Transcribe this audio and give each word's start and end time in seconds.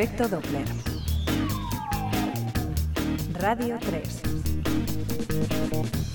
efecto 0.00 0.28
Doppler. 0.28 0.62
Radio 3.32 3.78
3. 3.78 6.07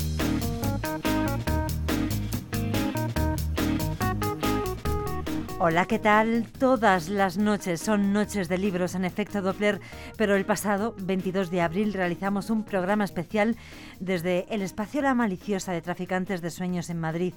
Hola, 5.66 5.86
¿qué 5.86 5.98
tal? 5.98 6.46
Todas 6.60 7.08
las 7.08 7.38
noches 7.38 7.80
son 7.80 8.12
noches 8.12 8.50
de 8.50 8.58
libros 8.58 8.96
en 8.96 9.06
efecto 9.06 9.42
Doppler, 9.42 9.80
pero 10.18 10.36
el 10.36 10.46
pasado 10.46 10.94
22 11.00 11.50
de 11.52 11.62
abril 11.62 11.94
realizamos 11.94 12.50
un 12.50 12.66
programa 12.66 13.06
especial 13.06 13.56
desde 14.02 14.46
el 14.54 14.62
espacio 14.62 15.02
La 15.02 15.14
Maliciosa 15.14 15.72
de 15.72 15.82
Traficantes 15.82 16.42
de 16.42 16.52
Sueños 16.52 16.90
en 16.90 17.00
Madrid 17.00 17.34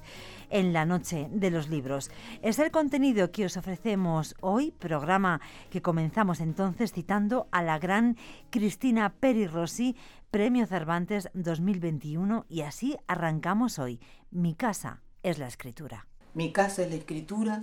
en 0.50 0.72
la 0.72 0.84
noche 0.84 1.28
de 1.30 1.52
los 1.52 1.68
libros. 1.68 2.10
Es 2.42 2.58
el 2.58 2.72
contenido 2.72 3.30
que 3.30 3.44
os 3.44 3.56
ofrecemos 3.56 4.34
hoy, 4.40 4.72
programa 4.72 5.40
que 5.70 5.80
comenzamos 5.80 6.40
entonces 6.40 6.92
citando 6.92 7.46
a 7.52 7.62
la 7.62 7.78
gran 7.78 8.16
Cristina 8.50 9.14
Peri 9.20 9.46
Rossi, 9.46 9.94
Premio 10.32 10.66
Cervantes 10.66 11.30
2021 11.34 12.44
y 12.48 12.62
así 12.62 12.96
arrancamos 13.06 13.78
hoy. 13.78 14.00
Mi 14.32 14.56
casa 14.56 15.00
es 15.22 15.38
la 15.38 15.46
escritura. 15.46 16.08
Mi 16.34 16.52
casa 16.52 16.82
es 16.82 16.90
la 16.90 16.96
escritura 16.96 17.62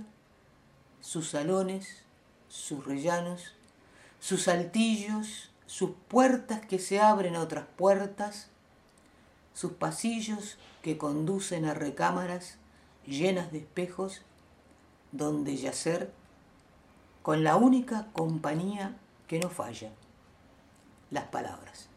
sus 1.04 1.28
salones, 1.28 2.02
sus 2.48 2.86
rellanos, 2.86 3.52
sus 4.20 4.48
altillos, 4.48 5.50
sus 5.66 5.90
puertas 6.08 6.64
que 6.64 6.78
se 6.78 6.98
abren 6.98 7.36
a 7.36 7.42
otras 7.42 7.66
puertas, 7.76 8.48
sus 9.52 9.72
pasillos 9.72 10.56
que 10.80 10.96
conducen 10.96 11.66
a 11.66 11.74
recámaras 11.74 12.56
llenas 13.06 13.52
de 13.52 13.58
espejos 13.58 14.22
donde 15.12 15.58
yacer 15.58 16.10
con 17.20 17.44
la 17.44 17.56
única 17.56 18.08
compañía 18.14 18.96
que 19.28 19.38
no 19.38 19.50
falla, 19.50 19.90
las 21.10 21.24
palabras. 21.24 21.90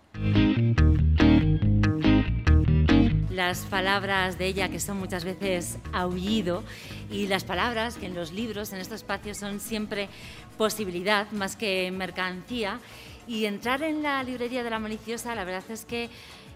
las 3.38 3.66
palabras 3.68 4.40
de 4.40 4.48
ella 4.48 4.68
que 4.68 4.80
son 4.80 4.98
muchas 4.98 5.24
veces 5.24 5.78
aullido 5.94 6.64
y 7.10 7.28
las 7.28 7.44
palabras 7.44 7.98
que 7.98 8.06
en 8.06 8.16
los 8.16 8.32
libros, 8.32 8.74
en 8.74 8.80
estos 8.80 8.98
espacios, 8.98 9.38
son 9.38 9.60
siempre 9.60 10.10
posibilidad 10.58 11.30
más 11.32 11.56
que 11.56 11.92
mercancía. 11.92 12.80
Y 13.28 13.46
entrar 13.46 13.84
en 13.84 14.04
la 14.04 14.24
librería 14.24 14.64
de 14.64 14.70
la 14.70 14.80
maliciosa, 14.80 15.36
la 15.36 15.44
verdad 15.44 15.64
es 15.70 15.86
que 15.86 16.10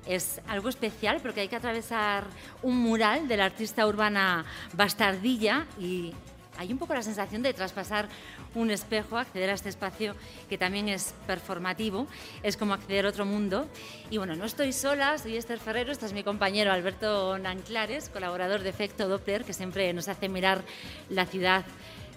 es 0.06 0.42
algo 0.48 0.70
especial 0.70 1.20
porque 1.22 1.42
hay 1.42 1.48
que 1.48 1.56
atravesar 1.56 2.26
un 2.64 2.78
mural 2.78 3.28
de 3.28 3.38
la 3.38 3.46
artista 3.46 3.86
urbana 3.86 4.46
Bastardilla 4.74 5.68
y 5.80 6.14
hay 6.62 6.72
un 6.72 6.78
poco 6.78 6.94
la 6.94 7.02
sensación 7.02 7.42
de 7.42 7.54
traspasar 7.54 8.08
un 8.54 8.70
espejo, 8.70 9.18
acceder 9.18 9.50
a 9.50 9.54
este 9.54 9.70
espacio 9.70 10.16
que 10.48 10.60
también 10.60 10.90
es 10.90 11.16
performativo, 11.26 12.08
es 12.44 12.56
como 12.56 12.76
acceder 12.76 13.08
a 13.08 13.10
otro 13.10 13.26
mundo. 13.26 13.68
Y 14.12 14.18
bueno, 14.18 14.36
no 14.36 14.46
estoy 14.46 14.72
sola, 14.72 15.18
soy 15.18 15.38
Esther 15.38 15.60
Ferrero, 15.60 15.92
este 15.92 16.06
es 16.06 16.14
mi 16.14 16.24
compañero 16.24 16.72
Alberto 16.72 17.40
Nanclares, 17.40 18.10
colaborador 18.10 18.62
de 18.62 18.70
Efecto 18.70 19.08
Doppler, 19.08 19.44
que 19.44 19.54
siempre 19.54 19.92
nos 19.92 20.08
hace 20.08 20.30
mirar 20.30 20.64
la 21.10 21.26
ciudad 21.26 21.66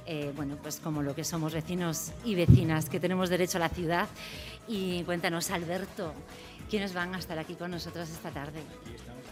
eh, 0.07 0.35
bueno, 0.37 0.59
pues 0.61 0.81
como 0.81 1.03
lo 1.03 1.15
que 1.15 1.25
somos 1.25 1.55
vecinos 1.55 2.13
y 2.27 2.35
vecinas, 2.35 2.91
que 2.91 3.01
tenemos 3.01 3.31
derecho 3.31 3.57
a 3.57 3.61
la 3.61 3.71
ciudad. 3.71 4.07
Y 4.69 5.03
cuéntanos, 5.05 5.51
Alberto, 5.51 6.13
¿quiénes 6.69 6.93
van 6.93 7.15
a 7.15 7.19
estar 7.19 7.39
aquí 7.39 7.55
con 7.55 7.71
nosotros 7.71 8.11
esta 8.11 8.31
tarde? 8.31 8.61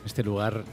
Este 0.05 0.25
lugar, 0.25 0.65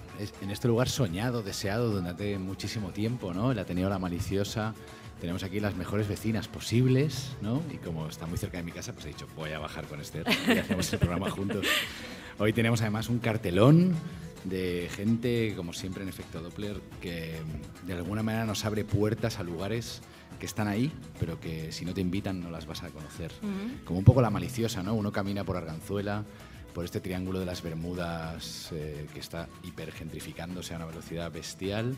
en 0.42 0.50
este 0.50 0.68
lugar 0.68 0.90
soñado, 0.90 1.44
deseado 1.44 1.92
durante 1.92 2.38
muchísimo 2.40 2.90
tiempo, 2.90 3.34
¿no? 3.34 3.52
El 3.52 3.60
Ateneo 3.60 3.88
La 3.88 4.00
Maliciosa, 4.00 4.74
tenemos 5.22 5.44
aquí 5.44 5.60
las 5.60 5.76
mejores 5.76 6.08
vecinas 6.08 6.48
posibles, 6.48 7.36
¿no? 7.42 7.62
Y 7.72 7.78
como 7.78 8.08
está 8.08 8.26
muy 8.26 8.38
cerca 8.38 8.58
de 8.58 8.64
mi 8.64 8.72
casa, 8.72 8.94
pues 8.94 9.06
he 9.06 9.10
dicho, 9.10 9.28
voy 9.36 9.52
a 9.52 9.60
bajar 9.60 9.86
con 9.86 10.00
Esther 10.00 10.26
y 10.48 10.58
hacemos 10.58 10.92
el 10.94 11.00
programa 11.00 11.30
juntos. 11.30 11.68
Hoy 12.40 12.54
tenemos 12.54 12.82
además 12.82 13.10
un 13.10 13.20
cartelón 13.20 13.94
de 14.46 14.90
gente, 14.96 15.54
como 15.56 15.74
siempre 15.74 16.04
en 16.04 16.10
efecto 16.10 16.42
Doppler, 16.42 16.82
que 17.02 17.36
de 17.86 17.94
alguna 17.94 18.24
manera 18.24 18.46
nos 18.46 18.64
abre 18.66 18.86
puertas 18.86 19.40
a 19.40 19.44
lugares 19.44 20.02
que 20.40 20.46
están 20.46 20.68
ahí, 20.70 20.92
pero 21.20 21.40
que 21.40 21.72
si 21.72 21.84
no 21.84 21.94
te 21.94 22.02
invitan 22.02 22.40
no 22.40 22.50
las 22.50 22.66
vas 22.66 22.84
a 22.84 22.90
conocer. 22.90 23.32
Como 23.84 24.00
un 24.00 24.06
poco 24.06 24.22
la 24.22 24.30
maliciosa, 24.30 24.82
¿no? 24.82 24.94
Uno 24.94 25.12
camina 25.12 25.44
por 25.44 25.58
Arganzuela, 25.58 26.24
por 26.74 26.86
este 26.86 27.00
triángulo 27.00 27.40
de 27.40 27.46
las 27.46 27.62
Bermudas 27.62 28.70
eh, 28.72 29.08
que 29.14 29.20
está 29.20 29.48
hipergentrificándose 29.64 30.74
a 30.74 30.78
una 30.78 30.86
velocidad 30.86 31.32
bestial 31.32 31.96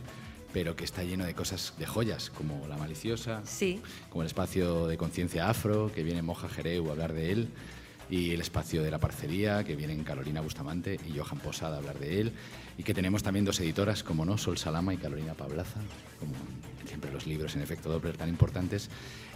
pero 0.54 0.76
que 0.76 0.84
está 0.84 1.04
lleno 1.04 1.26
de 1.26 1.34
cosas, 1.34 1.74
de 1.78 1.86
joyas, 1.86 2.30
como 2.30 2.68
La 2.68 2.78
Maliciosa, 2.78 3.42
sí. 3.46 3.82
como 4.10 4.24
el 4.24 4.28
espacio 4.28 4.88
de 4.88 4.98
conciencia 4.98 5.50
afro, 5.50 5.92
que 5.94 6.04
viene 6.04 6.22
Moja 6.22 6.50
Jereu 6.50 6.90
a 6.90 6.92
hablar 6.92 7.14
de 7.14 7.32
él, 7.32 7.50
y 8.10 8.32
el 8.32 8.42
espacio 8.42 8.84
de 8.84 8.92
la 8.92 9.00
parcería, 9.00 9.64
que 9.64 9.76
vienen 9.76 10.04
Carolina 10.04 10.42
Bustamante 10.42 11.00
y 11.08 11.18
Johan 11.18 11.40
Posada 11.40 11.76
a 11.76 11.80
hablar 11.80 12.00
de 12.00 12.20
él, 12.20 12.34
y 12.78 12.84
que 12.84 12.94
tenemos 12.94 13.24
también 13.24 13.46
dos 13.46 13.60
editoras, 13.62 14.04
como 14.04 14.26
no, 14.26 14.38
Sol 14.38 14.58
Salama 14.58 14.94
y 14.94 14.98
Carolina 14.98 15.34
Pablaza, 15.34 15.80
como 16.20 16.34
siempre 16.86 17.12
los 17.12 17.26
libros 17.26 17.56
en 17.56 17.62
efecto 17.62 17.90
Doppler 17.90 18.18
tan 18.18 18.28
importantes, 18.28 18.90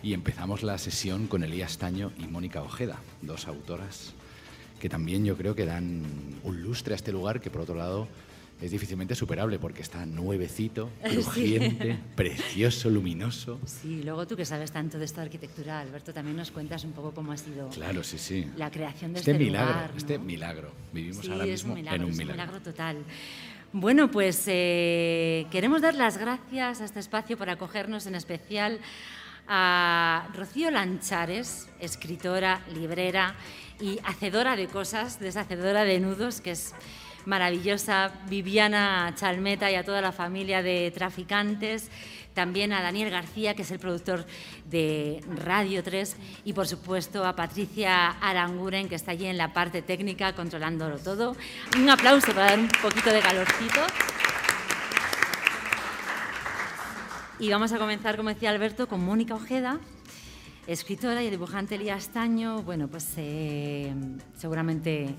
y 0.03 0.13
empezamos 0.13 0.63
la 0.63 0.77
sesión 0.77 1.27
con 1.27 1.43
Elías 1.43 1.77
Taño 1.77 2.11
y 2.17 2.27
Mónica 2.27 2.61
Ojeda, 2.61 2.99
dos 3.21 3.47
autoras 3.47 4.13
que 4.79 4.89
también 4.89 5.25
yo 5.25 5.37
creo 5.37 5.55
que 5.55 5.65
dan 5.65 6.03
un 6.43 6.61
lustre 6.61 6.93
a 6.93 6.97
este 6.97 7.11
lugar 7.11 7.41
que 7.41 7.49
por 7.49 7.61
otro 7.61 7.75
lado 7.75 8.07
es 8.61 8.71
difícilmente 8.71 9.15
superable 9.15 9.59
porque 9.59 9.81
está 9.81 10.05
nuevecito, 10.05 10.89
crujiente, 11.03 11.97
precioso, 12.15 12.89
luminoso. 12.89 13.59
Sí, 13.65 14.01
luego 14.03 14.25
tú 14.25 14.35
que 14.35 14.45
sabes 14.45 14.71
tanto 14.71 14.97
de 14.97 15.05
esta 15.05 15.21
arquitectura, 15.21 15.81
Alberto, 15.81 16.13
también 16.13 16.37
nos 16.37 16.51
cuentas 16.51 16.83
un 16.83 16.93
poco 16.93 17.13
cómo 17.13 17.31
ha 17.31 17.37
sido 17.37 17.69
claro, 17.69 18.03
sí, 18.03 18.17
sí. 18.17 18.47
la 18.55 18.71
creación 18.71 19.13
de 19.13 19.19
este, 19.19 19.31
este 19.31 19.43
milagro, 19.43 19.73
lugar. 19.73 19.91
Este 19.97 20.19
milagro. 20.19 20.71
Vivimos 20.93 21.29
ahora 21.29 21.45
mismo 21.45 21.73
un 21.73 21.79
milagro, 21.79 21.95
en 21.97 22.03
un 22.05 22.11
es 22.11 22.17
milagro. 22.17 22.33
un 22.33 22.47
milagro 22.47 22.61
total. 22.61 22.97
Bueno, 23.73 24.09
pues 24.09 24.43
eh, 24.47 25.47
queremos 25.51 25.81
dar 25.81 25.95
las 25.95 26.17
gracias 26.17 26.79
a 26.79 26.85
este 26.85 27.01
espacio 27.01 27.37
por 27.37 27.49
acogernos 27.49 28.05
en 28.07 28.15
especial 28.15 28.79
a 29.47 30.29
Rocío 30.33 30.71
Lanchares, 30.71 31.67
escritora, 31.79 32.61
librera 32.73 33.35
y 33.79 33.99
hacedora 34.03 34.55
de 34.55 34.67
cosas, 34.67 35.19
deshacedora 35.19 35.83
de 35.83 35.99
nudos, 35.99 36.41
que 36.41 36.51
es 36.51 36.73
maravillosa, 37.25 38.11
Viviana 38.29 39.13
Chalmeta 39.15 39.71
y 39.71 39.75
a 39.75 39.83
toda 39.83 40.01
la 40.01 40.11
familia 40.11 40.61
de 40.61 40.91
traficantes, 40.91 41.89
también 42.33 42.73
a 42.73 42.81
Daniel 42.81 43.09
García, 43.09 43.55
que 43.55 43.63
es 43.63 43.71
el 43.71 43.79
productor 43.79 44.25
de 44.65 45.23
Radio 45.27 45.83
3, 45.83 46.15
y 46.43 46.53
por 46.53 46.67
supuesto 46.67 47.25
a 47.25 47.35
Patricia 47.35 48.09
Aranguren, 48.21 48.89
que 48.89 48.95
está 48.95 49.11
allí 49.11 49.25
en 49.25 49.37
la 49.37 49.53
parte 49.53 49.81
técnica 49.81 50.33
controlándolo 50.33 50.99
todo. 50.99 51.35
Un 51.77 51.89
aplauso 51.89 52.27
para 52.33 52.47
dar 52.47 52.59
un 52.59 52.67
poquito 52.81 53.09
de 53.09 53.21
calorcito. 53.21 53.81
Y 57.39 57.49
vamos 57.49 57.71
a 57.73 57.77
comenzar, 57.77 58.15
como 58.15 58.29
decía 58.29 58.49
Alberto, 58.49 58.87
con 58.87 59.03
Mónica 59.03 59.35
Ojeda, 59.35 59.79
escritora 60.67 61.23
y 61.23 61.29
dibujante 61.29 61.75
Elías 61.75 62.09
Taño. 62.09 62.63
Bueno, 62.63 62.87
pues 62.87 63.13
eh, 63.17 63.93
seguramente 64.35 65.15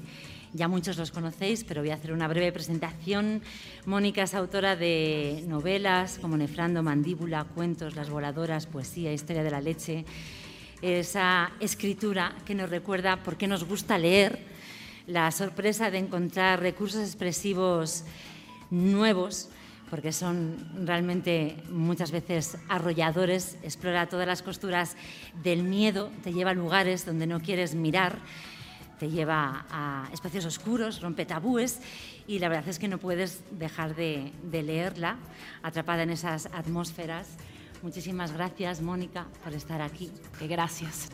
ya 0.52 0.66
muchos 0.66 0.96
los 0.96 1.12
conocéis, 1.12 1.62
pero 1.64 1.82
voy 1.82 1.90
a 1.90 1.94
hacer 1.94 2.12
una 2.12 2.26
breve 2.26 2.50
presentación. 2.52 3.42
Mónica 3.84 4.22
es 4.22 4.34
autora 4.34 4.74
de 4.74 5.44
novelas 5.46 6.18
como 6.20 6.36
Nefrando, 6.36 6.82
Mandíbula, 6.82 7.44
Cuentos, 7.44 7.94
Las 7.94 8.10
Voladoras, 8.10 8.66
Poesía, 8.66 9.12
Historia 9.12 9.44
de 9.44 9.50
la 9.50 9.60
Leche. 9.60 10.04
Esa 10.82 11.52
escritura 11.60 12.34
que 12.44 12.54
nos 12.54 12.68
recuerda 12.68 13.22
por 13.22 13.36
qué 13.36 13.46
nos 13.46 13.64
gusta 13.64 13.98
leer, 13.98 14.38
la 15.06 15.30
sorpresa 15.30 15.90
de 15.90 15.98
encontrar 15.98 16.60
recursos 16.60 17.02
expresivos 17.02 18.04
nuevos 18.70 19.48
porque 19.90 20.12
son 20.12 20.56
realmente 20.84 21.56
muchas 21.70 22.10
veces 22.10 22.56
arrolladores, 22.68 23.56
explora 23.62 24.08
todas 24.08 24.26
las 24.26 24.42
costuras 24.42 24.96
del 25.42 25.62
miedo, 25.62 26.10
te 26.22 26.32
lleva 26.32 26.50
a 26.50 26.54
lugares 26.54 27.06
donde 27.06 27.26
no 27.26 27.40
quieres 27.40 27.74
mirar, 27.74 28.18
te 28.98 29.10
lleva 29.10 29.66
a 29.70 30.08
espacios 30.12 30.44
oscuros, 30.44 31.00
rompe 31.00 31.26
tabúes 31.26 31.80
y 32.26 32.38
la 32.38 32.48
verdad 32.48 32.68
es 32.68 32.78
que 32.78 32.88
no 32.88 32.98
puedes 32.98 33.42
dejar 33.50 33.94
de, 33.94 34.32
de 34.42 34.62
leerla 34.62 35.16
atrapada 35.62 36.02
en 36.02 36.10
esas 36.10 36.46
atmósferas. 36.46 37.28
Muchísimas 37.82 38.32
gracias, 38.32 38.80
Mónica, 38.80 39.26
por 39.44 39.52
estar 39.52 39.82
aquí. 39.82 40.10
Que 40.38 40.46
gracias. 40.46 41.10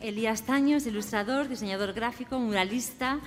Elías 0.00 0.42
Taños, 0.44 0.86
ilustrador, 0.86 1.46
diseñador 1.46 1.92
gráfico, 1.92 2.38
muralista, 2.38 3.20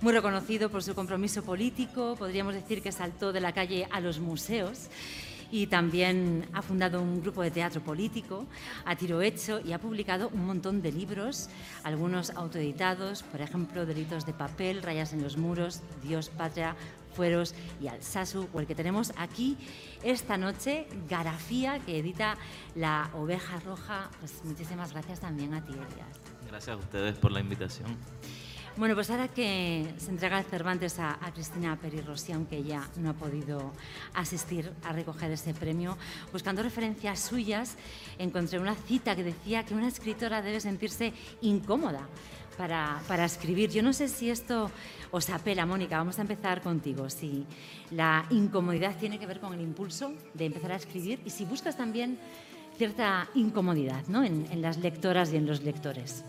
muy 0.00 0.12
reconocido 0.12 0.70
por 0.70 0.82
su 0.82 0.94
compromiso 0.94 1.42
político, 1.42 2.16
podríamos 2.18 2.54
decir 2.54 2.82
que 2.82 2.92
saltó 2.92 3.32
de 3.32 3.40
la 3.40 3.52
calle 3.52 3.88
a 3.90 4.00
los 4.00 4.20
museos 4.20 4.88
y 5.50 5.68
también 5.68 6.48
ha 6.52 6.62
fundado 6.62 7.00
un 7.00 7.22
grupo 7.22 7.42
de 7.42 7.50
teatro 7.50 7.80
político 7.80 8.46
a 8.84 8.96
tiro 8.96 9.22
hecho 9.22 9.60
y 9.64 9.72
ha 9.72 9.78
publicado 9.78 10.28
un 10.28 10.46
montón 10.46 10.82
de 10.82 10.92
libros, 10.92 11.48
algunos 11.84 12.30
autoeditados, 12.30 13.22
por 13.22 13.40
ejemplo, 13.40 13.86
Delitos 13.86 14.26
de 14.26 14.32
papel, 14.32 14.82
Rayas 14.82 15.12
en 15.12 15.22
los 15.22 15.36
muros, 15.36 15.82
Dios, 16.02 16.30
Patria, 16.30 16.74
Fueros 17.14 17.54
y 17.80 17.88
Alsasu, 17.88 18.48
o 18.52 18.60
el 18.60 18.66
que 18.66 18.74
tenemos 18.74 19.12
aquí 19.16 19.56
esta 20.02 20.36
noche, 20.36 20.86
Garafía, 21.08 21.78
que 21.78 21.98
edita 21.98 22.36
La 22.74 23.10
Oveja 23.14 23.58
Roja. 23.60 24.10
Pues 24.20 24.44
muchísimas 24.44 24.92
gracias 24.92 25.20
también 25.20 25.54
a 25.54 25.64
ti, 25.64 25.72
Elias. 25.72 26.20
Gracias 26.48 26.76
a 26.76 26.78
ustedes 26.78 27.16
por 27.16 27.32
la 27.32 27.40
invitación. 27.40 27.96
Bueno, 28.78 28.94
pues 28.94 29.08
ahora 29.08 29.28
que 29.28 29.86
se 29.96 30.10
entrega 30.10 30.42
Cervantes 30.42 30.98
a, 30.98 31.18
Cristina 31.32 31.78
Peri 31.80 32.02
Rossi, 32.02 32.32
aunque 32.32 32.58
ella 32.58 32.86
no 32.96 33.08
ha 33.08 33.14
podido 33.14 33.72
asistir 34.12 34.70
a 34.84 34.92
recoger 34.92 35.30
ese 35.30 35.54
premio, 35.54 35.96
buscando 36.30 36.62
referencias 36.62 37.20
suyas, 37.20 37.78
encontré 38.18 38.58
una 38.58 38.74
cita 38.74 39.16
que 39.16 39.24
decía 39.24 39.64
que 39.64 39.72
una 39.72 39.88
escritora 39.88 40.42
debe 40.42 40.60
sentirse 40.60 41.14
incómoda 41.40 42.06
para, 42.58 43.00
para, 43.08 43.24
escribir. 43.24 43.70
Yo 43.70 43.82
no 43.82 43.94
sé 43.94 44.08
si 44.08 44.28
esto 44.28 44.70
os 45.10 45.30
apela, 45.30 45.64
Mónica, 45.64 45.96
vamos 45.96 46.18
a 46.18 46.22
empezar 46.22 46.60
contigo. 46.60 47.08
Si 47.08 47.46
la 47.92 48.26
incomodidad 48.28 48.94
tiene 48.98 49.18
que 49.18 49.24
ver 49.24 49.40
con 49.40 49.54
el 49.54 49.62
impulso 49.62 50.12
de 50.34 50.44
empezar 50.44 50.72
a 50.72 50.76
escribir 50.76 51.18
y 51.24 51.30
si 51.30 51.46
buscas 51.46 51.78
también 51.78 52.18
cierta 52.76 53.26
incomodidad 53.34 54.04
¿no? 54.08 54.22
en, 54.22 54.46
en 54.50 54.60
las 54.60 54.76
lectoras 54.76 55.32
y 55.32 55.36
en 55.36 55.46
los 55.46 55.62
lectores. 55.62 56.26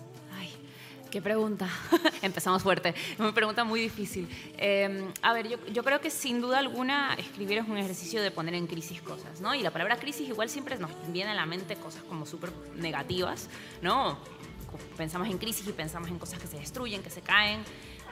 Qué 1.09 1.21
pregunta. 1.21 1.69
Empezamos 2.21 2.63
fuerte. 2.63 2.94
Una 3.18 3.33
pregunta 3.33 3.63
muy 3.63 3.80
difícil. 3.80 4.27
Em, 4.57 5.12
a 5.21 5.33
ver, 5.33 5.48
yo, 5.48 5.57
yo, 5.68 5.83
creo 5.83 6.01
que 6.01 6.09
sin 6.09 6.42
duda 6.42 6.59
alguna 6.59 7.13
escribir 7.15 7.59
es 7.59 7.68
un 7.68 7.77
ejercicio 7.77 8.21
de 8.21 8.31
poner 8.31 8.56
en 8.56 8.68
crisis 8.68 9.01
cosas, 9.01 9.39
¿no? 9.39 9.56
Y 9.56 9.62
la 9.62 9.71
palabra 9.71 9.98
crisis 9.98 10.27
igual 10.27 10.50
siempre 10.50 10.77
nos 10.77 10.92
viene 11.12 11.31
a 11.31 11.36
la 11.36 11.45
mente 11.45 11.75
cosas 11.75 12.04
como 12.04 12.25
súper 12.25 12.51
negativas, 12.75 13.50
¿no? 13.81 14.18
Pensamos 14.98 15.30
en 15.30 15.38
crisis 15.38 15.65
y 15.68 15.71
pensamos 15.71 16.09
en 16.09 16.19
cosas 16.19 16.39
que 16.39 16.48
se 16.48 16.57
destruyen, 16.57 17.01
que 17.01 17.10
se 17.10 17.21
caen 17.21 17.63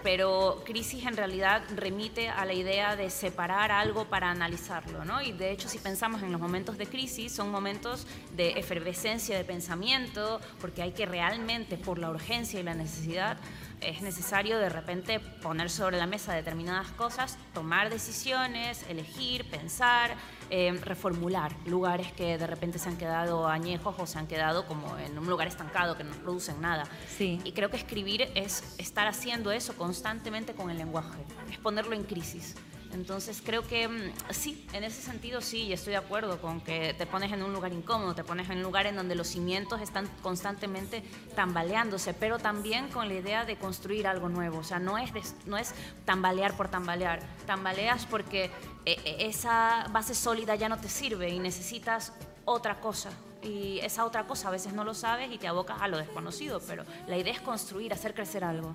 pero 0.05 0.61
crisis 0.63 1.03
en 1.07 1.17
realidad 1.17 1.63
remite 1.75 2.29
a 2.29 2.45
la 2.45 2.53
idea 2.53 2.95
de 2.95 3.09
separar 3.09 3.71
algo 3.71 4.05
para 4.05 4.29
analizarlo, 4.29 5.03
¿no? 5.03 5.19
Y 5.19 5.31
de 5.31 5.49
hecho, 5.49 5.67
si 5.67 5.79
pensamos 5.79 6.21
en 6.21 6.31
los 6.31 6.39
momentos 6.39 6.77
de 6.77 6.85
crisis, 6.85 7.31
son 7.31 7.49
momentos 7.49 8.05
de 8.35 8.51
efervescencia 8.51 9.35
de 9.35 9.43
pensamiento, 9.43 10.39
porque 10.61 10.83
hay 10.83 10.91
que 10.91 11.07
realmente, 11.07 11.75
por 11.75 11.97
la 11.97 12.11
urgencia 12.11 12.59
y 12.59 12.63
la 12.63 12.75
necesidad, 12.75 13.37
es 13.81 14.03
necesario 14.03 14.59
de 14.59 14.69
repente 14.69 15.19
poner 15.19 15.71
sobre 15.71 15.97
la 15.97 16.05
mesa 16.05 16.33
determinadas 16.33 16.91
cosas, 16.91 17.39
tomar 17.55 17.89
decisiones, 17.89 18.85
elegir, 18.87 19.49
pensar, 19.49 20.15
eh, 20.49 20.77
reformular 20.81 21.55
lugares 21.65 22.11
que 22.11 22.37
de 22.37 22.47
repente 22.47 22.79
se 22.79 22.89
han 22.89 22.97
quedado 22.97 23.47
añejos 23.47 23.95
o 23.97 24.05
se 24.05 24.19
han 24.19 24.27
quedado 24.27 24.65
como 24.65 24.97
en 24.97 25.17
un 25.17 25.27
lugar 25.27 25.47
estancado 25.47 25.97
que 25.97 26.03
no 26.03 26.13
producen 26.15 26.61
nada. 26.61 26.85
Sí. 27.17 27.39
Y 27.43 27.51
creo 27.53 27.69
que 27.69 27.77
escribir 27.77 28.29
es 28.35 28.75
estar 28.77 29.07
haciendo 29.07 29.51
eso 29.51 29.75
constantemente 29.75 30.53
con 30.53 30.69
el 30.69 30.77
lenguaje, 30.77 31.19
es 31.49 31.57
ponerlo 31.57 31.95
en 31.95 32.03
crisis. 32.03 32.55
Entonces 32.95 33.41
creo 33.45 33.61
que 33.67 33.89
mm, 33.89 34.13
sí, 34.29 34.65
en 34.71 34.85
ese 34.85 35.01
sentido 35.01 35.41
sí, 35.41 35.73
estoy 35.73 35.91
de 35.91 35.97
acuerdo 35.97 36.39
con 36.39 36.61
que 36.61 36.93
te 36.93 37.05
pones 37.05 37.31
en 37.33 37.43
un 37.43 37.51
lugar 37.51 37.73
incómodo, 37.73 38.15
te 38.15 38.23
pones 38.23 38.49
en 38.49 38.57
un 38.59 38.63
lugar 38.63 38.87
en 38.87 38.95
donde 38.95 39.15
los 39.15 39.27
cimientos 39.27 39.81
están 39.81 40.07
constantemente 40.23 41.03
tambaleándose, 41.35 42.13
pero 42.13 42.39
también 42.39 42.87
con 42.87 43.09
la 43.09 43.15
idea 43.15 43.43
de 43.43 43.57
construir 43.57 44.07
algo 44.07 44.29
nuevo. 44.29 44.59
O 44.59 44.63
sea, 44.63 44.79
no 44.79 44.97
es, 44.97 45.11
no 45.45 45.57
es 45.57 45.73
tambalear 46.05 46.55
por 46.55 46.69
tambalear, 46.69 47.19
tambaleas 47.45 48.05
porque 48.05 48.45
eh, 48.85 48.97
eh, 49.03 49.17
esa 49.19 49.87
base 49.91 50.15
sólida 50.15 50.55
ya 50.55 50.69
no 50.69 50.77
te 50.77 50.87
sirve 50.87 51.29
y 51.29 51.39
necesitas 51.39 52.13
otra 52.45 52.79
cosa. 52.79 53.11
Y 53.43 53.79
esa 53.79 54.05
otra 54.05 54.25
cosa 54.25 54.47
a 54.47 54.51
veces 54.51 54.71
no 54.71 54.85
lo 54.85 54.93
sabes 54.93 55.29
y 55.31 55.37
te 55.37 55.49
abocas 55.49 55.81
a 55.81 55.89
lo 55.89 55.97
desconocido, 55.97 56.61
pero 56.65 56.85
la 57.07 57.17
idea 57.17 57.33
es 57.33 57.41
construir, 57.41 57.91
hacer 57.91 58.13
crecer 58.13 58.45
algo. 58.45 58.73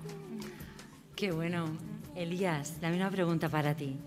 Qué 1.15 1.31
bueno. 1.31 1.65
Elías, 2.15 2.77
la 2.81 2.89
misma 2.89 3.09
pregunta 3.09 3.47
para 3.47 3.75
ti. 3.75 3.97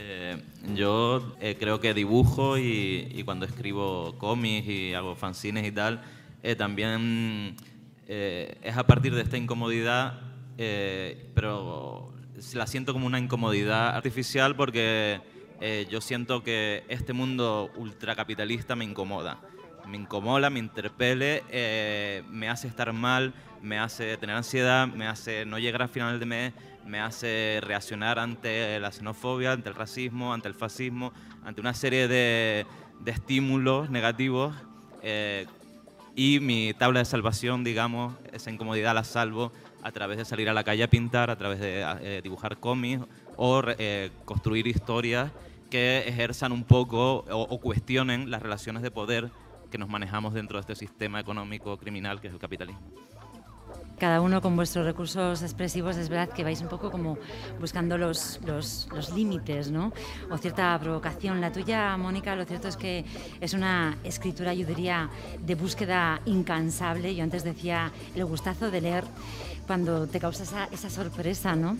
Eh, 0.00 0.40
yo 0.76 1.34
eh, 1.40 1.56
creo 1.58 1.80
que 1.80 1.92
dibujo 1.92 2.56
y, 2.56 3.20
cuando 3.24 3.46
escribo 3.46 4.14
cómics 4.16 4.68
y 4.68 4.94
hago 4.94 5.16
fanzines 5.16 5.66
y 5.66 5.72
tal, 5.72 6.02
eh, 6.44 6.54
también 6.54 7.56
es 8.06 8.76
a 8.76 8.86
partir 8.86 9.14
de 9.14 9.20
esta 9.20 9.36
incomodidad, 9.36 10.20
pero 11.34 12.14
la 12.54 12.66
siento 12.66 12.94
como 12.94 13.06
una 13.06 13.18
incomodidad 13.18 13.94
artificial 13.94 14.56
porque 14.56 15.20
yo 15.90 16.00
siento 16.00 16.42
que 16.42 16.84
este 16.88 17.12
mundo 17.12 17.70
ultracapitalista 17.76 18.76
me 18.76 18.84
incomoda. 18.84 19.40
Me 19.86 19.98
incomoda, 19.98 20.48
me 20.48 20.58
interpele, 20.58 21.42
me 22.30 22.48
hace 22.48 22.68
estar 22.68 22.94
mal, 22.94 23.34
me 23.60 23.78
hace 23.78 24.16
tener 24.16 24.36
ansiedad, 24.36 24.88
me 24.88 25.06
hace 25.06 25.44
no 25.44 25.58
llegar 25.58 25.82
al 25.82 25.88
final 25.90 26.18
de 26.18 26.24
mes, 26.24 26.52
me 26.88 27.00
hace 27.00 27.60
reaccionar 27.62 28.18
ante 28.18 28.80
la 28.80 28.90
xenofobia, 28.90 29.52
ante 29.52 29.68
el 29.68 29.74
racismo, 29.74 30.32
ante 30.32 30.48
el 30.48 30.54
fascismo, 30.54 31.12
ante 31.44 31.60
una 31.60 31.74
serie 31.74 32.08
de, 32.08 32.66
estímulos 33.06 33.90
negativos. 33.90 34.54
Eh, 35.02 35.46
y 36.16 36.40
mi 36.40 36.74
tabla 36.74 36.98
de 36.98 37.04
salvación, 37.04 37.62
digamos, 37.62 38.14
esa 38.32 38.50
incomodidad 38.50 38.94
la 38.94 39.04
salvo 39.04 39.52
a 39.82 39.92
través 39.92 40.18
de 40.18 40.24
salir 40.24 40.48
a 40.48 40.52
la 40.52 40.64
calle 40.64 40.82
a 40.82 40.90
pintar, 40.90 41.30
a 41.30 41.36
través 41.36 41.60
de 41.60 41.84
eh, 42.00 42.20
dibujar 42.22 42.56
cómics 42.56 43.04
o 43.36 43.62
eh, 43.66 44.10
construir 44.24 44.66
historias 44.66 45.30
que 45.70 46.08
ejerzan 46.08 46.50
un 46.50 46.64
poco 46.64 47.24
o 47.28 47.60
cuestionen 47.60 48.30
las 48.30 48.42
relaciones 48.42 48.82
de 48.82 48.90
poder 48.90 49.30
que 49.70 49.76
nos 49.76 49.90
manejamos 49.90 50.32
dentro 50.32 50.56
de 50.56 50.62
este 50.62 50.74
sistema 50.74 51.20
económico 51.20 51.76
criminal 51.76 52.22
que 52.22 52.28
es 52.28 52.32
el 52.32 52.40
capitalismo 52.40 52.80
cada 53.98 54.20
uno 54.20 54.40
con 54.40 54.56
vuestros 54.56 54.86
recursos 54.86 55.42
expresivos 55.42 55.96
es 55.96 56.08
verdad 56.08 56.28
que 56.32 56.44
vais 56.44 56.60
un 56.60 56.68
poco 56.68 56.90
como 56.90 57.18
buscando 57.60 57.98
los, 57.98 58.40
los, 58.46 58.88
límites, 59.14 59.70
¿no? 59.70 59.92
O 60.30 60.38
cierta 60.38 60.78
provocación. 60.78 61.40
La 61.40 61.52
tuya, 61.52 61.96
Mónica, 61.96 62.36
lo 62.36 62.44
cierto 62.44 62.68
es 62.68 62.76
que 62.76 63.04
es 63.40 63.54
una 63.54 63.96
escritura, 64.04 64.54
yo 64.54 64.66
diría, 64.66 65.10
de 65.40 65.54
búsqueda 65.54 66.20
incansable. 66.24 67.14
Yo 67.14 67.24
antes 67.24 67.44
decía 67.44 67.92
el 68.14 68.24
gustazo 68.24 68.70
de 68.70 68.80
leer 68.80 69.04
cuando 69.66 70.06
te 70.06 70.18
causa 70.20 70.44
esa, 70.44 70.64
esa 70.72 70.90
sorpresa, 70.90 71.54
¿no? 71.56 71.76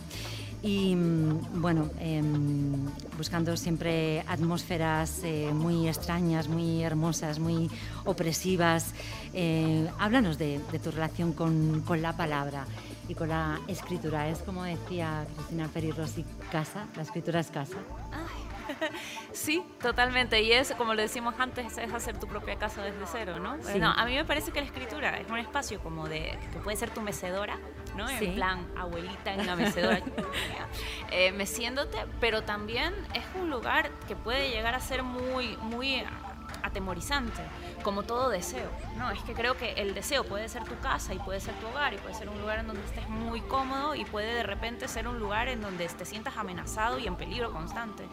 Y 0.61 0.95
mm, 0.95 1.61
bueno, 1.61 1.89
em, 1.99 2.85
buscando 3.17 3.55
siempre 3.55 4.21
atmósferas 4.27 5.21
eh, 5.23 5.51
muy 5.53 5.87
extrañas, 5.87 6.47
muy 6.47 6.83
hermosas, 6.83 7.39
muy 7.39 7.69
opresivas. 8.05 8.93
Eh, 9.33 9.89
háblanos 9.99 10.37
de, 10.37 10.59
tu 10.83 10.91
relación 10.91 11.33
con, 11.33 11.81
con, 11.81 12.01
la 12.01 12.13
palabra 12.15 12.65
y 13.07 13.15
con 13.15 13.29
la 13.29 13.59
escritura. 13.67 14.29
Es 14.29 14.39
como 14.39 14.63
decía 14.63 15.25
Cristina 15.35 15.67
Peri 15.67 15.91
Rossi, 15.91 16.25
casa, 16.51 16.85
la 16.95 17.03
escritura 17.03 17.39
es 17.39 17.51
casa. 17.51 17.77
Sí, 19.33 19.63
totalmente. 19.81 20.41
Y 20.41 20.51
es, 20.51 20.73
como 20.73 20.93
lo 20.93 21.01
decimos 21.01 21.35
antes, 21.39 21.77
es 21.77 21.93
hacer 21.93 22.19
tu 22.19 22.27
propia 22.27 22.57
casa 22.57 22.81
desde 22.83 23.05
cero, 23.05 23.39
¿no? 23.39 23.57
a 23.85 24.05
mí 24.05 24.15
me 24.15 24.25
parece 24.25 24.51
que 24.51 24.59
la 24.59 24.65
escritura 24.65 25.19
es 25.19 25.29
un 25.29 25.37
espacio 25.37 25.79
como 25.79 26.07
de, 26.07 26.37
que 26.51 26.59
puede 26.59 26.77
ser 26.77 26.89
tu 26.89 27.01
mecedora, 27.01 27.57
¿no? 27.95 28.09
En 28.09 28.35
plan, 28.35 28.67
abuelita 28.77 29.33
en 29.33 29.45
la 29.45 29.55
mecedora, 29.55 30.01
eh, 31.11 31.31
meciéndote, 31.31 31.97
pero 32.19 32.43
también 32.43 32.93
es 33.13 33.23
un 33.39 33.49
lugar 33.49 33.89
que 34.07 34.15
puede 34.15 34.49
llegar 34.49 34.75
a 34.75 34.79
ser 34.79 35.03
muy, 35.03 35.57
muy 35.57 36.03
atemorizante, 36.63 37.41
como 37.83 38.03
todo 38.03 38.29
deseo. 38.29 38.69
No, 38.97 39.11
es 39.11 39.21
que 39.23 39.33
creo 39.33 39.55
que 39.57 39.73
el 39.73 39.93
deseo 39.93 40.23
puede 40.23 40.49
ser 40.49 40.63
tu 40.63 40.77
casa 40.79 41.13
y 41.13 41.19
puede 41.19 41.39
ser 41.39 41.53
tu 41.55 41.67
hogar 41.67 41.93
y 41.93 41.97
puede 41.97 42.15
ser 42.15 42.29
un 42.29 42.39
lugar 42.39 42.59
en 42.59 42.67
donde 42.67 42.83
estés 42.83 43.07
muy 43.09 43.41
cómodo 43.41 43.95
y 43.95 44.05
puede 44.05 44.33
de 44.33 44.43
repente 44.43 44.87
ser 44.87 45.07
un 45.07 45.19
lugar 45.19 45.47
en 45.47 45.61
donde 45.61 45.87
te 45.87 46.05
sientas 46.05 46.37
amenazado 46.37 46.99
y 46.99 47.07
en 47.07 47.15
peligro 47.15 47.51
constante. 47.51 48.03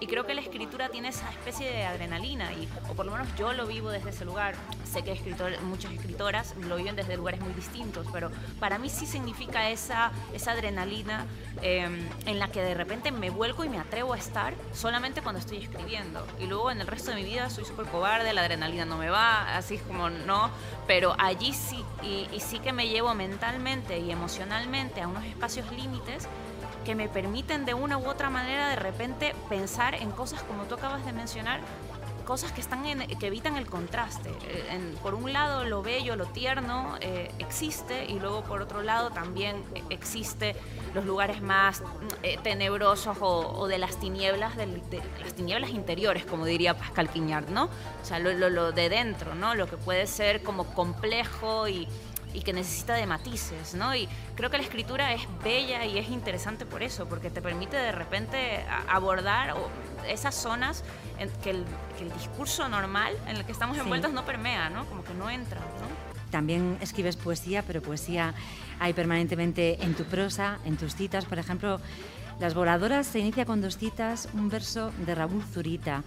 Y 0.00 0.06
creo 0.06 0.26
que 0.26 0.34
la 0.34 0.40
escritura 0.40 0.88
tiene 0.88 1.08
esa 1.08 1.30
especie 1.30 1.70
de 1.70 1.84
adrenalina 1.84 2.52
y, 2.52 2.68
o 2.88 2.94
por 2.94 3.06
lo 3.06 3.12
menos 3.12 3.28
yo 3.36 3.52
lo 3.52 3.66
vivo 3.66 3.90
desde 3.90 4.10
ese 4.10 4.24
lugar. 4.24 4.54
Sé 4.84 5.02
que 5.02 5.12
escritor, 5.12 5.60
muchas 5.62 5.92
escritoras 5.92 6.54
lo 6.56 6.76
viven 6.76 6.96
desde 6.96 7.16
lugares 7.16 7.40
muy 7.40 7.52
distintos, 7.52 8.06
pero 8.12 8.30
para 8.60 8.78
mí 8.78 8.88
sí 8.88 9.06
significa 9.06 9.70
esa, 9.70 10.12
esa 10.32 10.52
adrenalina 10.52 11.26
em, 11.62 12.06
en 12.26 12.38
la 12.38 12.48
que 12.48 12.62
de 12.62 12.74
repente 12.74 13.10
me 13.10 13.30
vuelco 13.30 13.64
y 13.64 13.68
me 13.68 13.78
atrevo 13.78 14.12
a 14.12 14.18
estar 14.18 14.54
solamente 14.72 15.22
cuando 15.22 15.40
estoy 15.40 15.58
escribiendo. 15.58 16.26
Y 16.38 16.46
luego 16.46 16.70
en 16.70 16.80
el 16.80 16.86
resto 16.86 17.10
de 17.10 17.16
mi 17.16 17.24
vida 17.24 17.50
soy 17.50 17.64
súper 17.64 17.86
cobarde, 17.86 18.32
la 18.32 18.42
adrenalina 18.42 18.84
no 18.84 18.96
me 18.96 19.03
va, 19.10 19.56
así 19.56 19.78
como 19.78 20.10
no, 20.10 20.50
pero 20.86 21.14
allí 21.18 21.52
sí, 21.52 21.84
y, 22.02 22.28
sí 22.40 22.58
que 22.58 22.72
me 22.72 22.88
llevo 22.88 23.14
mentalmente 23.14 23.98
y 23.98 24.10
emocionalmente 24.10 25.00
a 25.00 25.08
unos 25.08 25.24
espacios 25.24 25.70
límites 25.72 26.28
que 26.84 26.94
me 26.94 27.08
permiten 27.08 27.64
de 27.64 27.74
una 27.74 27.96
u 27.96 28.06
otra 28.06 28.28
manera 28.28 28.68
de 28.68 28.76
repente 28.76 29.34
pensar 29.48 29.94
en 29.94 30.10
cosas 30.10 30.42
como 30.42 30.64
tú 30.64 30.74
acabas 30.74 31.04
de 31.06 31.12
mencionar 31.12 31.60
cosas 32.24 32.52
que, 32.52 32.60
están 32.60 32.86
en, 32.86 33.06
que 33.18 33.26
evitan 33.26 33.56
el 33.56 33.66
contraste. 33.66 34.30
Eh, 34.48 34.94
por 35.02 35.14
un 35.14 35.32
lado, 35.32 35.64
lo 35.64 35.82
bello, 35.82 36.16
lo 36.16 36.26
tierno 36.26 36.96
eh, 37.00 37.30
existe 37.38 38.06
y 38.06 38.18
luego 38.18 38.42
por 38.44 38.62
otro 38.62 38.82
lado 38.82 39.10
también 39.10 39.56
existe 39.90 40.56
los 40.94 41.04
lugares 41.04 41.42
más 41.42 41.82
tenebrosos 42.42 43.16
o, 43.20 43.66
de 43.66 43.78
las 43.78 43.98
tinieblas, 43.98 44.56
de, 44.56 44.66
las 45.20 45.34
tinieblas 45.34 45.70
interiores, 45.70 46.24
como 46.24 46.46
diría 46.46 46.74
Pascal 46.74 47.08
Quignard, 47.08 47.48
¿no? 47.50 47.64
O 47.64 48.04
sea, 48.04 48.18
lo, 48.18 48.32
lo 48.32 48.72
de 48.72 48.88
dentro, 48.88 49.34
¿no? 49.34 49.54
Lo 49.54 49.66
que 49.66 49.76
puede 49.76 50.06
ser 50.06 50.42
como 50.42 50.64
complejo 50.74 51.68
y 51.68 51.88
y 52.34 52.42
que 52.42 52.52
necesita 52.52 52.94
de 52.94 53.06
matices, 53.06 53.74
¿no? 53.74 53.94
Y 53.94 54.08
creo 54.34 54.50
que 54.50 54.58
la 54.58 54.64
escritura 54.64 55.14
es 55.14 55.22
bella 55.42 55.84
y 55.86 55.98
es 55.98 56.10
interesante 56.10 56.66
por 56.66 56.82
eso, 56.82 57.08
porque 57.08 57.30
te 57.30 57.40
permite 57.40 57.76
de 57.76 57.92
repente 57.92 58.64
abordar 58.88 59.54
esas 60.06 60.34
zonas 60.34 60.84
en 61.18 61.30
que, 61.42 61.50
el, 61.50 61.64
discurso 62.18 62.68
normal 62.68 63.14
en 63.28 63.36
el 63.36 63.44
que 63.44 63.52
estamos 63.52 63.78
envueltos 63.78 64.12
no 64.12 64.24
permea, 64.26 64.68
¿no? 64.68 64.84
Como 64.86 65.04
que 65.04 65.14
no 65.14 65.30
entra, 65.30 65.60
¿no? 65.60 66.30
También 66.30 66.76
escribes 66.80 67.16
poesía, 67.16 67.62
pero 67.62 67.80
poesía 67.80 68.34
hay 68.80 68.92
permanentemente 68.92 69.82
en 69.82 69.94
tu 69.94 70.04
prosa, 70.04 70.58
en 70.64 70.76
tus 70.76 70.94
citas. 70.96 71.24
Por 71.24 71.38
ejemplo, 71.38 71.80
Las 72.40 72.54
voladoras 72.54 73.06
se 73.06 73.20
inicia 73.20 73.44
con 73.44 73.60
dos 73.60 73.78
citas, 73.78 74.28
un 74.34 74.48
verso 74.48 74.90
de 75.06 75.14
Raúl 75.14 75.44
Zurita. 75.44 76.02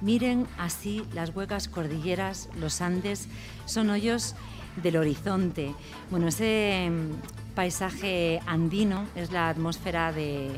Miren 0.00 0.46
así 0.56 1.04
las 1.12 1.30
huecas 1.30 1.66
cordilleras, 1.66 2.48
los 2.54 2.80
Andes, 2.80 3.26
son 3.66 3.90
hoyos 3.90 4.36
del 4.76 4.96
horizonte. 4.96 5.74
Bueno, 6.10 6.28
ese 6.28 6.88
mm, 6.90 7.54
paisaje 7.54 8.40
andino 8.46 9.06
es 9.14 9.30
la 9.30 9.48
atmósfera 9.48 10.12
de, 10.12 10.50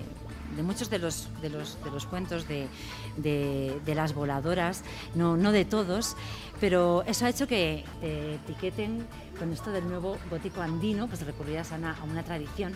muchos 0.62 0.90
de 0.90 0.99
los, 0.99 1.28
de 1.42 1.50
los, 1.50 1.83
de 1.83 1.90
los 1.90 2.06
cuentos 2.06 2.47
de, 2.47 2.68
de, 3.16 3.94
las 3.94 4.14
voladoras, 4.14 4.85
no, 5.14 5.37
no 5.37 5.52
de 5.52 5.64
todos, 5.64 6.16
pero 6.61 7.02
eso 7.06 7.26
ha 7.26 7.28
hecho 7.28 7.47
que 7.47 7.85
te 8.00 8.35
etiqueten 8.35 9.04
con 9.38 9.52
esto 9.52 9.73
del 9.73 9.88
nuevo 9.88 10.16
gótico 10.30 10.61
andino, 10.61 11.09
pues 11.09 11.26
recurridas 11.26 11.73
a 11.73 11.76
una, 11.76 11.97
a 11.99 12.04
una 12.04 12.23
tradición 12.23 12.73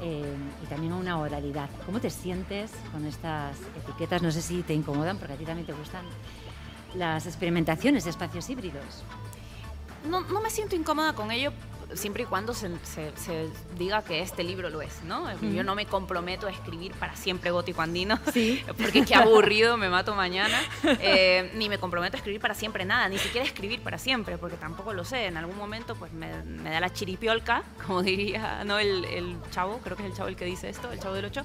eh, 0.00 0.34
y 0.62 0.66
también 0.66 0.92
a 0.92 0.96
una 0.96 1.18
oralidad. 1.18 1.68
¿Cómo 1.84 2.00
te 2.00 2.10
sientes 2.10 2.70
con 2.92 3.04
estas 3.04 3.56
etiquetas? 3.84 4.22
No 4.22 4.30
sé 4.30 4.40
si 4.40 4.62
te 4.62 4.74
incomodan, 4.74 5.18
porque 5.18 5.34
a 5.34 5.36
ti 5.36 5.44
también 5.44 5.66
te 5.66 5.72
gustan 5.72 6.04
las 6.94 7.26
experimentaciones 7.26 8.04
de 8.04 8.10
espacios 8.10 8.48
híbridos 8.48 9.02
no, 10.06 10.20
no 10.22 10.40
me 10.40 10.50
siento 10.50 10.76
incómoda 10.76 11.14
con 11.14 11.30
ello 11.30 11.52
siempre 11.94 12.24
y 12.24 12.26
cuando 12.26 12.52
se, 12.54 12.70
se, 12.84 13.48
diga 13.78 14.02
que 14.02 14.20
este 14.20 14.42
libro 14.42 14.70
lo 14.70 14.82
es, 14.82 15.02
¿no? 15.04 15.26
Yo 15.40 15.62
no 15.62 15.74
me 15.74 15.86
comprometo 15.86 16.46
a 16.46 16.50
escribir 16.50 16.92
para 16.92 17.14
siempre 17.16 17.50
gótico 17.50 17.82
andino, 17.82 18.18
¿Sí? 18.32 18.64
porque 18.78 19.04
qué 19.04 19.14
aburrido, 19.14 19.76
me 19.78 19.88
mato 19.88 20.14
mañana, 20.14 20.60
eh, 20.84 21.52
ni 21.54 21.68
me 21.68 21.78
comprometo 21.78 22.16
a 22.16 22.18
escribir 22.18 22.40
para 22.40 22.54
siempre 22.54 22.84
nada, 22.84 23.08
ni 23.08 23.18
siquiera 23.18 23.46
escribir 23.46 23.80
para 23.80 23.98
siempre, 23.98 24.38
porque 24.38 24.56
tampoco 24.56 24.92
lo 24.92 25.04
sé, 25.04 25.26
en 25.26 25.36
algún 25.36 25.56
momento 25.56 25.94
pues 25.94 26.12
me, 26.12 26.28
da 26.28 26.80
la 26.80 26.92
chiripiolca, 26.92 27.62
como 27.86 28.02
diría, 28.02 28.64
¿no? 28.64 28.78
El, 28.78 29.04
el, 29.04 29.36
chavo, 29.50 29.78
creo 29.78 29.96
que 29.96 30.04
es 30.04 30.10
el 30.10 30.16
chavo 30.16 30.28
el 30.28 30.36
que 30.36 30.44
dice 30.44 30.68
esto, 30.68 30.90
el 30.90 30.98
chavo 30.98 31.14
del 31.14 31.26
8, 31.26 31.42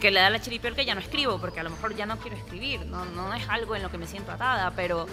que 0.00 0.10
le 0.10 0.20
da 0.20 0.30
la 0.30 0.40
chiripiolca 0.40 0.82
y 0.82 0.86
ya 0.86 0.94
no 0.94 1.00
escribo, 1.00 1.38
porque 1.38 1.60
a 1.60 1.62
lo 1.62 1.70
mejor 1.70 1.94
ya 1.94 2.06
no 2.06 2.18
quiero 2.18 2.36
escribir, 2.36 2.86
no, 2.86 3.04
no 3.04 3.34
es 3.34 3.48
algo 3.48 3.76
en 3.76 3.82
lo 3.82 3.90
que 3.90 3.98
me 3.98 4.06
siento 4.06 4.32
atada, 4.32 4.72
pero 4.74 5.06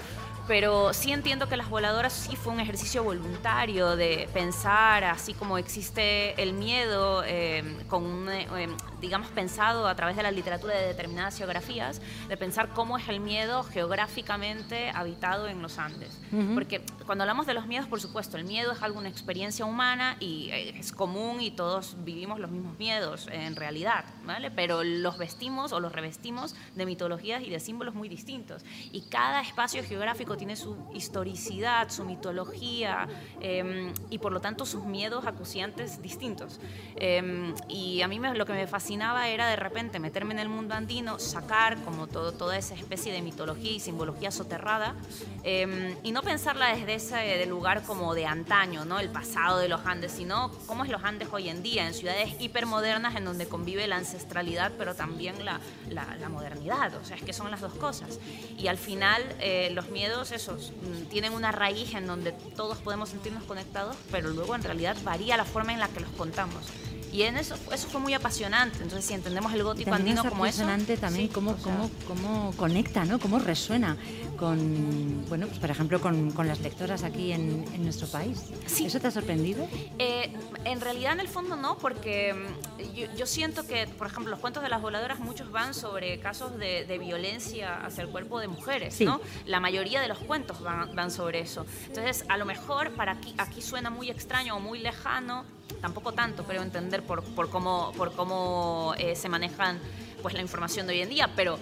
pero 0.49 0.93
sí 0.93 1.11
entiendo 1.11 1.47
que 1.47 1.55
las 1.57 1.69
voladoras 1.69 2.11
sí 2.11 2.35
fue 2.35 2.51
un 2.51 2.59
ejercicio 2.59 3.03
voluntario 3.03 3.95
de 3.95 4.27
pensar, 4.33 5.03
así 5.03 5.35
como 5.35 5.59
existe 5.59 6.41
el 6.41 6.53
miedo, 6.53 7.23
eh, 7.23 7.85
con 7.87 8.27
eh, 8.27 8.67
digamos, 8.99 9.27
pensado 9.29 9.87
a 9.87 9.93
través 9.93 10.15
de 10.15 10.23
la 10.23 10.31
literatura 10.31 10.75
de 10.75 10.87
determinadas 10.87 11.37
geografías, 11.37 12.01
de 12.27 12.35
pensar 12.35 12.69
cómo 12.69 12.97
es 12.97 13.07
el 13.09 13.19
miedo 13.19 13.63
geográficamente 13.63 14.89
habitado 14.89 15.47
en 15.47 15.61
los 15.61 15.77
Andes. 15.77 16.19
Porque 16.55 16.81
cuando 17.05 17.23
hablamos 17.23 17.45
de 17.45 17.53
los 17.53 17.67
miedos, 17.67 17.87
por 17.87 18.01
supuesto, 18.01 18.35
el 18.37 18.45
miedo 18.45 18.71
es 18.71 18.81
alguna 18.81 19.07
experiencia 19.07 19.65
humana 19.65 20.17
y 20.19 20.49
eh, 20.51 20.79
es 20.79 20.91
común 20.91 21.41
y 21.41 21.51
todos 21.51 21.95
vivimos 22.03 22.39
los 22.39 22.49
mismos 22.49 22.77
miedos 22.79 23.27
en 23.31 23.55
realidad, 23.55 24.05
¿vale? 24.25 24.49
Pero 24.49 24.83
los 24.83 25.19
vestimos 25.19 25.73
o 25.73 25.79
los 25.79 25.91
revestimos 25.91 26.55
de 26.75 26.87
mitologías 26.87 27.43
y 27.43 27.51
de 27.51 27.59
símbolos 27.59 27.93
muy 27.93 28.09
distintos. 28.09 28.63
Y 28.91 29.01
cada 29.09 29.41
espacio 29.41 29.83
geográfico 29.83 30.37
tiene 30.39 30.55
su 30.55 30.75
historicidad, 30.93 31.89
su 31.91 32.03
mitología 32.03 33.07
em, 33.41 33.93
y 34.09 34.17
por 34.17 34.31
lo 34.31 34.39
tanto 34.39 34.65
sus 34.65 34.85
miedos 34.85 35.27
acuciantes 35.27 36.01
distintos. 36.01 36.59
Em, 36.95 37.53
y 37.67 38.01
a 38.01 38.07
mí 38.07 38.19
me, 38.19 38.33
lo 38.33 38.47
que 38.47 38.53
me 38.53 38.65
fascinaba 38.65 39.27
era 39.27 39.47
de 39.47 39.55
repente 39.55 39.99
meterme 39.99 40.33
en 40.33 40.39
el 40.39 40.49
mundo 40.49 40.73
andino, 40.73 41.19
sacar 41.19 41.77
como 41.83 42.07
todo, 42.07 42.31
toda 42.31 42.57
esa 42.57 42.73
especie 42.73 43.13
de 43.13 43.21
mitología 43.21 43.73
y 43.73 43.79
simbología 43.79 44.31
soterrada 44.31 44.95
em, 45.43 45.95
y 46.01 46.11
no 46.11 46.23
pensarla 46.23 46.75
desde 46.75 46.95
ese 46.95 47.45
lugar 47.45 47.83
como 47.83 48.15
de 48.15 48.25
antaño, 48.25 48.85
¿no? 48.85 48.99
el 48.99 49.09
pasado 49.09 49.59
de 49.59 49.67
los 49.69 49.85
Andes, 49.85 50.13
sino 50.13 50.51
cómo 50.65 50.83
es 50.83 50.89
los 50.89 51.03
Andes 51.03 51.27
hoy 51.31 51.49
en 51.49 51.61
día, 51.61 51.85
en 51.85 51.93
ciudades 51.93 52.39
hipermodernas 52.39 53.15
en 53.15 53.25
donde 53.25 53.47
convive 53.47 53.85
la 53.87 53.97
ancestralidad 53.97 54.71
pero 54.77 54.95
también 54.95 55.43
la, 55.43 55.59
la, 55.89 56.29
modernidad, 56.29 56.93
o 56.95 57.03
sea, 57.03 57.17
es 57.17 57.23
que 57.23 57.33
son 57.33 57.51
las 57.51 57.61
dos 57.61 57.73
cosas. 57.73 58.19
Y 58.57 58.67
al 58.67 58.77
final 58.77 59.21
eh, 59.39 59.71
los 59.73 59.89
miedos 59.89 60.28
mm, 60.31 61.09
tienen 61.09 61.33
una 61.33 61.51
raíz 61.51 61.93
en 61.93 62.07
donde 62.07 62.31
todos 62.55 62.77
podemos 62.79 63.09
sentirnos 63.09 63.43
conectados, 63.43 63.95
pero 64.11 64.29
luego 64.29 64.55
en 64.55 64.63
realidad 64.63 64.95
varía 65.03 65.37
la 65.37 65.45
forma 65.45 65.73
en 65.73 65.79
la 65.79 65.87
que 65.87 66.01
los 66.01 66.11
contamos. 66.11 66.65
Y 67.11 67.23
en 67.23 67.37
eso, 67.37 67.55
eso 67.71 67.87
fue 67.87 67.99
muy 67.99 68.13
apasionante. 68.13 68.77
Entonces, 68.83 69.05
si 69.05 69.13
entendemos 69.13 69.53
el 69.53 69.63
gótico 69.63 69.93
andino 69.93 70.23
como 70.23 70.45
eso... 70.45 70.61
Apasionante 70.63 70.97
también 70.97 71.27
cómo, 71.29 71.55
cómo, 71.57 71.89
cómo, 72.07 72.53
conecta, 72.55 73.05
¿no? 73.05 73.19
Cómo 73.19 73.39
resuena 73.39 73.97
con, 74.37 75.25
bueno, 75.27 75.47
pues 75.47 75.59
por 75.59 75.69
ejemplo, 75.69 75.99
con, 75.99 76.31
con 76.31 76.47
las 76.47 76.61
lectoras 76.61 77.03
aquí 77.03 77.33
en, 77.33 77.65
en, 77.73 77.83
nuestro 77.83 78.07
país. 78.07 78.45
¿Eso 78.79 78.99
te 78.99 79.07
ha 79.07 79.11
sorprendido? 79.11 79.67
Eh, 79.97 80.31
en 80.63 80.79
realidad, 80.79 81.13
en 81.13 81.19
el 81.19 81.27
fondo 81.27 81.57
no, 81.57 81.77
porque 81.77 82.33
mm, 82.33 83.15
yo, 83.17 83.25
siento 83.25 83.67
que, 83.67 83.85
por 83.87 84.07
ejemplo, 84.07 84.31
los 84.31 84.39
cuentos 84.39 84.63
de 84.63 84.69
las 84.69 84.81
voladoras 84.81 85.19
muchos 85.19 85.51
van 85.51 85.73
sobre 85.73 86.19
casos 86.19 86.57
de, 86.57 86.85
de 86.85 86.97
violencia 86.97 87.85
hacia 87.85 88.03
el 88.03 88.09
cuerpo 88.09 88.39
de 88.39 88.47
mujeres, 88.47 89.01
¿no? 89.01 89.19
La 89.45 89.59
mayoría 89.59 89.99
de 89.99 90.07
los 90.07 90.19
cuentos 90.19 90.61
van, 90.61 90.95
van 90.95 91.11
sobre 91.11 91.41
eso. 91.41 91.65
Entonces, 91.87 92.23
a 92.29 92.37
lo 92.37 92.45
mejor 92.45 92.91
para 92.91 93.13
aquí, 93.13 93.33
aquí 93.37 93.61
suena 93.61 93.89
muy 93.89 94.09
extraño 94.09 94.55
o 94.55 94.59
muy 94.61 94.79
lejano, 94.79 95.43
tampoco 95.81 96.11
tanto, 96.13 96.43
pero 96.43 96.61
entender 96.61 97.03
por, 97.03 97.23
por 97.23 97.49
cómo, 97.49 97.91
por 97.97 98.13
cómo 98.13 98.93
eh, 98.97 99.15
se 99.15 99.29
manejan 99.29 99.79
pues, 100.21 100.33
la 100.33 100.41
información 100.41 100.87
de 100.87 100.93
hoy 100.93 101.01
en 101.01 101.09
día, 101.09 101.29
pero 101.35 101.57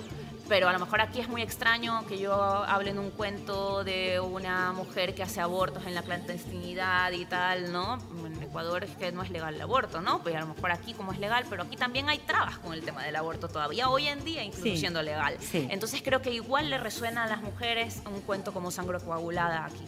pero 0.48 0.70
a 0.70 0.74
lo 0.74 0.80
mejor 0.80 1.02
aquí 1.02 1.20
es 1.20 1.28
muy 1.28 1.42
extraño 1.42 2.06
que 2.08 2.18
yo 2.18 2.34
hable 2.34 2.92
en 2.92 3.00
un 3.00 3.12
cuento 3.12 3.84
de 3.84 4.20
una 4.20 4.72
mujer 4.72 5.14
que 5.14 5.24
hace 5.24 5.42
abortos 5.42 5.86
en 5.86 5.94
la 5.94 6.04
clandestinidad 6.04 7.12
y 7.12 7.26
tal, 7.26 7.72
¿no? 7.72 7.98
En 8.26 8.42
Ecuador 8.42 8.84
es 8.84 8.96
que 8.96 9.12
no 9.12 9.24
es 9.24 9.30
legal 9.30 9.56
el 9.56 9.62
aborto, 9.62 10.02
¿no? 10.02 10.22
Pues 10.24 10.36
a 10.36 10.42
lo 10.42 10.48
mejor 10.48 10.72
aquí 10.72 10.94
como 10.94 11.12
es 11.12 11.20
legal, 11.20 11.46
pero 11.50 11.64
aquí 11.64 11.76
también 11.76 12.08
hay 12.10 12.20
trabas 12.20 12.58
con 12.60 12.74
el 12.74 12.82
tema 12.82 13.04
del 13.04 13.16
aborto 13.16 13.48
todavía, 13.48 13.90
hoy 13.90 14.08
en 14.08 14.24
día 14.24 14.44
incluso 14.44 14.76
siendo 14.78 15.02
legal. 15.02 15.38
Entonces 15.54 16.02
creo 16.02 16.22
que 16.22 16.32
igual 16.32 16.70
le 16.70 16.78
resuena 16.78 17.24
a 17.24 17.28
las 17.28 17.42
mujeres 17.42 18.02
un 18.06 18.22
cuento 18.22 18.54
como 18.54 18.72
Sangre 18.72 19.00
Coagulada 19.00 19.66
aquí. 19.66 19.86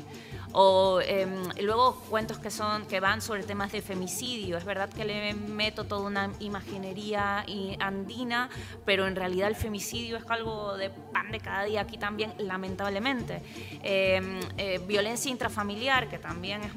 O 0.51 0.99
em, 1.01 1.43
luego 1.61 1.95
cuentos 2.09 2.39
que, 2.39 2.49
son, 2.49 2.85
que 2.85 2.99
van 2.99 3.21
sobre 3.21 3.43
temas 3.43 3.71
de 3.71 3.81
femicidio. 3.81 4.57
Es 4.57 4.65
verdad 4.65 4.89
que 4.89 5.05
le 5.05 5.33
meto 5.33 5.83
toda 5.83 6.01
una 6.01 6.31
imaginería 6.39 7.45
andina, 7.79 8.49
pero 8.85 9.07
en 9.07 9.15
realidad 9.15 9.47
el 9.47 9.55
femicidio 9.55 10.17
es 10.17 10.23
algo 10.29 10.75
de 10.75 10.89
pan 10.89 11.31
de 11.31 11.39
cada 11.39 11.63
día 11.65 11.81
aquí 11.81 11.97
también, 11.97 12.33
lamentablemente. 12.37 13.41
Em, 13.83 14.39
eh, 14.57 14.79
violencia 14.87 15.29
intrafamiliar, 15.29 16.09
que 16.09 16.17
también 16.17 16.61
es 16.63 16.73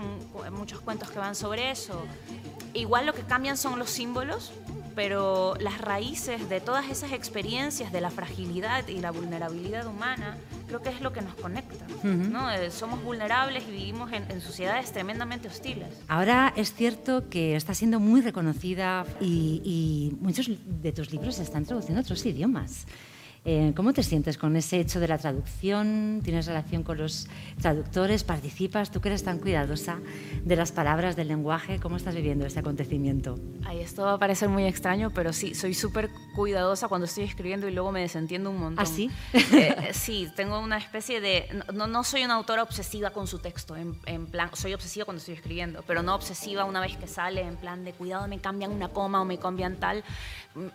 muchos 0.50 0.80
cuentos 0.80 1.10
que 1.10 1.18
van 1.18 1.34
sobre 1.34 1.70
eso. 1.70 2.02
Igual 2.74 3.06
lo 3.06 3.14
que 3.14 3.22
cambian 3.22 3.56
son 3.56 3.78
los 3.78 3.90
símbolos, 3.90 4.52
pero 4.94 5.54
las 5.60 5.80
raíces 5.80 6.48
de 6.48 6.60
todas 6.60 6.90
esas 6.90 7.12
experiencias 7.12 7.92
de 7.92 8.00
la 8.00 8.10
fragilidad 8.10 8.86
y 8.88 8.98
la 8.98 9.10
vulnerabilidad 9.10 9.86
humana, 9.86 10.36
creo 10.66 10.82
que 10.82 10.90
es 10.90 11.00
lo 11.00 11.12
que 11.12 11.22
nos 11.22 11.34
conecta. 11.34 11.86
¿no? 12.04 12.50
Eh, 12.50 12.70
somos 12.70 13.02
vulnerables 13.02 13.64
y 13.68 13.72
vivimos 13.72 14.10
en, 14.12 14.40
sociedades 14.40 14.92
tremendamente 14.92 15.48
hostiles. 15.48 15.88
Ahora 16.08 16.52
es 16.56 16.74
cierto 16.74 17.28
que 17.28 17.56
está 17.56 17.74
siendo 17.74 18.00
muy 18.00 18.20
reconocida 18.20 19.06
y, 19.20 19.62
y 19.64 20.16
muchos 20.20 20.50
de 20.64 20.92
tus 20.92 21.12
libros 21.12 21.36
se 21.36 21.42
están 21.42 21.64
traduciendo 21.64 22.00
a 22.00 22.02
otros 22.02 22.24
idiomas. 22.26 22.86
Eh, 23.44 23.72
¿Cómo 23.74 23.92
te 23.92 24.04
sientes 24.04 24.38
con 24.38 24.54
ese 24.54 24.78
hecho 24.78 25.00
de 25.00 25.08
la 25.08 25.18
traducción? 25.18 26.20
¿Tienes 26.22 26.46
relación 26.46 26.84
con 26.84 26.98
los 26.98 27.26
traductores? 27.60 28.22
¿Participas? 28.22 28.92
¿Tú 28.92 29.00
que 29.00 29.08
eres 29.08 29.24
tan 29.24 29.40
cuidadosa 29.40 29.98
de 30.44 30.54
las 30.54 30.70
palabras, 30.70 31.16
del 31.16 31.26
lenguaje? 31.26 31.80
¿Cómo 31.80 31.96
estás 31.96 32.14
viviendo 32.14 32.46
este 32.46 32.60
acontecimiento? 32.60 33.40
Ay, 33.64 33.80
esto 33.80 34.04
va 34.04 34.12
a 34.12 34.18
parecer 34.18 34.48
muy 34.48 34.64
extraño, 34.64 35.10
pero 35.10 35.32
sí, 35.32 35.56
soy 35.56 35.74
súper 35.74 36.08
cuidadosa 36.36 36.86
cuando 36.86 37.06
estoy 37.06 37.24
escribiendo 37.24 37.66
y 37.66 37.72
luego 37.72 37.90
me 37.90 38.00
desentiendo 38.00 38.48
un 38.48 38.58
montón. 38.58 38.84
¿Ah, 38.84 38.86
sí? 38.86 39.10
Eh, 39.32 39.90
sí, 39.92 40.28
tengo 40.36 40.60
una 40.60 40.78
especie 40.78 41.20
de... 41.20 41.46
No, 41.74 41.86
no 41.86 42.04
soy 42.04 42.24
una 42.24 42.34
autora 42.34 42.62
obsesiva 42.62 43.10
con 43.10 43.26
su 43.26 43.40
texto, 43.40 43.76
en, 43.76 43.98
en, 44.06 44.26
plan... 44.26 44.50
Soy 44.52 44.72
obsesiva 44.72 45.04
cuando 45.04 45.18
estoy 45.18 45.34
escribiendo, 45.34 45.82
pero 45.86 46.02
no 46.02 46.14
obsesiva 46.14 46.64
una 46.64 46.80
vez 46.80 46.96
que 46.96 47.08
sale, 47.08 47.42
en 47.42 47.56
plan 47.56 47.84
de 47.84 47.92
cuidado, 47.92 48.28
me 48.28 48.38
cambian 48.38 48.70
una 48.70 48.88
coma 48.88 49.20
o 49.20 49.24
me 49.24 49.38
cambian 49.38 49.76
tal. 49.76 50.04
Mm, 50.54 50.66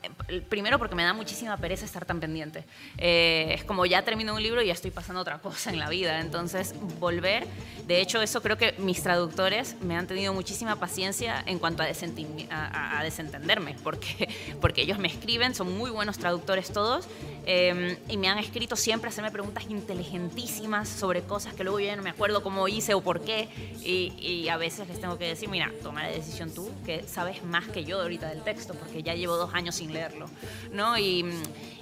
primero 0.50 0.80
porque 0.80 0.96
me 0.96 1.04
da 1.04 1.14
muchísima 1.14 1.56
pereza 1.58 1.86
estar 1.86 2.06
tan 2.06 2.20
pendiente. 2.20 2.66
Eh, 2.98 3.52
es 3.54 3.64
como 3.64 3.86
ya 3.86 4.04
termino 4.04 4.34
un 4.34 4.42
libro 4.42 4.62
y 4.62 4.68
ya 4.68 4.74
estoy 4.74 4.92
pasando 4.92 5.22
otra 5.22 5.38
cosa 5.40 5.70
en 5.70 5.80
la 5.80 5.90
vida. 5.90 6.20
Entonces, 6.20 6.74
volver, 7.00 7.46
de 7.86 8.02
hecho, 8.02 8.22
eso 8.22 8.42
creo 8.42 8.58
que 8.58 8.74
mis 8.80 9.04
traductores 9.04 9.76
me 9.82 9.96
han 9.96 10.08
tenido 10.08 10.34
muchísima 10.34 10.78
paciencia 10.78 11.44
en 11.46 11.60
cuanto 11.60 11.84
a, 11.84 11.86
a, 11.86 13.00
a 13.00 13.04
desentenderme, 13.04 13.76
porque, 13.84 14.30
porque 14.62 14.82
ellos 14.82 14.98
me 14.98 15.08
escriben, 15.08 15.54
son 15.54 15.78
muy 15.78 15.92
buenos 15.92 16.18
traductores 16.18 16.72
todos, 16.72 17.08
eh, 17.46 17.98
y 18.10 18.18
me 18.18 18.30
han 18.30 18.40
escrito 18.40 18.76
siempre 18.76 19.10
hacerme 19.10 19.32
preguntas 19.32 19.66
inteligentísimas 19.70 20.90
sobre 20.90 21.22
cosas 21.22 21.54
que 21.54 21.64
luego 21.64 21.80
yo 21.80 21.86
ya 21.86 21.96
no 21.96 22.04
me 22.04 22.10
acuerdo 22.10 22.42
cómo 22.42 22.68
hice 22.68 22.94
o 22.94 23.02
por 23.02 23.22
qué. 23.22 23.48
Y, 23.84 24.14
y 24.20 24.50
a 24.50 24.58
veces 24.58 24.88
les 24.88 25.00
tengo 25.00 25.18
que 25.18 25.28
decir, 25.28 25.50
mira, 25.50 25.72
toma 25.84 26.04
la 26.04 26.10
decisión 26.10 26.54
tú, 26.54 26.70
que 26.86 27.04
sabes 27.04 27.44
más 27.44 27.68
que 27.68 27.86
yo 27.86 28.02
ahorita 28.02 28.28
del 28.30 28.44
texto, 28.44 28.74
porque 28.74 29.04
ya 29.04 29.14
llevo 29.14 29.38
dos 29.38 29.54
años 29.54 29.67
sin 29.72 29.94
leerlo. 29.94 30.30
¿no? 30.72 30.98
Y, 30.98 31.26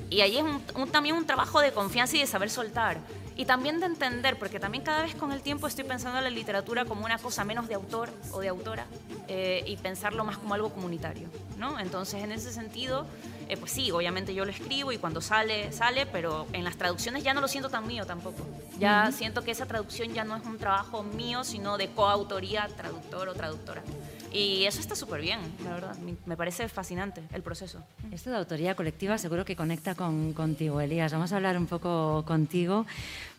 y 0.09 0.21
ahí 0.21 0.37
es 0.37 0.43
un, 0.43 0.89
también 0.89 1.15
un 1.15 1.25
trabajo 1.25 1.59
de 1.59 1.71
confianza 1.71 2.17
y 2.17 2.19
de 2.19 2.27
saber 2.27 2.49
soltar. 2.49 2.99
Y 3.37 3.43
también 3.45 3.81
de 3.81 3.87
entender, 3.87 4.39
porque 4.39 4.61
también 4.61 4.83
cada 4.83 5.01
vez 5.01 5.13
con 5.13 5.33
el 5.33 5.41
tiempo 5.41 5.67
estoy 5.67 5.83
pensando 5.83 6.19
en 6.19 6.23
la 6.23 6.29
literatura 6.29 6.85
como 6.85 7.03
una 7.03 7.17
cosa 7.17 7.43
menos 7.43 7.67
de 7.67 7.75
autor 7.75 8.09
o 8.31 8.39
de 8.39 8.47
autora 8.47 8.85
eh, 9.27 9.61
y 9.67 9.75
pensarlo 9.75 10.23
más 10.23 10.37
como 10.37 10.53
algo 10.53 10.69
comunitario, 10.69 11.27
¿no? 11.57 11.77
Entonces, 11.77 12.23
en 12.23 12.31
ese 12.31 12.53
sentido, 12.53 13.05
eh, 13.49 13.57
pues 13.57 13.73
sí, 13.73 13.91
obviamente 13.91 14.33
yo 14.33 14.45
lo 14.45 14.51
escribo 14.51 14.93
y 14.93 14.97
cuando 14.97 15.19
sale, 15.19 15.73
sale, 15.73 16.05
pero 16.05 16.47
en 16.53 16.63
las 16.63 16.77
traducciones 16.77 17.23
ya 17.23 17.33
no 17.33 17.41
lo 17.41 17.49
siento 17.49 17.69
tan 17.69 17.85
mío 17.85 18.05
tampoco. 18.05 18.45
Ya 18.79 19.11
siento 19.11 19.43
que 19.43 19.51
esa 19.51 19.65
traducción 19.65 20.13
ya 20.13 20.23
no 20.23 20.37
es 20.37 20.45
un 20.45 20.57
trabajo 20.57 21.03
mío, 21.03 21.43
sino 21.43 21.77
de 21.77 21.89
coautoría, 21.89 22.69
traductor 22.77 23.27
o 23.27 23.33
traductora. 23.33 23.83
Y 24.35 24.65
eso 24.65 24.81
está 24.81 24.95
súper 24.97 25.21
bien, 25.21 25.39
la 25.63 25.73
verdad. 25.75 25.95
Me 26.25 26.35
parece 26.35 26.67
fascinante 26.67 27.23
el 27.33 27.41
proceso. 27.41 27.81
Esto 28.11 28.31
de 28.31 28.35
autoría 28.35 28.75
colectiva 28.75 29.17
seguro 29.17 29.45
que 29.45 29.55
conecta 29.55 29.95
con, 29.95 30.33
contigo, 30.33 30.81
Elías. 30.81 31.13
Vamos 31.13 31.31
a 31.31 31.37
hablar 31.37 31.57
un 31.57 31.67
poco 31.67 32.25
contigo 32.27 32.85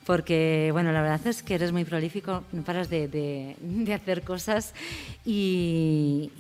porque, 0.07 0.71
bueno, 0.73 0.93
la 0.93 1.03
verdad 1.03 1.27
es 1.27 1.43
que 1.43 1.57
eres 1.57 1.73
muy 1.73 1.85
prolífico, 1.85 2.45
no 2.53 2.63
paras 2.63 2.89
de, 2.89 3.09
de, 3.09 3.95
hacer 3.95 4.23
cosas 4.23 4.73
y, 5.25 6.31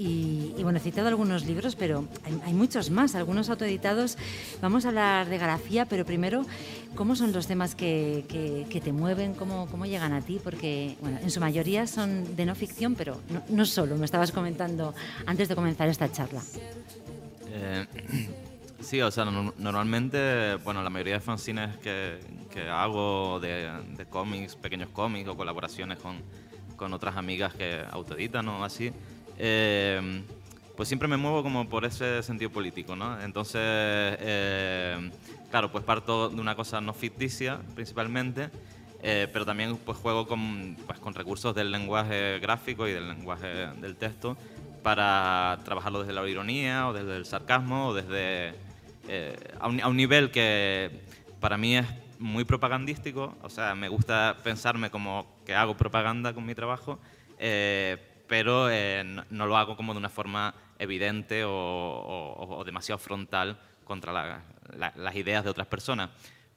bueno, 0.62 0.78
he 0.78 0.80
citado 0.80 1.08
algunos 1.08 1.44
libros, 1.44 1.74
pero 1.74 2.04
hay, 2.24 2.40
hay, 2.44 2.54
muchos 2.54 2.90
más, 2.90 3.16
algunos 3.16 3.50
autoeditados. 3.50 4.18
Vamos 4.62 4.84
a 4.84 4.88
hablar 4.88 5.28
de 5.28 5.38
grafía, 5.38 5.84
pero 5.84 6.06
primero, 6.06 6.46
¿cómo 6.94 7.16
son 7.16 7.32
los 7.32 7.48
temas 7.48 7.74
que, 7.74 8.24
que, 8.28 8.80
te 8.80 8.92
mueven? 8.92 9.34
¿Cómo, 9.34 9.66
¿Cómo, 9.68 9.84
llegan 9.84 10.12
a 10.12 10.20
ti? 10.20 10.40
Porque, 10.42 10.96
bueno, 11.00 11.18
en 11.20 11.30
su 11.30 11.40
mayoría 11.40 11.88
son 11.88 12.36
de 12.36 12.46
no 12.46 12.54
ficción, 12.54 12.94
pero 12.94 13.20
no, 13.30 13.42
no 13.48 13.66
solo, 13.66 13.96
me 13.96 14.04
estabas 14.04 14.30
comentando 14.30 14.94
antes 15.26 15.48
de 15.48 15.56
comenzar 15.56 15.88
esta 15.88 16.10
charla. 16.12 16.40
Eh, 17.48 17.86
sí, 18.86 19.02
o 19.02 19.10
sea, 19.10 19.24
no, 19.24 19.52
normalmente, 19.58 20.56
bueno, 20.64 20.82
la 20.82 20.90
mayoría 20.90 21.14
de 21.14 21.20
fanzines 21.20 21.76
que, 21.78 22.18
que 22.50 22.68
hago 22.68 23.40
de, 23.40 23.70
de, 23.96 24.06
cómics, 24.06 24.54
pequeños 24.54 24.90
cómics 24.90 25.28
o 25.28 25.36
colaboraciones 25.36 25.98
con, 25.98 26.22
con 26.76 26.94
otras 26.94 27.16
amigas 27.16 27.52
que 27.54 27.84
autoeditan 27.90 28.48
o 28.48 28.64
así, 28.64 28.92
eh, 29.38 30.22
pues 30.76 30.88
siempre 30.88 31.08
me 31.08 31.16
muevo 31.16 31.42
como 31.42 31.68
por 31.68 31.84
ese 31.84 32.22
sentido 32.22 32.50
político, 32.50 32.94
¿no? 32.94 33.20
Entonces, 33.20 33.60
eh, 33.62 35.10
claro, 35.50 35.72
pues 35.72 35.82
parto 35.82 36.28
de 36.28 36.40
una 36.40 36.54
cosa 36.54 36.80
no 36.80 36.92
ficticia 36.92 37.58
principalmente, 37.74 38.50
eh, 39.02 39.26
pero 39.32 39.44
también 39.44 39.76
pues 39.78 39.98
juego 39.98 40.28
con, 40.28 40.76
pues, 40.86 40.98
con 41.00 41.14
recursos 41.14 41.54
del 41.54 41.72
lenguaje 41.72 42.38
gráfico 42.38 42.86
y 42.86 42.92
del 42.92 43.08
lenguaje 43.08 43.48
del 43.80 43.96
texto 43.96 44.36
para 44.82 45.58
trabajarlo 45.64 46.00
desde 46.00 46.12
la 46.12 46.28
ironía 46.28 46.86
o 46.88 46.92
desde 46.92 47.16
el 47.16 47.26
sarcasmo 47.26 47.88
o 47.88 47.94
desde 47.94 48.65
eh, 49.08 49.36
a, 49.60 49.68
un, 49.68 49.80
a 49.80 49.88
un 49.88 49.96
nivel 49.96 50.30
que 50.30 50.90
para 51.40 51.56
mí 51.56 51.76
es 51.76 51.86
muy 52.18 52.44
propagandístico, 52.44 53.36
o 53.42 53.50
sea, 53.50 53.74
me 53.74 53.88
gusta 53.88 54.36
pensarme 54.42 54.90
como 54.90 55.26
que 55.44 55.54
hago 55.54 55.76
propaganda 55.76 56.32
con 56.32 56.46
mi 56.46 56.54
trabajo, 56.54 56.98
eh, 57.38 57.98
pero 58.26 58.70
eh, 58.70 59.02
no, 59.04 59.24
no, 59.30 59.46
lo 59.46 59.56
hago 59.56 59.76
como 59.76 59.92
de 59.92 59.98
una 59.98 60.08
forma 60.08 60.54
evidente 60.78 61.44
o, 61.44 61.50
o, 61.50 62.58
o 62.58 62.64
demasiado 62.64 62.98
frontal 62.98 63.58
contra 63.84 64.12
la, 64.12 64.42
la, 64.76 64.92
las 64.96 65.14
ideas 65.14 65.44
de 65.44 65.50
otras 65.50 65.66
personas. 65.66 66.10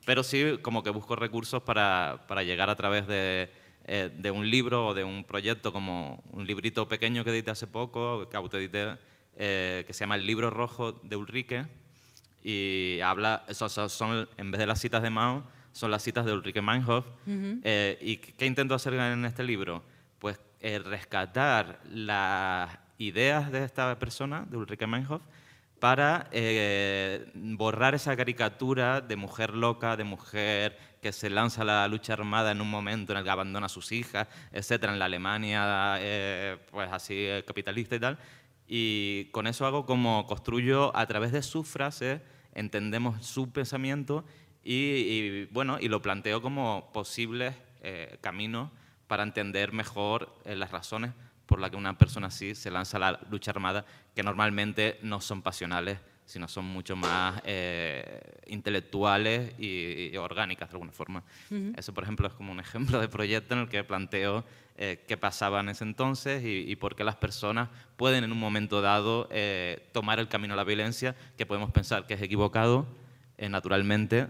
Pero 0.05 0.23
sí 0.23 0.57
como 0.61 0.81
que 0.81 0.89
busco 0.89 1.15
recursos 1.15 1.61
para, 1.61 2.23
para 2.27 2.43
llegar 2.43 2.69
a 2.69 2.75
través 2.75 3.05
de, 3.07 3.51
eh, 3.85 4.09
de, 4.15 4.31
un 4.31 4.49
libro 4.49 4.87
o 4.87 4.93
de 4.93 5.03
un 5.03 5.23
proyecto 5.23 5.73
como 5.73 6.23
un 6.31 6.45
librito 6.45 6.87
pequeño 6.87 7.23
que 7.23 7.31
edité 7.31 7.51
hace 7.51 7.67
poco, 7.67 8.27
que 8.29 8.37
autoedité, 8.37 8.97
eh, 9.35 9.83
que 9.85 9.93
se 9.93 10.01
llama 10.01 10.15
El 10.15 10.25
libro 10.25 10.49
rojo 10.49 10.93
de 11.03 11.15
Ulrike, 11.15 11.65
y 12.49 13.01
habla, 13.01 13.43
son, 13.51 13.89
son, 13.89 14.29
en 14.37 14.51
vez 14.51 14.59
de 14.59 14.65
las 14.65 14.79
citas 14.79 15.03
de 15.03 15.09
Mao, 15.09 15.43
son 15.71 15.91
las 15.91 16.01
citas 16.01 16.25
de 16.25 16.33
Ulrike 16.33 16.61
Meinhof. 16.61 17.05
Uh 17.27 17.29
-huh. 17.29 17.61
eh, 17.63 17.97
¿Y 18.01 18.17
qué 18.17 18.45
intento 18.45 18.73
hacer 18.73 18.93
en 18.93 19.25
este 19.25 19.43
libro? 19.43 19.83
Pues 20.17 20.39
eh, 20.59 20.79
rescatar 20.79 21.79
las 21.89 22.77
ideas 22.97 23.51
de 23.51 23.63
esta 23.63 23.97
persona, 23.99 24.45
de 24.49 24.57
Ulrike 24.57 24.87
Meinhof, 24.87 25.21
para 25.79 26.27
eh, 26.31 27.31
borrar 27.35 27.95
esa 27.95 28.15
caricatura 28.17 28.99
de 28.99 29.15
mujer 29.15 29.53
loca, 29.53 29.95
de 29.95 30.03
mujer 30.03 30.77
que 31.01 31.11
se 31.13 31.29
lanza 31.29 31.61
a 31.61 31.65
la 31.65 31.87
lucha 31.87 32.13
armada 32.13 32.51
en 32.51 32.61
un 32.61 32.69
momento 32.69 33.13
en 33.13 33.19
el 33.19 33.23
que 33.23 33.29
abandona 33.29 33.67
a 33.67 33.69
sus 33.69 33.91
hijas, 33.91 34.27
etcétera, 34.51 34.91
en 34.91 34.99
la 34.99 35.05
Alemania, 35.05 35.95
eh, 35.99 36.57
pues 36.71 36.89
así 36.91 37.27
capitalista 37.47 37.95
y 37.95 37.99
tal, 37.99 38.17
y 38.67 39.25
con 39.31 39.47
eso 39.47 39.65
hago 39.65 39.85
como 39.85 40.25
construyo 40.27 40.95
a 40.95 41.05
través 41.05 41.31
de 41.31 41.41
sus 41.41 41.65
frases, 41.67 42.21
entendemos 42.59 43.25
su 43.25 43.51
pensamiento 43.51 44.25
y, 44.63 45.45
bueno, 45.45 45.77
y 45.79 45.87
lo 45.87 46.01
planteo 46.01 46.41
como 46.41 46.91
posibles 46.91 47.55
eh, 47.81 48.17
caminos 48.21 48.69
para 49.07 49.23
entender 49.23 49.71
mejor 49.71 50.35
eh, 50.45 50.55
las 50.55 50.71
razones 50.71 51.11
por 51.45 51.59
las 51.59 51.71
que 51.71 51.77
una 51.77 51.97
persona 51.97 52.27
así 52.27 52.53
se 52.53 52.69
lanza 52.69 52.97
a 52.97 52.99
la 52.99 53.19
lucha 53.31 53.51
armada, 53.51 53.85
que 54.13 54.21
normalmente 54.21 54.99
no 55.01 55.21
son 55.21 55.41
pasionales, 55.41 55.99
sino 56.29 56.47
son 56.47 56.65
mucho 56.65 56.95
más 56.95 57.41
eh, 57.43 58.21
intelectuales 58.45 59.51
y, 59.57 60.11
y, 60.13 60.17
orgánicas 60.17 60.69
de 60.69 60.73
alguna 60.75 60.91
forma. 60.91 61.23
Uh 61.49 61.55
-huh. 61.55 61.73
Eso, 61.75 61.91
por 61.91 62.03
ejemplo, 62.03 62.27
es 62.27 62.33
como 62.33 62.51
un 62.51 62.59
ejemplo 62.67 63.01
de 63.01 63.07
proyecto 63.07 63.55
en 63.55 63.61
el 63.61 63.67
que 63.67 63.83
planteo 63.83 64.45
eh, 64.77 65.03
qué 65.07 65.17
pasaba 65.17 65.59
en 65.61 65.69
ese 65.69 65.83
entonces 65.85 66.43
y, 66.43 66.71
y, 66.71 66.75
por 66.75 66.95
qué 66.95 67.03
las 67.03 67.15
personas 67.15 67.69
pueden 67.97 68.23
en 68.23 68.31
un 68.31 68.37
momento 68.39 68.79
dado 68.79 69.27
eh, 69.31 69.89
tomar 69.91 70.19
el 70.19 70.27
camino 70.27 70.53
a 70.53 70.57
la 70.57 70.63
violencia, 70.63 71.15
que 71.35 71.47
podemos 71.47 71.71
pensar 71.71 72.05
que 72.05 72.13
es 72.13 72.21
equivocado, 72.21 72.85
eh, 73.39 73.49
naturalmente, 73.49 74.27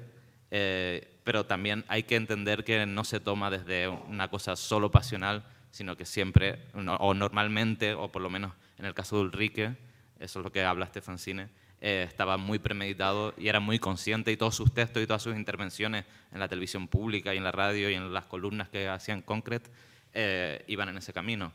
eh, 0.51 1.19
pero 1.25 1.45
también 1.47 1.83
hay 1.89 2.03
que 2.03 2.15
entender 2.15 2.63
que 2.63 2.85
no 2.85 3.03
se 3.03 3.19
toma 3.19 3.49
desde 3.51 3.89
una 3.89 4.29
cosa 4.29 4.55
solo 4.55 4.89
pasional, 4.89 5.43
sino 5.69 5.97
que 5.97 6.05
siempre, 6.05 6.59
o 6.73 7.13
normalmente, 7.13 7.93
o 7.93 8.09
por 8.09 8.21
lo 8.21 8.29
menos 8.29 8.53
en 8.77 8.85
el 8.85 8.93
caso 8.93 9.17
de 9.17 9.23
Ulrike, 9.23 9.75
eso 10.19 10.39
es 10.39 10.43
lo 10.43 10.51
que 10.51 10.63
habla 10.63 10.85
este 10.85 11.01
fanzine, 11.01 11.49
eh, 11.81 12.05
estaba 12.07 12.37
muy 12.37 12.59
premeditado 12.59 13.33
y 13.37 13.47
era 13.47 13.61
muy 13.61 13.79
consciente 13.79 14.31
y 14.31 14.37
todos 14.37 14.55
sus 14.55 14.73
textos 14.73 15.01
y 15.01 15.07
todas 15.07 15.21
sus 15.21 15.35
intervenciones 15.35 16.05
en 16.33 16.39
la 16.39 16.49
televisión 16.49 16.87
pública 16.89 17.33
y 17.33 17.37
en 17.37 17.43
la 17.43 17.53
radio 17.53 17.89
y 17.89 17.93
en 17.93 18.13
las 18.13 18.25
columnas 18.25 18.67
que 18.67 18.89
hacían 18.89 19.21
Concrete 19.21 19.69
eh, 20.13 20.63
iban 20.67 20.89
en 20.89 20.97
ese 20.97 21.13
camino. 21.13 21.53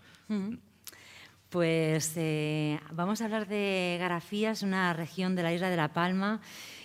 Pues 1.50 2.14
eh, 2.16 2.80
vamos 2.92 3.20
a 3.20 3.26
hablar 3.26 3.46
de 3.46 3.96
Garafías, 4.00 4.62
una 4.62 4.92
región 4.94 5.36
de 5.36 5.42
la 5.42 5.52
isla 5.52 5.68
de 5.68 5.76
La 5.76 5.92
Palma. 5.92 6.40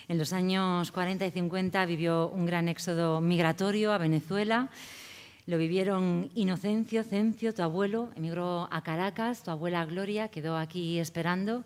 En 0.09 0.17
los 0.17 0.33
años 0.33 0.91
40 0.91 1.25
y 1.25 1.31
50 1.31 1.85
vivió 1.85 2.29
un 2.29 2.45
gran 2.45 2.67
éxodo 2.67 3.21
migratorio 3.21 3.93
a 3.93 3.97
Venezuela. 3.97 4.69
Lo 5.45 5.57
vivieron 5.57 6.29
Inocencio, 6.35 7.03
Cencio, 7.03 7.53
tu 7.53 7.63
abuelo, 7.63 8.11
emigró 8.15 8.67
a 8.71 8.83
Caracas, 8.83 9.41
tu 9.41 9.49
abuela 9.49 9.85
Gloria 9.85 10.27
quedó 10.27 10.57
aquí 10.57 10.99
esperando 10.99 11.63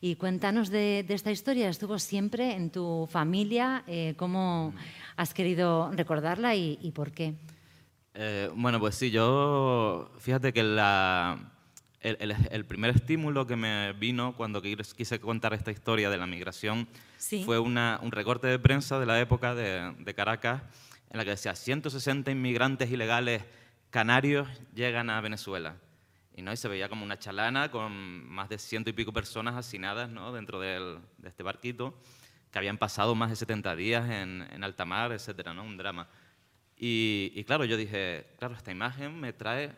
y 0.00 0.16
cuéntanos 0.16 0.70
de, 0.70 1.04
de, 1.06 1.14
esta 1.14 1.30
historia. 1.30 1.68
¿Estuvo 1.68 1.98
siempre 1.98 2.54
en 2.54 2.70
tu 2.70 3.08
familia? 3.10 3.84
Eh, 3.86 4.14
¿Cómo 4.16 4.74
has 5.16 5.34
querido 5.34 5.90
recordarla 5.92 6.54
y, 6.54 6.78
y 6.80 6.92
por 6.92 7.12
qué? 7.12 7.34
Eh, 8.14 8.50
bueno, 8.54 8.80
pues 8.80 8.94
sí, 8.94 9.10
yo. 9.10 10.10
Fíjate 10.18 10.52
que 10.52 10.62
la, 10.62 11.52
el, 12.00 12.16
el, 12.20 12.34
el, 12.50 12.64
primer 12.64 12.94
estímulo 12.96 13.46
que 13.46 13.56
me 13.56 13.92
vino 13.92 14.34
cuando 14.36 14.62
quise 14.62 15.20
contar 15.20 15.52
esta 15.52 15.70
historia 15.70 16.08
de 16.08 16.16
la 16.16 16.26
migración 16.26 16.88
sí. 17.18 17.44
fue 17.44 17.58
una, 17.58 18.00
un 18.02 18.10
recorte 18.10 18.46
de 18.46 18.58
prensa 18.58 18.98
de 18.98 19.06
la 19.06 19.20
época 19.20 19.54
de, 19.54 19.94
de 19.98 20.14
Caracas 20.14 20.62
en 21.10 21.18
la 21.18 21.24
que 21.24 21.30
decía 21.30 21.54
160 21.54 22.30
inmigrantes 22.30 22.90
ilegales 22.90 23.42
canarios 23.90 24.48
llegan 24.74 25.10
a 25.10 25.20
Venezuela. 25.20 25.76
Y, 26.34 26.42
¿no? 26.42 26.52
y 26.52 26.56
se 26.56 26.68
veía 26.68 26.88
como 26.88 27.04
una 27.04 27.18
chalana 27.18 27.70
con 27.70 28.28
más 28.28 28.48
de 28.48 28.58
ciento 28.58 28.90
y 28.90 28.92
pico 28.92 29.12
personas 29.12 29.56
hacinadas 29.56 30.10
¿no? 30.10 30.32
dentro 30.32 30.60
del, 30.60 30.98
de 31.18 31.28
este 31.28 31.42
barquito, 31.42 31.98
que 32.50 32.58
habían 32.58 32.78
pasado 32.78 33.14
más 33.14 33.30
de 33.30 33.36
70 33.36 33.76
días 33.76 34.08
en, 34.08 34.46
en 34.50 34.64
alta 34.64 34.84
mar, 34.84 35.12
etcétera, 35.12 35.54
¿no? 35.54 35.64
Un 35.64 35.76
drama. 35.76 36.08
Y, 36.76 37.32
y, 37.34 37.44
claro, 37.44 37.64
yo 37.64 37.76
dije, 37.76 38.26
claro, 38.38 38.54
esta 38.54 38.70
imagen 38.70 39.20
me 39.20 39.32
trae 39.32 39.76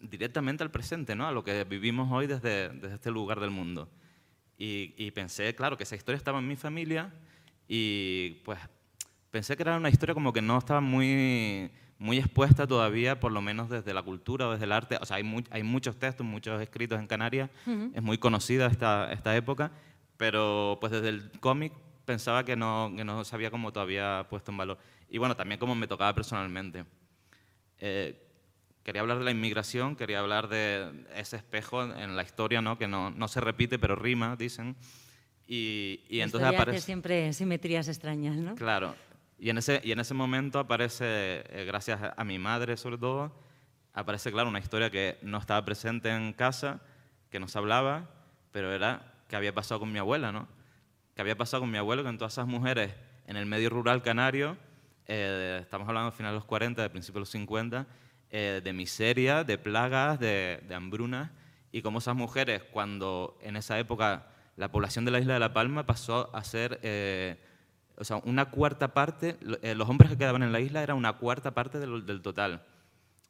directamente 0.00 0.62
al 0.62 0.70
presente, 0.70 1.14
¿no? 1.14 1.26
A 1.26 1.32
lo 1.32 1.44
que 1.44 1.64
vivimos 1.64 2.10
hoy 2.12 2.26
desde, 2.26 2.70
desde 2.70 2.96
este 2.96 3.10
lugar 3.10 3.40
del 3.40 3.50
mundo. 3.50 3.88
Y, 4.58 4.94
y 4.96 5.10
pensé, 5.12 5.54
claro, 5.54 5.76
que 5.76 5.84
esa 5.84 5.96
historia 5.96 6.16
estaba 6.16 6.40
en 6.40 6.48
mi 6.48 6.56
familia 6.56 7.12
y 7.68 8.40
pues 8.44 8.58
pensé 9.30 9.56
que 9.56 9.62
era 9.62 9.76
una 9.76 9.90
historia 9.90 10.14
como 10.14 10.32
que 10.32 10.42
no 10.42 10.58
estaba 10.58 10.80
muy, 10.80 11.70
muy 11.98 12.18
expuesta 12.18 12.66
todavía, 12.66 13.18
por 13.18 13.32
lo 13.32 13.42
menos 13.42 13.68
desde 13.68 13.92
la 13.92 14.02
cultura 14.02 14.48
o 14.48 14.52
desde 14.52 14.64
el 14.64 14.72
arte. 14.72 14.98
O 15.00 15.04
sea, 15.04 15.16
hay, 15.16 15.44
hay 15.50 15.62
muchos 15.62 15.98
textos, 15.98 16.24
muchos 16.24 16.60
escritos 16.62 16.98
en 16.98 17.06
Canarias, 17.06 17.50
es 17.94 18.02
muy 18.02 18.18
conocida 18.18 18.66
esta, 18.66 19.12
esta 19.12 19.36
época, 19.36 19.72
pero 20.16 20.78
pues 20.80 20.92
desde 20.92 21.08
el 21.08 21.30
cómic 21.40 21.72
pensaba 22.04 22.44
que 22.44 22.56
no, 22.56 22.92
que 22.96 23.04
no 23.04 23.24
se 23.24 23.34
había 23.34 23.50
como 23.50 23.72
todavía 23.72 24.26
puesto 24.30 24.50
en 24.52 24.56
valor. 24.56 24.78
Y 25.10 25.18
bueno, 25.18 25.36
también 25.36 25.58
como 25.58 25.74
me 25.74 25.86
tocaba 25.86 26.14
personalmente. 26.14 26.84
Eh, 27.80 28.18
quería 28.82 29.02
hablar 29.02 29.18
de 29.18 29.24
la 29.24 29.30
inmigración, 29.30 29.96
quería 29.96 30.20
hablar 30.20 30.48
de 30.48 31.04
ese 31.14 31.36
espejo 31.36 31.82
en 31.82 32.16
la 32.16 32.22
historia, 32.22 32.62
¿no? 32.62 32.78
que 32.78 32.88
no, 32.88 33.10
no 33.10 33.28
se 33.28 33.40
repite, 33.40 33.78
pero 33.78 33.96
rima, 33.96 34.36
dicen. 34.36 34.76
Y, 35.46 36.00
y 36.08 36.20
entonces 36.20 36.48
aparece... 36.48 36.80
siempre 36.80 37.32
simetrías 37.32 37.88
extrañas, 37.88 38.36
¿no? 38.36 38.54
Claro. 38.54 38.94
Y 39.38 39.50
en 39.50 39.58
ese, 39.58 39.80
y 39.84 39.92
en 39.92 40.00
ese 40.00 40.14
momento 40.14 40.58
aparece, 40.58 41.04
eh, 41.06 41.64
gracias 41.64 42.00
a 42.16 42.24
mi 42.24 42.40
madre 42.40 42.76
sobre 42.76 42.98
todo, 42.98 43.32
aparece, 43.94 44.32
claro, 44.32 44.48
una 44.48 44.58
historia 44.58 44.90
que 44.90 45.18
no 45.22 45.38
estaba 45.38 45.64
presente 45.64 46.10
en 46.10 46.32
casa, 46.32 46.80
que 47.30 47.38
nos 47.38 47.54
hablaba, 47.54 48.10
pero 48.50 48.72
era 48.72 49.14
que 49.28 49.36
había 49.36 49.54
pasado 49.54 49.78
con 49.78 49.92
mi 49.92 49.98
abuela, 50.00 50.32
¿no? 50.32 50.48
Que 51.14 51.22
había 51.22 51.36
pasado 51.36 51.62
con 51.62 51.70
mi 51.70 51.78
abuelo, 51.78 52.02
con 52.02 52.18
todas 52.18 52.32
esas 52.34 52.48
mujeres 52.48 52.94
en 53.26 53.36
el 53.36 53.46
medio 53.46 53.70
rural 53.70 54.02
canario, 54.02 54.56
eh, 55.06 55.58
estamos 55.62 55.86
hablando 55.88 56.10
de 56.10 56.16
finales 56.16 56.34
de 56.34 56.38
los 56.38 56.44
40, 56.44 56.82
de 56.82 56.90
principios 56.90 57.14
de 57.14 57.20
los 57.20 57.30
50, 57.30 57.86
eh, 58.30 58.60
de 58.64 58.72
miseria, 58.72 59.44
de 59.44 59.56
plagas, 59.56 60.18
de, 60.18 60.62
de 60.66 60.74
hambruna, 60.74 61.32
y 61.70 61.82
como 61.82 61.98
esas 61.98 62.16
mujeres, 62.16 62.62
cuando 62.72 63.38
en 63.40 63.56
esa 63.56 63.78
época 63.78 64.26
la 64.56 64.72
población 64.72 65.04
de 65.04 65.12
la 65.12 65.20
isla 65.20 65.34
de 65.34 65.40
La 65.40 65.52
Palma 65.52 65.86
pasó 65.86 66.34
a 66.34 66.42
ser, 66.42 66.80
o 67.98 68.04
sea, 68.04 68.20
una 68.24 68.46
cuarta 68.46 68.94
parte, 68.94 69.36
los 69.40 69.88
hombres 69.88 70.10
que 70.10 70.18
quedaban 70.18 70.42
en 70.42 70.52
la 70.52 70.60
isla 70.60 70.82
era 70.82 70.94
una 70.94 71.14
cuarta 71.14 71.52
parte 71.52 71.78
del, 71.78 72.06
del, 72.06 72.22
total. 72.22 72.62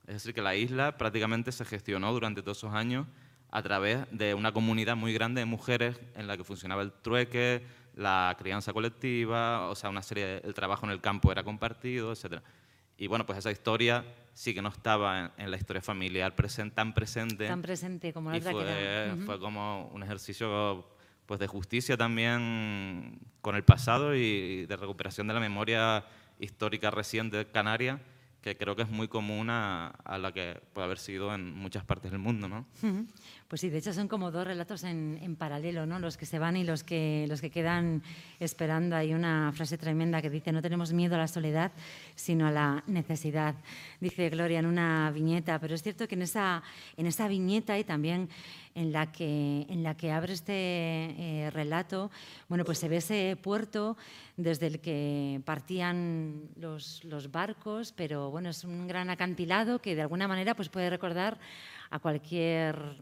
Es 0.07 0.15
decir, 0.15 0.35
que 0.35 0.43
la 0.43 0.55
isla 0.55 0.97
prácticamente 0.99 1.53
se 1.53 1.65
gestionó 1.65 2.13
durante 2.13 2.43
todos 2.43 2.59
esos 2.59 2.75
años 2.75 3.07
a 3.51 3.63
través 3.63 4.01
de 4.11 4.35
una 4.35 4.53
comunidad 4.53 4.97
muy 4.97 5.13
grande 5.15 5.41
de 5.41 5.47
mujeres 5.47 5.99
en 6.15 6.27
la 6.27 6.37
que 6.37 6.45
funcionaba 6.45 6.83
el 6.83 6.93
trueque, 6.93 7.63
la 7.95 8.37
crianza 8.39 8.73
colectiva, 8.73 9.69
o 9.69 9.75
sea, 9.75 9.91
una 9.91 10.03
serie, 10.03 10.41
el 10.45 10.55
trabajo 10.55 10.85
en 10.87 10.93
el 10.93 11.01
campo 11.01 11.33
era 11.33 11.43
compartido, 11.43 12.13
etc. 12.13 12.43
Y 12.99 13.07
bueno, 13.07 13.25
pues 13.25 13.39
esa 13.39 13.51
historia 13.51 14.05
sí 14.35 14.55
que 14.55 14.61
no 14.61 14.69
estaba 14.69 15.33
en, 15.37 15.51
la 15.51 15.57
historia 15.57 15.81
familiar 15.81 16.35
tan 16.75 16.95
presente. 16.95 17.49
Tan 17.49 17.63
presente 17.63 18.13
como 18.13 18.31
la 18.31 18.37
otra 18.37 18.53
fue, 18.53 18.65
que 18.65 19.23
fue 19.25 19.41
como 19.41 19.89
un 19.95 20.03
ejercicio 20.03 20.87
pues, 21.29 21.39
de 21.39 21.47
justicia 21.47 21.99
también 21.99 23.21
con 23.43 23.55
el 23.55 23.63
pasado 23.63 24.15
y 24.15 24.65
de 24.65 24.77
recuperación 24.77 25.29
de 25.29 25.35
la 25.35 25.41
memoria 25.41 26.07
histórica 26.41 26.91
reciente 26.91 27.37
de 27.37 27.47
Canarias 27.47 28.01
que 28.41 28.57
creo 28.57 28.77
que 28.77 28.83
es 28.83 28.89
muy 28.89 29.09
común 29.09 29.51
a, 29.51 29.93
la 30.19 30.33
que 30.33 30.61
puede 30.73 30.85
haber 30.85 30.99
sido 30.99 31.35
en 31.35 31.55
muchas 31.55 31.85
partes 31.85 32.11
del 32.11 32.21
mundo, 32.21 32.49
¿no? 32.49 32.67
Pues 33.49 33.61
sí, 33.61 33.69
de 33.69 33.79
hecho 33.79 33.93
son 33.93 34.07
como 34.07 34.31
dos 34.31 34.47
relatos 34.47 34.85
en, 34.85 35.19
en, 35.21 35.35
paralelo, 35.35 35.87
¿no? 35.87 35.99
Los 35.99 36.17
que 36.17 36.25
se 36.25 36.39
van 36.39 36.57
y 36.57 36.65
los 36.65 36.85
que, 36.85 37.27
los 37.29 37.41
que 37.41 37.51
quedan 37.51 38.03
esperando. 38.39 38.95
Hay 38.95 39.13
una 39.13 39.53
frase 39.55 39.77
tremenda 39.77 40.23
que 40.23 40.31
dice, 40.31 40.53
no 40.53 40.63
tenemos 40.63 40.93
miedo 40.93 41.17
a 41.17 41.19
la 41.19 41.29
soledad, 41.29 41.73
sino 42.15 42.47
a 42.47 42.53
la 42.53 42.85
necesidad, 42.87 43.57
dice 44.01 44.31
Gloria 44.31 44.61
en 44.61 44.67
una 44.67 45.11
viñeta, 45.11 45.59
pero 45.59 45.75
es 45.75 45.83
cierto 45.83 46.07
que 46.07 46.15
en 46.15 46.23
esa, 46.23 46.63
en 46.97 47.07
esa 47.07 47.27
viñeta 47.27 47.79
y 47.79 47.85
también 47.85 48.29
en 48.79 48.93
la 48.93 49.11
que, 49.11 49.67
en 49.69 49.83
la 49.83 49.97
que 49.97 50.13
abre 50.13 50.33
este 50.33 50.53
eh, 50.55 51.51
relato, 51.51 52.11
bueno, 52.49 52.65
pues 52.65 52.79
se 52.79 52.89
ve 52.89 52.99
ese 52.99 53.37
puerto 53.43 53.97
desde 54.37 54.69
el 54.69 54.81
que 54.81 55.41
partían 55.45 56.49
los, 56.57 57.03
los, 57.05 57.33
barcos, 57.33 57.93
pero 57.93 58.31
bueno, 58.31 58.51
es 58.51 58.63
un 58.63 58.87
gran 58.87 59.11
acantilado 59.11 59.81
que 59.81 59.97
de 59.97 60.03
alguna 60.03 60.29
manera 60.29 60.55
pues 60.55 60.69
puede 60.69 60.91
recordar 60.91 61.39
a 61.91 61.99
cualquier 61.99 62.97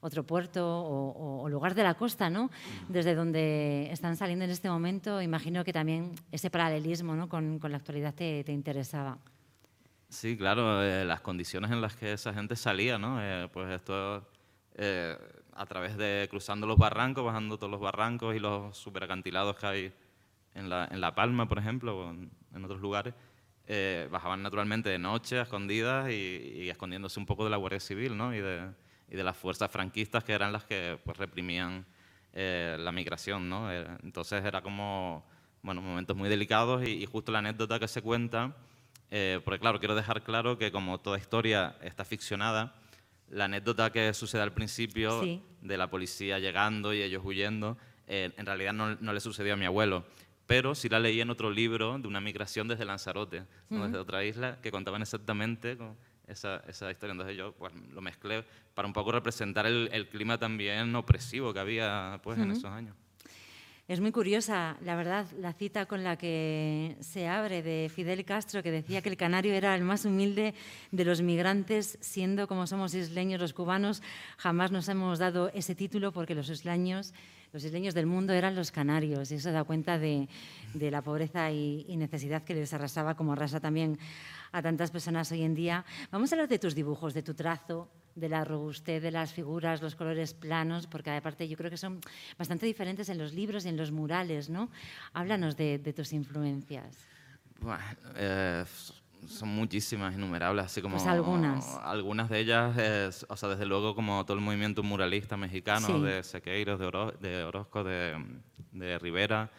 otro 0.00 0.24
puerto 0.24 0.62
o, 0.62 1.48
lugar 1.48 1.74
de 1.74 1.82
la 1.82 1.94
costa, 1.94 2.28
¿no? 2.28 2.50
Desde 2.90 3.14
donde 3.14 3.88
están 3.90 4.16
saliendo 4.16 4.44
en 4.44 4.50
este 4.50 4.68
momento, 4.68 5.22
imagino 5.22 5.64
que 5.64 5.72
también 5.72 6.14
ese 6.30 6.50
paralelismo 6.50 7.16
¿no? 7.16 7.30
con, 7.30 7.58
con 7.58 7.70
la 7.70 7.78
actualidad 7.78 8.12
te, 8.14 8.44
te 8.44 8.52
interesaba. 8.52 9.16
Sí, 10.10 10.36
claro, 10.36 10.82
eh, 10.82 11.04
las 11.06 11.22
condiciones 11.22 11.70
en 11.70 11.80
las 11.80 11.96
que 11.96 12.12
esa 12.12 12.34
gente 12.34 12.54
salía, 12.54 12.98
¿no? 12.98 13.18
Eh, 13.20 13.48
pues 13.52 13.70
esto 13.72 14.28
eh, 14.76 15.16
a 15.56 15.66
través 15.66 15.96
de 15.96 16.26
cruzando 16.28 16.66
los 16.66 16.76
barrancos, 16.76 17.24
bajando 17.24 17.56
todos 17.58 17.70
los 17.70 17.80
barrancos 17.80 18.34
y 18.34 18.40
los 18.40 18.76
superacantilados 18.76 19.56
que 19.56 19.66
hay 19.66 19.92
en 20.54 20.68
La, 20.68 20.88
en 20.90 21.00
la 21.00 21.14
Palma, 21.14 21.48
por 21.48 21.58
ejemplo, 21.58 21.96
o 21.96 22.10
en, 22.10 22.64
otros 22.64 22.80
lugares, 22.80 23.14
eh, 23.68 24.08
bajaban 24.10 24.42
naturalmente 24.42 24.88
de 24.88 24.98
noche, 24.98 25.38
a 25.38 25.42
escondidas 25.42 26.10
y, 26.10 26.68
escondiéndose 26.68 27.20
un 27.20 27.26
poco 27.26 27.44
de 27.44 27.50
la 27.50 27.56
Guardia 27.56 27.78
Civil 27.78 28.16
¿no? 28.16 28.34
y, 28.34 28.40
de, 28.40 28.68
y, 29.08 29.16
de, 29.16 29.22
las 29.22 29.36
fuerzas 29.36 29.70
franquistas 29.70 30.24
que 30.24 30.32
eran 30.32 30.52
las 30.52 30.64
que 30.64 30.98
pues, 31.04 31.16
reprimían 31.18 31.86
eh, 32.32 32.76
la 32.80 32.90
migración. 32.90 33.48
¿no? 33.48 33.72
entonces 34.02 34.44
era 34.44 34.60
como 34.60 35.24
bueno, 35.62 35.82
momentos 35.82 36.16
muy 36.16 36.28
delicados 36.28 36.86
y, 36.86 37.02
y 37.02 37.06
justo 37.06 37.30
la 37.30 37.38
anécdota 37.38 37.78
que 37.78 37.88
se 37.88 38.02
cuenta, 38.02 38.56
porque 39.44 39.60
claro, 39.60 39.78
quiero 39.78 39.94
dejar 39.94 40.24
claro 40.24 40.58
que 40.58 40.72
como 40.72 40.98
toda 40.98 41.16
historia 41.18 41.76
está 41.80 42.04
ficcionada, 42.04 42.74
la 43.34 43.46
anécdota 43.46 43.90
que 43.90 44.14
sucede 44.14 44.42
al 44.42 44.52
principio 44.52 45.22
de 45.60 45.76
la 45.76 45.90
policía 45.90 46.38
llegando 46.38 46.94
y 46.94 47.02
ellos 47.02 47.22
huyendo, 47.24 47.76
eh, 48.06 48.32
en 48.36 48.46
realidad 48.46 48.72
no, 48.72 49.12
le 49.12 49.20
sucedió 49.20 49.54
a 49.54 49.56
mi 49.56 49.64
abuelo, 49.64 50.04
pero 50.46 50.74
sí 50.74 50.88
la 50.88 51.00
leí 51.00 51.20
en 51.20 51.30
otro 51.30 51.50
libro 51.50 51.98
de 51.98 52.06
una 52.06 52.20
migración 52.20 52.68
desde 52.68 52.84
Lanzarote, 52.84 53.44
desde 53.68 53.98
otra 53.98 54.24
isla, 54.24 54.58
que 54.62 54.70
contaban 54.70 55.02
exactamente 55.02 55.76
esa, 56.28 56.62
esa, 56.68 56.90
historia. 56.90 57.12
Entonces 57.12 57.36
yo 57.36 57.52
pues, 57.52 57.72
lo 57.92 58.00
mezclé 58.00 58.44
para 58.74 58.86
un 58.86 58.94
poco 58.94 59.10
representar 59.10 59.66
el, 59.66 60.08
clima 60.08 60.38
también 60.38 60.94
opresivo 60.94 61.52
que 61.52 61.58
había 61.58 62.20
pues, 62.22 62.38
en 62.38 62.52
esos 62.52 62.66
años. 62.66 62.94
Es 63.86 64.00
muy 64.00 64.12
curiosa, 64.12 64.78
la 64.80 64.96
verdad, 64.96 65.26
la 65.38 65.52
cita 65.52 65.84
con 65.84 66.04
la 66.04 66.16
que 66.16 66.96
se 67.00 67.28
abre 67.28 67.62
de 67.62 67.90
Fidel 67.94 68.24
Castro, 68.24 68.62
que 68.62 68.70
decía 68.70 69.02
que 69.02 69.10
el 69.10 69.18
canario 69.18 69.52
era 69.52 69.74
el 69.74 69.84
más 69.84 70.06
humilde 70.06 70.54
de 70.90 71.04
los 71.04 71.20
migrantes, 71.20 71.98
siendo 72.00 72.48
como 72.48 72.66
somos 72.66 72.94
isleños 72.94 73.42
los 73.42 73.52
cubanos, 73.52 74.02
jamás 74.38 74.72
nos 74.72 74.88
hemos 74.88 75.18
dado 75.18 75.50
ese 75.52 75.74
título 75.74 76.12
porque 76.12 76.34
los 76.34 76.48
isleños, 76.48 77.12
los 77.52 77.62
isleños 77.62 77.92
del 77.92 78.06
mundo 78.06 78.32
eran 78.32 78.54
los 78.54 78.70
canarios, 78.70 79.30
y 79.30 79.34
eso 79.34 79.52
da 79.52 79.64
cuenta 79.64 79.98
de, 79.98 80.28
la 80.72 81.02
pobreza 81.02 81.50
y, 81.50 81.84
y, 81.86 81.98
necesidad 81.98 82.42
que 82.42 82.54
les 82.54 82.72
arrasaba, 82.72 83.16
como 83.16 83.34
arrasa 83.34 83.60
también 83.60 83.98
a 84.52 84.62
tantas 84.62 84.90
personas 84.92 85.30
hoy 85.30 85.42
en 85.42 85.54
día. 85.54 85.84
Vamos 86.10 86.32
a 86.32 86.36
hablar 86.36 86.48
de 86.48 86.58
tus 86.58 86.74
dibujos, 86.74 87.12
de 87.12 87.22
tu 87.22 87.34
trazo, 87.34 87.90
de 88.14 88.28
la 88.28 88.44
robustez 88.44 89.02
de 89.02 89.10
las 89.10 89.32
figuras, 89.32 89.82
los 89.82 89.96
colores 89.96 90.34
planos, 90.34 90.86
porque 90.86 91.10
aparte 91.10 91.48
yo 91.48 91.56
creo 91.56 91.70
que 91.70 91.76
son 91.76 92.00
bastante 92.38 92.66
diferentes 92.66 93.08
en 93.08 93.18
los 93.18 93.32
libros 93.32 93.64
y 93.64 93.68
en 93.68 93.76
los 93.76 93.90
murales, 93.90 94.50
¿no? 94.50 94.70
Háblanos 95.12 95.56
de, 95.56 95.78
tus 95.94 96.12
influencias. 96.12 96.96
Bueno, 97.60 97.82
eh, 98.16 98.64
son 99.26 99.48
muchísimas, 99.48 100.14
innumerables, 100.14 100.66
así 100.66 100.80
como... 100.80 100.96
Pues 100.96 101.06
algunas. 101.06 101.76
Algunas 101.82 102.28
de 102.28 102.40
ellas, 102.40 103.26
o 103.28 103.36
sea, 103.36 103.48
desde 103.48 103.66
luego 103.66 103.94
como 103.94 104.24
todo 104.24 104.36
el 104.36 104.42
movimiento 104.42 104.82
muralista 104.82 105.36
mexicano, 105.36 106.00
de 106.00 106.22
Sequeiros, 106.22 106.78
de, 106.78 107.44
Orozco, 107.44 107.84
de, 107.84 108.98
Rivera, 109.00 109.50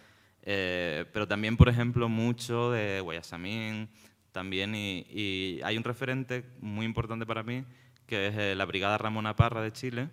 eh, 0.44 1.06
pero 1.12 1.28
también, 1.28 1.58
por 1.58 1.68
ejemplo, 1.68 2.08
mucho 2.08 2.72
de 2.72 3.02
Guayasamín, 3.02 3.90
también, 4.32 4.76
y, 4.76 5.06
y 5.10 5.62
hay 5.64 5.78
un 5.78 5.84
referente 5.84 6.46
muy 6.60 6.86
importante 6.86 7.26
para 7.26 7.42
mí, 7.42 7.64
que 8.08 8.28
es 8.28 8.38
eh, 8.38 8.56
la 8.56 8.66
Brigada 8.66 8.98
Ramona 8.98 9.36
Parra 9.36 9.62
de 9.62 9.72
Chile, 9.72 10.10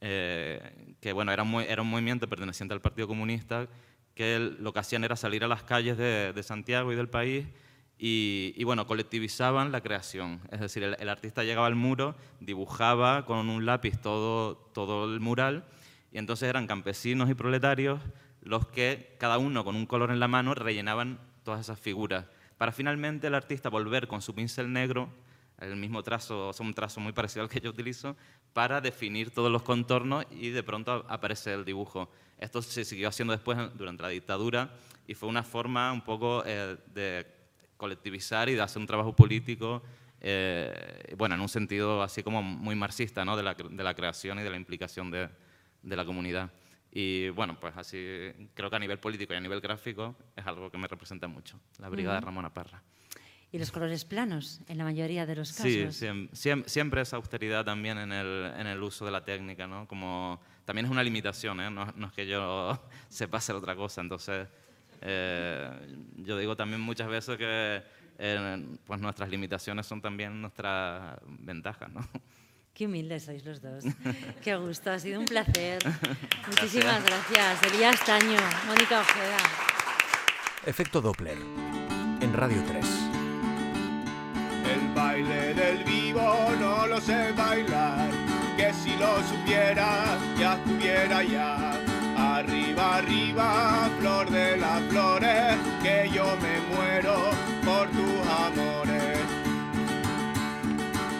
eh, 0.00 0.94
que 1.00 1.12
bueno, 1.12 1.32
era, 1.32 1.42
un 1.42 1.90
movimiento 1.90 2.28
perteneciente 2.28 2.74
al 2.74 2.80
Partido 2.80 3.06
Comunista 3.06 3.68
que 4.14 4.38
lo 4.38 4.72
que 4.72 4.80
hacían 4.80 5.04
era 5.04 5.16
salir 5.16 5.44
a 5.44 5.48
las 5.48 5.62
calles 5.62 5.96
de, 5.96 6.42
Santiago 6.42 6.92
y 6.92 6.96
del 6.96 7.08
país 7.08 7.46
y, 7.98 8.62
bueno, 8.64 8.86
colectivizaban 8.86 9.72
la 9.72 9.82
creación. 9.82 10.40
Es 10.50 10.60
decir, 10.60 10.82
el, 10.82 11.08
artista 11.08 11.44
llegaba 11.44 11.66
al 11.66 11.74
muro, 11.74 12.16
dibujaba 12.40 13.24
con 13.24 13.48
un 13.48 13.66
lápiz 13.66 13.98
todo, 14.00 14.56
todo 14.56 15.12
el 15.12 15.20
mural 15.20 15.64
y 16.12 16.18
entonces 16.18 16.48
eran 16.48 16.66
campesinos 16.66 17.30
y 17.30 17.34
proletarios 17.34 18.00
los 18.42 18.66
que, 18.66 19.16
cada 19.18 19.38
uno 19.38 19.64
con 19.64 19.76
un 19.76 19.86
color 19.86 20.10
en 20.10 20.20
la 20.20 20.28
mano, 20.28 20.54
rellenaban 20.54 21.20
todas 21.44 21.60
esas 21.60 21.78
figuras, 21.78 22.26
para 22.58 22.72
finalmente 22.72 23.26
el 23.26 23.34
artista 23.34 23.68
volver 23.68 24.06
con 24.06 24.22
su 24.22 24.34
pincel 24.34 24.72
negro 24.72 25.10
el 25.60 25.76
mismo 25.76 26.02
trazo, 26.02 26.50
es 26.50 26.60
un 26.60 26.74
trazo 26.74 27.00
muy 27.00 27.12
parecido 27.12 27.42
al 27.42 27.48
que 27.48 27.60
yo 27.60 27.70
utilizo, 27.70 28.16
para 28.52 28.80
definir 28.80 29.30
todos 29.30 29.50
los 29.50 29.62
contornos 29.62 30.24
y 30.30 30.50
de 30.50 30.62
pronto 30.62 31.04
aparece 31.08 31.52
el 31.52 31.64
dibujo. 31.64 32.10
Esto 32.38 32.62
se 32.62 32.84
siguió 32.84 33.08
haciendo 33.08 33.32
después 33.32 33.58
durante 33.76 34.02
la 34.02 34.08
dictadura 34.08 34.70
y 35.06 35.14
fue 35.14 35.28
una 35.28 35.42
forma 35.42 35.92
un 35.92 36.00
poco 36.00 36.42
eh, 36.46 36.76
de 36.94 37.26
colectivizar 37.76 38.48
y 38.48 38.54
de 38.54 38.62
hacer 38.62 38.80
un 38.80 38.86
trabajo 38.86 39.14
político, 39.14 39.82
eh, 40.20 41.14
bueno, 41.16 41.34
en 41.34 41.40
un 41.40 41.48
sentido 41.48 42.02
así 42.02 42.22
como 42.22 42.42
muy 42.42 42.74
marxista, 42.74 43.24
¿no? 43.24 43.36
de, 43.36 43.42
la, 43.42 43.54
de 43.54 43.82
la 43.84 43.94
creación 43.94 44.38
y 44.38 44.42
de 44.42 44.50
la 44.50 44.56
implicación 44.56 45.10
de, 45.10 45.28
de 45.82 45.96
la 45.96 46.04
comunidad. 46.04 46.50
Y 46.92 47.28
bueno, 47.30 47.58
pues 47.58 47.76
así 47.76 48.32
creo 48.54 48.68
que 48.68 48.76
a 48.76 48.78
nivel 48.78 48.98
político 48.98 49.32
y 49.32 49.36
a 49.36 49.40
nivel 49.40 49.60
gráfico 49.60 50.16
es 50.34 50.44
algo 50.46 50.70
que 50.70 50.78
me 50.78 50.88
representa 50.88 51.28
mucho, 51.28 51.60
la 51.78 51.88
Brigada 51.88 52.16
de 52.16 52.22
Ramona 52.22 52.52
Parra. 52.52 52.82
Y 53.52 53.58
los 53.58 53.72
colores 53.72 54.04
planos, 54.04 54.60
en 54.68 54.78
la 54.78 54.84
mayoría 54.84 55.26
de 55.26 55.34
los 55.34 55.52
casos. 55.52 55.96
Sí, 55.96 56.58
siempre, 56.66 57.00
esa 57.00 57.16
austeridad 57.16 57.64
también 57.64 57.98
en 57.98 58.12
el, 58.12 58.52
en 58.56 58.66
el, 58.68 58.80
uso 58.80 59.04
de 59.04 59.10
la 59.10 59.24
técnica, 59.24 59.66
¿no? 59.66 59.88
Como 59.88 60.40
también 60.64 60.86
es 60.86 60.92
una 60.92 61.02
limitación, 61.02 61.60
¿eh? 61.60 61.68
no, 61.70 62.06
es 62.06 62.12
que 62.12 62.26
yo 62.26 62.80
sepa 63.08 63.38
hacer 63.38 63.56
otra 63.56 63.74
cosa. 63.74 64.02
Entonces, 64.02 64.46
eh, 65.00 65.68
yo 66.18 66.38
digo 66.38 66.54
también 66.54 66.80
muchas 66.80 67.08
veces 67.08 67.36
que 67.36 67.82
eh, 68.18 68.66
pues 68.86 69.00
nuestras 69.00 69.30
limitaciones 69.30 69.86
son 69.86 70.00
también 70.00 70.40
nuestras 70.40 71.18
ventajas, 71.26 71.90
¿no? 71.90 72.06
Qué 72.74 72.86
humildes 72.86 73.24
sois 73.24 73.44
los 73.44 73.60
dos. 73.60 73.84
Qué 74.42 74.56
gusto, 74.56 74.90
ha 74.90 74.98
sido 74.98 75.20
un 75.20 75.26
placer. 75.26 75.78
Muchísimas 76.46 77.04
gracias. 77.04 77.62
Elías 77.64 78.04
Taño, 78.04 78.38
Mónica 78.66 79.00
Ojeda. 79.00 79.38
Efecto 80.64 81.00
Doppler, 81.00 81.38
en 82.20 82.32
Radio 82.32 82.62
3. 82.68 83.09
El 84.72 84.88
baile 84.94 85.52
del 85.54 85.82
vivo 85.82 86.48
no 86.60 86.86
lo 86.86 87.00
sé 87.00 87.32
bailar, 87.32 88.08
que 88.56 88.72
si 88.72 88.96
lo 88.96 89.20
supiera 89.28 90.16
ya 90.38 90.54
estuviera 90.54 91.22
ya. 91.24 91.72
Arriba, 92.16 92.96
arriba, 92.98 93.90
flor 93.98 94.30
de 94.30 94.56
las 94.58 94.80
flores, 94.84 95.56
que 95.82 96.10
yo 96.14 96.36
me 96.42 96.54
muero 96.72 97.16
por 97.64 97.88
tus 97.88 98.20
amores. 98.46 99.18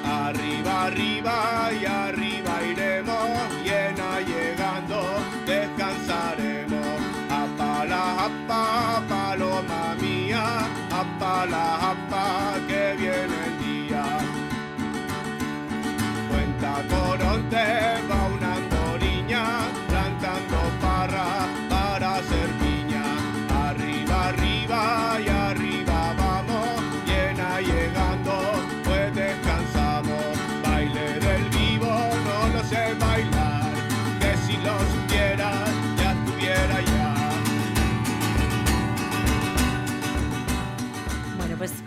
Arriba, 0.04 0.84
arriba 0.86 1.70
y 1.80 1.86
arriba 1.86 2.52
iremos, 2.70 3.30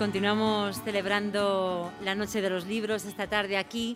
continuamos 0.03 0.83
celebrando 0.83 1.93
la 2.03 2.13
Noche 2.13 2.41
de 2.41 2.49
los 2.49 2.65
Libros 2.65 3.05
esta 3.05 3.27
tarde 3.27 3.55
aquí, 3.55 3.95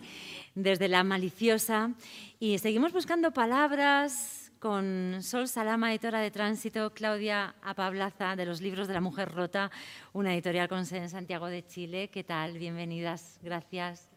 desde 0.54 0.88
La 0.88 1.04
Maliciosa, 1.04 1.92
y 2.40 2.56
seguimos 2.56 2.94
buscando 2.94 3.30
palabras 3.30 4.50
con 4.58 5.18
Sol 5.20 5.48
Salama, 5.48 5.90
editora 5.90 6.20
de 6.20 6.30
Tránsito, 6.30 6.94
Claudia 6.94 7.56
Apablaza, 7.60 8.36
de 8.36 8.46
los 8.46 8.62
libros 8.62 8.88
de 8.88 8.94
la 8.94 9.02
Mujer 9.02 9.32
Rota, 9.32 9.70
una 10.14 10.32
editorial 10.32 10.66
con 10.66 10.86
sede 10.86 11.00
en 11.00 11.10
Santiago 11.10 11.48
de 11.48 11.66
Chile. 11.66 12.08
¿Qué 12.08 12.24
tal? 12.24 12.56
Bienvenidas. 12.56 13.38
Gracias. 13.42 14.08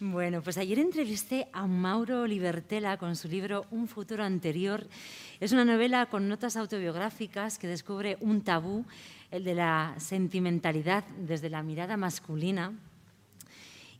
Bueno, 0.00 0.42
pues 0.42 0.58
ayer 0.58 0.78
entrevisté 0.78 1.48
a 1.52 1.66
Mauro 1.66 2.24
Libertela 2.24 2.98
con 2.98 3.16
su 3.16 3.26
libro 3.26 3.64
Un 3.72 3.88
futuro 3.88 4.22
anterior. 4.22 4.86
Es 5.40 5.52
una 5.52 5.64
novela 5.64 6.06
con 6.06 6.28
notas 6.28 6.56
autobiográficas 6.56 7.58
que 7.58 7.66
descubre 7.66 8.16
un 8.20 8.42
tabú, 8.42 8.84
el 9.30 9.44
de 9.44 9.54
la 9.54 9.94
sentimentalidad 9.98 11.04
desde 11.18 11.50
la 11.50 11.62
mirada 11.62 11.96
masculina. 11.96 12.72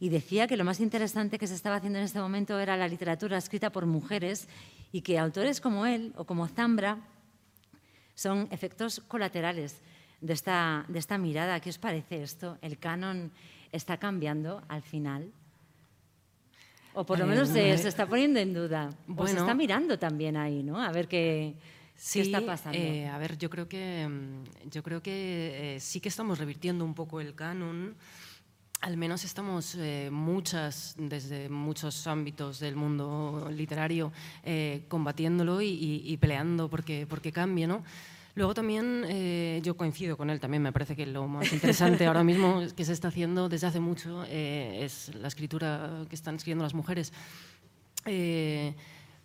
Y 0.01 0.11
decía 0.11 0.47
que 0.47 0.57
lo 0.57 0.65
más 0.65 0.81
interesante 0.81 1.39
que 1.39 1.47
se 1.47 1.55
estaba 1.55 1.77
haciendo 1.77 1.99
en 1.99 2.05
este 2.05 2.21
momento 2.21 2.59
era 2.59 2.77
la 2.77 2.87
literatura 2.89 3.37
escrita 3.37 3.71
por 3.71 3.85
mujeres 3.87 4.49
y 4.93 5.01
que 5.03 5.19
autores 5.19 5.61
como 5.61 5.87
él 5.87 6.13
o 6.17 6.25
como 6.25 6.47
Zambra 6.47 6.99
son 8.15 8.49
efectos 8.51 9.01
colaterales 9.01 9.81
de 10.21 10.33
esta, 10.33 10.85
de 10.89 10.99
esta 10.99 11.19
mirada. 11.19 11.61
¿Qué 11.61 11.71
os 11.71 11.79
parece 11.79 12.23
esto? 12.23 12.59
¿El 12.63 12.79
canon 12.79 13.33
está 13.73 13.97
cambiando 13.99 14.63
al 14.69 14.83
final? 14.83 15.31
O 16.95 17.05
por 17.05 17.19
lo 17.19 17.25
Eh, 17.27 17.29
menos 17.29 17.49
se, 17.49 17.77
se 17.79 17.89
está 17.89 18.07
poniendo 18.07 18.41
en 18.41 18.55
duda. 18.55 18.91
o 19.17 19.27
se 19.27 19.37
está 19.37 19.55
mirando 19.55 19.99
también 19.99 20.37
ahí, 20.37 20.63
¿no? 20.63 20.81
A 20.81 20.91
ver 20.91 21.07
qué, 21.07 21.55
qué 22.19 22.23
está 22.23 22.41
pasando. 22.47 22.79
eh, 22.79 23.09
a 23.09 23.19
ver, 23.19 23.37
yo 23.39 23.51
creo 23.51 23.69
que, 23.69 24.07
mm, 24.09 24.69
yo 24.71 24.83
creo 24.83 25.03
que 25.03 25.77
eh, 25.77 25.81
sí 25.81 26.01
que 26.01 26.09
estamos 26.09 26.39
revirtiendo 26.39 26.85
un 26.85 26.95
poco 26.95 27.21
el 27.21 27.35
canon. 27.35 27.95
Al 28.81 28.97
menos 28.97 29.25
estamos 29.25 29.75
eh, 29.77 30.09
muchas, 30.13 30.95
desde 30.97 31.49
muchos 31.49 32.07
ámbitos 32.07 32.61
del 32.61 32.77
mundo 32.77 33.49
literario, 33.53 34.13
eh, 34.45 34.85
combatiéndolo 34.87 35.61
y, 35.61 35.67
y- 35.69 36.03
y 36.05 36.17
peleando 36.17 36.69
porque, 36.71 37.05
porque 37.09 37.33
cambie, 37.33 37.67
¿no? 37.67 37.83
Luego 38.37 38.55
también 38.55 39.03
eh, 39.09 39.61
yo 39.65 39.77
coincido 39.77 40.17
con 40.17 40.31
él, 40.31 40.39
también 40.39 40.63
me 40.63 40.71
parece 40.73 40.95
que 40.95 41.07
lo 41.07 41.27
más 41.27 41.53
interesante 41.53 42.07
ahora 42.07 42.23
mismo 42.23 42.63
que 42.77 42.85
se 42.85 42.93
está 42.93 43.09
haciendo 43.09 43.49
desde 43.49 43.67
hace 43.67 43.81
mucho 43.81 44.25
eh, 44.29 44.85
es 44.85 45.13
la 45.17 45.27
escritura 45.27 46.05
que 46.09 46.15
están 46.15 46.37
escribiendo 46.37 46.63
las 46.63 46.75
mujeres. 46.75 47.13
Eh, 48.07 48.75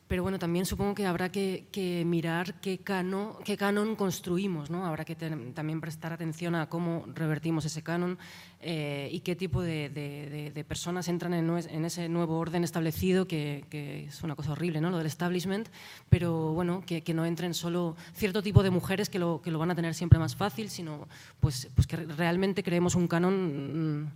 pero 0.07 0.21
bueno, 0.21 0.37
también 0.37 0.65
supongo 0.65 0.93
que 0.93 1.05
habrá 1.05 1.29
que, 1.31 2.03
mirar 2.05 2.59
qué, 2.61 2.79
cano, 2.79 3.39
qué 3.43 3.57
canon 3.57 3.95
construimos, 3.95 4.69
¿no? 4.69 4.85
Habrá 4.85 5.05
que 5.05 5.15
también 5.15 5.81
prestar 5.81 6.13
atención 6.13 6.55
a 6.55 6.67
cómo 6.69 7.05
revertimos 7.13 7.65
ese 7.65 7.81
canon 7.81 8.17
eh, 8.59 9.09
y 9.11 9.21
qué 9.21 9.35
tipo 9.35 9.61
de, 9.61 9.89
de- 9.89 10.63
personas 10.65 11.07
entran 11.07 11.33
en, 11.33 11.85
ese 11.85 12.09
nuevo 12.09 12.37
orden 12.37 12.63
establecido, 12.63 13.27
que, 13.27 13.65
es 14.07 14.23
una 14.23 14.35
cosa 14.35 14.51
horrible, 14.51 14.81
¿no? 14.81 14.89
Lo 14.89 14.97
del 14.97 15.07
establishment, 15.07 15.69
pero 16.09 16.53
bueno, 16.53 16.83
que, 16.85 17.01
no 17.13 17.25
entren 17.25 17.53
solo 17.53 17.95
cierto 18.13 18.41
tipo 18.41 18.63
de 18.63 18.71
mujeres 18.71 19.09
que 19.09 19.19
lo, 19.19 19.41
que 19.41 19.51
lo 19.51 19.59
van 19.59 19.71
a 19.71 19.75
tener 19.75 19.93
siempre 19.93 20.19
más 20.19 20.35
fácil, 20.35 20.69
sino 20.69 21.07
pues, 21.39 21.69
pues 21.75 21.87
que 21.87 21.97
re- 21.97 22.05
realmente 22.05 22.63
creemos 22.63 22.95
un 22.95 23.07
canon... 23.07 24.01
mm, 24.03 24.11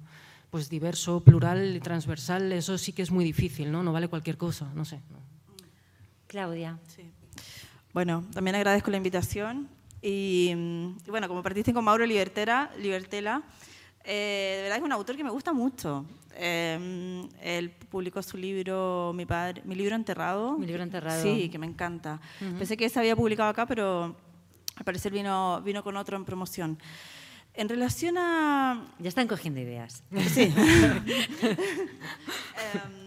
pues 0.49 0.69
diverso, 0.69 1.19
plural 1.25 1.75
y 1.75 1.79
transversal, 1.81 2.53
eso 2.53 2.77
sí 2.77 2.93
que 2.93 3.01
es 3.01 3.11
muy 3.11 3.25
difícil, 3.25 3.69
¿no? 3.69 3.83
No 3.83 3.91
vale 3.91 4.07
cualquier 4.07 4.37
cosa, 4.37 4.71
no 4.75 4.85
sé. 4.85 5.01
Claudia. 6.27 6.79
Sí. 6.87 7.11
Bueno, 7.93 8.23
también 8.33 8.55
agradezco 8.55 8.91
la 8.91 8.97
invitación. 8.97 9.69
Y, 10.01 10.53
y 11.05 11.09
bueno, 11.09 11.27
como 11.27 11.41
partiste 11.41 11.73
con 11.73 11.83
Mauro 11.83 12.05
Libertera, 12.05 12.71
Libertela, 12.77 13.43
eh, 14.09 14.53
de 14.57 14.61
verdad 14.63 14.77
es 14.77 14.83
un 14.83 14.91
autor 14.93 15.17
que 15.17 15.23
me 15.23 15.31
gusta 15.31 15.51
mucho. 15.51 16.05
Eh, 16.33 17.27
él 17.41 17.71
publicó 17.71 18.21
su 18.21 18.37
libro, 18.37 19.11
mi, 19.13 19.25
padre, 19.25 19.61
mi 19.65 19.75
libro 19.75 19.95
enterrado. 19.95 20.57
Mi 20.57 20.65
libro 20.65 20.83
enterrado. 20.83 21.21
Sí, 21.21 21.49
que 21.49 21.57
me 21.57 21.65
encanta. 21.65 22.21
Pensé 22.39 22.77
que 22.77 22.87
se 22.87 22.99
había 22.99 23.15
publicado 23.17 23.49
acá, 23.49 23.65
pero 23.65 24.15
al 24.75 24.85
parecer 24.85 25.11
vino, 25.11 25.61
vino 25.61 25.83
con 25.83 25.97
otro 25.97 26.15
en 26.15 26.23
promoción. 26.23 26.79
En 27.53 27.67
relación 27.67 28.17
a, 28.17 28.85
Ya 28.99 29.09
están 29.09 29.27
cogiendo 29.27 29.59
ideas. 29.59 30.03
Sí. 30.29 30.53
Em, 32.73 33.06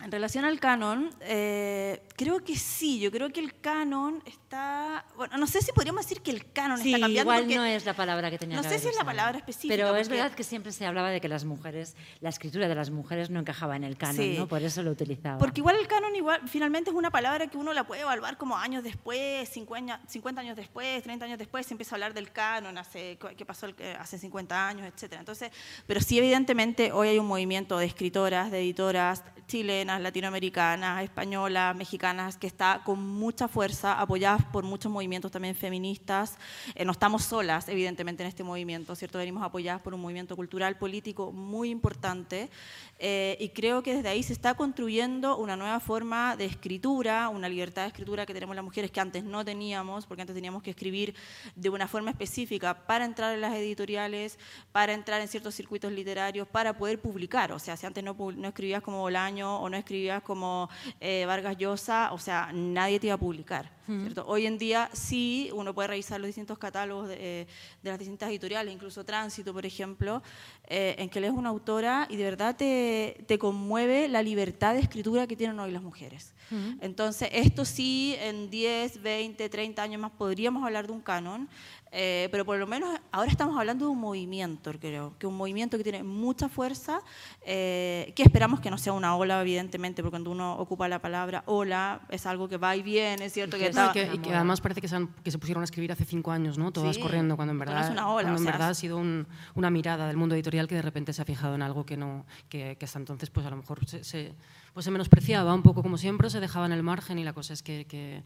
en 0.00 0.12
relación 0.12 0.44
al 0.44 0.60
canon, 0.60 1.10
eh, 1.22 2.00
creo 2.16 2.44
que 2.44 2.56
sí, 2.56 3.00
yo 3.00 3.10
creo 3.10 3.30
que 3.30 3.40
el 3.40 3.58
canon 3.60 4.22
está... 4.26 5.04
Bueno, 5.16 5.36
no 5.38 5.46
sé 5.48 5.60
si 5.60 5.72
podríamos 5.72 6.04
decir 6.04 6.22
que 6.22 6.30
el 6.30 6.52
canon 6.52 6.78
Sí, 6.78 6.94
está 6.94 7.00
cambiando. 7.06 7.32
igual 7.32 7.48
no 7.56 7.64
es 7.64 7.84
la 7.84 7.94
palabra 7.94 8.30
que 8.30 8.38
tenía 8.38 8.56
No 8.56 8.62
que 8.62 8.68
sé 8.68 8.74
haber 8.76 8.80
si 8.82 8.88
es 8.90 8.96
la 8.96 9.04
palabra 9.04 9.38
específica. 9.38 9.74
Pero 9.74 9.96
es 9.96 10.08
verdad 10.08 10.32
que 10.32 10.44
siempre 10.44 10.70
se 10.70 10.86
hablaba 10.86 11.10
de 11.10 11.20
que 11.20 11.26
las 11.28 11.44
mujeres, 11.44 11.96
la 12.20 12.28
escritura 12.28 12.68
de 12.68 12.74
las 12.76 12.90
mujeres 12.90 13.28
no 13.30 13.40
encajaba 13.40 13.74
en 13.74 13.82
el 13.82 13.96
canon, 13.96 14.16
Sí. 14.16 14.36
¿no? 14.38 14.46
Por 14.46 14.62
eso 14.62 14.82
lo 14.84 14.92
utilizaba. 14.92 15.38
Porque 15.38 15.60
igual 15.60 15.74
el 15.76 15.88
canon 15.88 16.14
igual, 16.14 16.42
finalmente 16.48 16.90
es 16.90 16.96
una 16.96 17.10
palabra 17.10 17.48
que 17.48 17.56
uno 17.58 17.72
la 17.72 17.84
puede 17.84 18.02
evaluar 18.02 18.38
como 18.38 18.56
años 18.56 18.84
después, 18.84 19.48
50, 19.48 20.02
50 20.06 20.40
años 20.40 20.56
después, 20.56 21.02
30 21.02 21.24
años 21.24 21.38
después, 21.38 21.66
se 21.66 21.74
empieza 21.74 21.94
a 21.94 21.96
hablar 21.96 22.14
del 22.14 22.30
canon, 22.30 22.78
hace, 22.78 23.18
qué 23.36 23.44
pasó 23.44 23.66
eh, 23.78 23.96
hace 23.98 24.16
50 24.16 24.68
años, 24.68 24.86
etcétera. 24.86 25.20
Entonces, 25.20 25.50
pero 25.88 26.00
sí 26.00 26.18
evidentemente 26.18 26.92
hoy 26.92 27.08
hay 27.08 27.18
un 27.18 27.26
movimiento 27.26 27.76
de 27.78 27.86
escritoras, 27.86 28.52
de 28.52 28.60
editoras 28.60 29.24
chilenas, 29.48 29.87
latinoamericanas, 29.96 31.02
españolas, 31.02 31.74
mexicanas, 31.74 32.36
que 32.36 32.46
está 32.46 32.82
con 32.84 33.00
mucha 33.00 33.48
fuerza, 33.48 33.98
apoyadas 33.98 34.44
por 34.52 34.64
muchos 34.64 34.92
movimientos 34.92 35.32
también 35.32 35.54
feministas. 35.54 36.36
Eh, 36.74 36.84
no 36.84 36.92
estamos 36.92 37.24
solas, 37.24 37.68
evidentemente, 37.68 38.22
en 38.22 38.28
este 38.28 38.44
movimiento, 38.44 38.94
¿cierto? 38.94 39.16
Venimos 39.16 39.42
apoyadas 39.42 39.80
por 39.80 39.94
un 39.94 40.00
movimiento 40.02 40.36
cultural, 40.36 40.76
político 40.76 41.32
muy 41.32 41.70
importante. 41.70 42.50
eh, 42.98 43.36
y 43.40 43.50
creo 43.50 43.82
que 43.82 43.94
desde 43.94 44.08
ahí 44.08 44.22
se 44.22 44.32
está 44.32 44.54
construyendo 44.54 45.36
una 45.38 45.56
nueva 45.56 45.80
forma 45.80 46.36
de 46.36 46.44
escritura, 46.44 47.28
una 47.28 47.48
libertad 47.48 47.82
de 47.82 47.88
escritura 47.88 48.26
que 48.26 48.34
tenemos 48.34 48.56
las 48.56 48.64
mujeres 48.64 48.90
que 48.90 49.00
antes 49.00 49.22
no 49.24 49.44
teníamos, 49.44 50.04
porque 50.04 50.22
antes 50.22 50.34
teníamos 50.34 50.62
que 50.62 50.70
escribir 50.70 51.14
de 51.54 51.70
una 51.70 51.86
forma 51.86 52.10
específica 52.10 52.86
para 52.86 53.04
entrar 53.04 53.32
en 53.34 53.40
las 53.40 53.54
editoriales, 53.54 54.38
para 54.72 54.92
entrar 54.92 55.20
en 55.20 55.28
ciertos 55.28 55.54
circuitos 55.54 55.92
literarios, 55.92 56.48
para 56.48 56.76
poder 56.76 57.00
publicar. 57.00 57.52
O 57.52 57.58
sea, 57.60 57.76
si 57.76 57.86
antes 57.86 58.02
no, 58.02 58.14
no 58.14 58.48
escribías 58.48 58.82
como 58.82 59.00
Bolaño 59.00 59.60
o 59.60 59.70
no 59.70 59.76
escribías 59.78 60.22
como 60.22 60.68
eh, 61.00 61.24
Vargas 61.26 61.56
Llosa, 61.56 62.12
o 62.12 62.18
sea, 62.18 62.50
nadie 62.52 63.00
te 63.00 63.06
iba 63.06 63.14
a 63.14 63.18
publicar. 63.18 63.78
Hoy 64.26 64.44
en 64.44 64.58
día 64.58 64.90
sí, 64.92 65.48
uno 65.54 65.72
puede 65.74 65.88
revisar 65.88 66.20
los 66.20 66.28
distintos 66.28 66.58
catálogos 66.58 67.08
de, 67.08 67.46
las 67.82 67.98
distintas 67.98 68.28
editoriales, 68.28 68.74
incluso 68.74 69.02
Tránsito, 69.02 69.54
por 69.54 69.64
ejemplo, 69.64 70.22
eh, 70.66 70.94
en 70.98 71.08
que 71.08 71.22
lees 71.22 71.32
una 71.32 71.48
autora 71.48 72.06
y 72.10 72.16
de 72.16 72.24
verdad 72.24 72.54
te, 72.54 73.24
te, 73.26 73.38
conmueve 73.38 74.08
la 74.08 74.22
libertad 74.22 74.74
de 74.74 74.80
escritura 74.80 75.26
que 75.26 75.36
tienen 75.36 75.58
hoy 75.58 75.70
las 75.70 75.82
mujeres. 75.82 76.34
Entonces, 76.80 77.28
esto 77.32 77.64
sí, 77.64 78.16
en 78.20 78.48
10, 78.48 79.02
20, 79.02 79.48
30 79.48 79.82
años 79.82 80.00
más 80.00 80.10
podríamos 80.12 80.64
hablar 80.64 80.86
de 80.86 80.92
un 80.92 81.00
canon, 81.00 81.48
eh, 81.92 82.28
pero 82.30 82.44
por 82.44 82.58
lo 82.58 82.66
menos 82.66 82.98
ahora 83.12 83.30
estamos 83.30 83.58
hablando 83.58 83.86
de 83.86 83.92
un 83.92 83.98
movimiento, 83.98 84.72
creo, 84.78 85.14
que 85.18 85.26
un 85.26 85.36
movimiento 85.36 85.76
que 85.76 85.82
tiene 85.82 86.02
mucha 86.02 86.48
fuerza, 86.48 87.00
eh, 87.44 88.12
que 88.14 88.22
esperamos 88.22 88.60
que 88.60 88.70
no 88.70 88.78
sea 88.78 88.92
una 88.92 89.16
ola, 89.16 89.40
evidentemente, 89.40 90.02
porque 90.02 90.12
cuando 90.12 90.30
uno 90.30 90.56
ocupa 90.56 90.88
la 90.88 91.00
palabra 91.00 91.42
ola 91.46 92.02
es 92.10 92.26
algo 92.26 92.48
que 92.48 92.56
va 92.56 92.76
y 92.76 92.82
viene, 92.82 93.24
es 93.24 93.32
cierto 93.32 93.56
y 93.56 93.60
que, 93.60 94.10
y 94.14 94.18
que, 94.18 94.34
además 94.34 94.60
parece 94.60 94.80
que 94.80 94.88
se, 94.88 95.06
que 95.24 95.30
se, 95.30 95.38
pusieron 95.38 95.62
a 95.62 95.64
escribir 95.64 95.92
hace 95.92 96.04
cinco 96.04 96.30
años, 96.30 96.58
¿no? 96.58 96.72
Todas 96.72 96.98
corriendo, 96.98 97.36
cuando 97.36 97.52
en 97.52 97.58
verdad, 97.58 97.90
ola, 97.90 98.22
cuando 98.22 98.38
en 98.38 98.44
verdad 98.44 98.70
ha 98.70 98.74
sido 98.74 98.98
una 98.98 99.70
mirada 99.70 100.06
del 100.06 100.16
mundo 100.16 100.34
editorial 100.34 100.68
que 100.68 100.74
de 100.74 100.82
repente 100.82 101.12
se 101.12 101.22
ha 101.22 101.24
fijado 101.24 101.54
en 101.54 101.62
algo 101.62 101.86
que 101.86 101.96
no, 101.96 102.26
que, 102.48 102.76
hasta 102.80 102.98
entonces, 102.98 103.30
pues 103.30 103.46
a 103.46 103.50
lo 103.50 103.56
mejor 103.56 103.86
se 103.86 104.34
pues 104.74 104.84
se 104.84 104.90
menospreciaba 104.90 105.54
un 105.54 105.62
poco 105.62 105.82
como 105.82 105.98
siempre, 105.98 106.30
se 106.30 106.40
dejaba 106.40 106.66
en 106.66 106.72
el 106.72 106.82
margen 106.82 107.18
y 107.18 107.24
la 107.24 107.32
cosa 107.32 107.52
es 107.52 107.62
que, 107.62 107.86
que, 107.86 108.22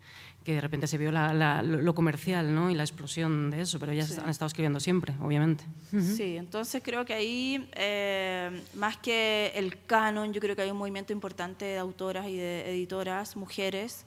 de 0.52 0.61
repente 0.61 0.87
se 0.87 0.98
vio 0.98 1.11
lo 1.12 1.94
comercial 1.94 2.55
¿no? 2.55 2.70
y 2.70 2.74
la 2.74 2.83
explosión 2.83 3.50
de 3.50 3.62
eso, 3.62 3.78
pero 3.78 3.92
ellas 3.92 4.18
han 4.18 4.28
estado 4.28 4.48
escribiendo 4.48 4.81
siempre, 4.81 5.14
obviamente. 5.20 5.64
Sí, 5.90 6.37
entonces 6.37 6.83
creo 6.85 7.05
que 7.05 7.14
ahí, 7.14 7.68
eh, 7.74 8.62
más 8.74 8.96
que 8.98 9.52
el 9.55 9.85
canon, 9.85 10.33
yo 10.33 10.40
creo 10.40 10.57
que 10.57 10.62
hay 10.62 10.70
un 10.70 10.78
movimiento 10.78 11.12
importante 11.12 11.64
de 11.64 11.78
autoras 11.78 12.26
y 12.26 12.37
de 12.37 12.70
editoras, 12.70 13.37
mujeres, 13.37 14.05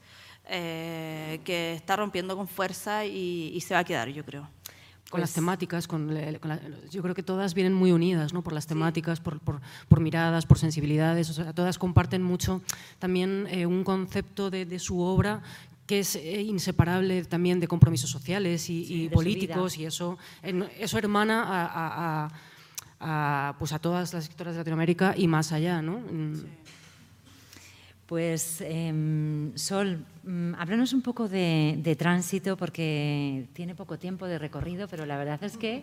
eh, 0.48 1.40
que 1.44 1.74
está 1.74 1.96
rompiendo 1.96 2.36
con 2.36 2.46
fuerza 2.46 3.04
y, 3.04 3.50
y 3.54 3.60
se 3.62 3.74
va 3.74 3.80
a 3.80 3.84
quedar, 3.84 4.08
yo 4.10 4.24
creo 4.24 4.48
con 5.10 5.20
las 5.20 5.32
temáticas, 5.32 5.86
con, 5.86 6.10
yo 6.90 7.02
creo 7.02 7.14
que 7.14 7.22
todas 7.22 7.54
vienen 7.54 7.72
muy 7.72 7.92
unidas, 7.92 8.32
¿no? 8.32 8.42
Por 8.42 8.52
las 8.52 8.66
temáticas, 8.66 9.20
por, 9.20 9.38
por, 9.38 9.60
por, 9.88 10.00
miradas, 10.00 10.46
por 10.46 10.58
sensibilidades, 10.58 11.30
o 11.30 11.32
sea, 11.32 11.52
todas 11.52 11.78
comparten 11.78 12.22
mucho 12.22 12.60
también 12.98 13.46
eh, 13.50 13.66
un 13.66 13.84
concepto 13.84 14.50
de, 14.50 14.66
de, 14.66 14.78
su 14.78 15.00
obra 15.00 15.42
que 15.86 16.00
es 16.00 16.16
eh, 16.16 16.42
inseparable 16.42 17.24
también 17.24 17.60
de 17.60 17.68
compromisos 17.68 18.10
sociales 18.10 18.68
y, 18.68 19.08
políticos 19.08 19.78
y 19.78 19.86
eso, 19.86 20.18
eso 20.42 20.98
hermana 20.98 21.44
a, 21.44 22.26
a, 22.26 23.50
a, 23.50 23.54
pues 23.58 23.72
a 23.72 23.78
todas 23.78 24.12
las 24.12 24.24
escritoras 24.24 24.54
de 24.54 24.58
Latinoamérica 24.60 25.14
y 25.16 25.28
más 25.28 25.52
allá, 25.52 25.82
¿no? 25.82 26.00
Mm. 26.00 26.44
Pues 28.06 28.60
em, 28.60 29.50
Sol, 29.56 30.04
mm, 30.22 30.54
háblanos 30.58 30.92
un 30.92 31.02
poco 31.02 31.28
de, 31.28 31.96
tránsito 31.98 32.56
porque 32.56 33.48
tiene 33.52 33.74
poco 33.74 33.98
tiempo 33.98 34.26
de 34.28 34.38
recorrido, 34.38 34.86
pero 34.86 35.06
la 35.06 35.16
verdad 35.18 35.42
es 35.42 35.56
que 35.56 35.82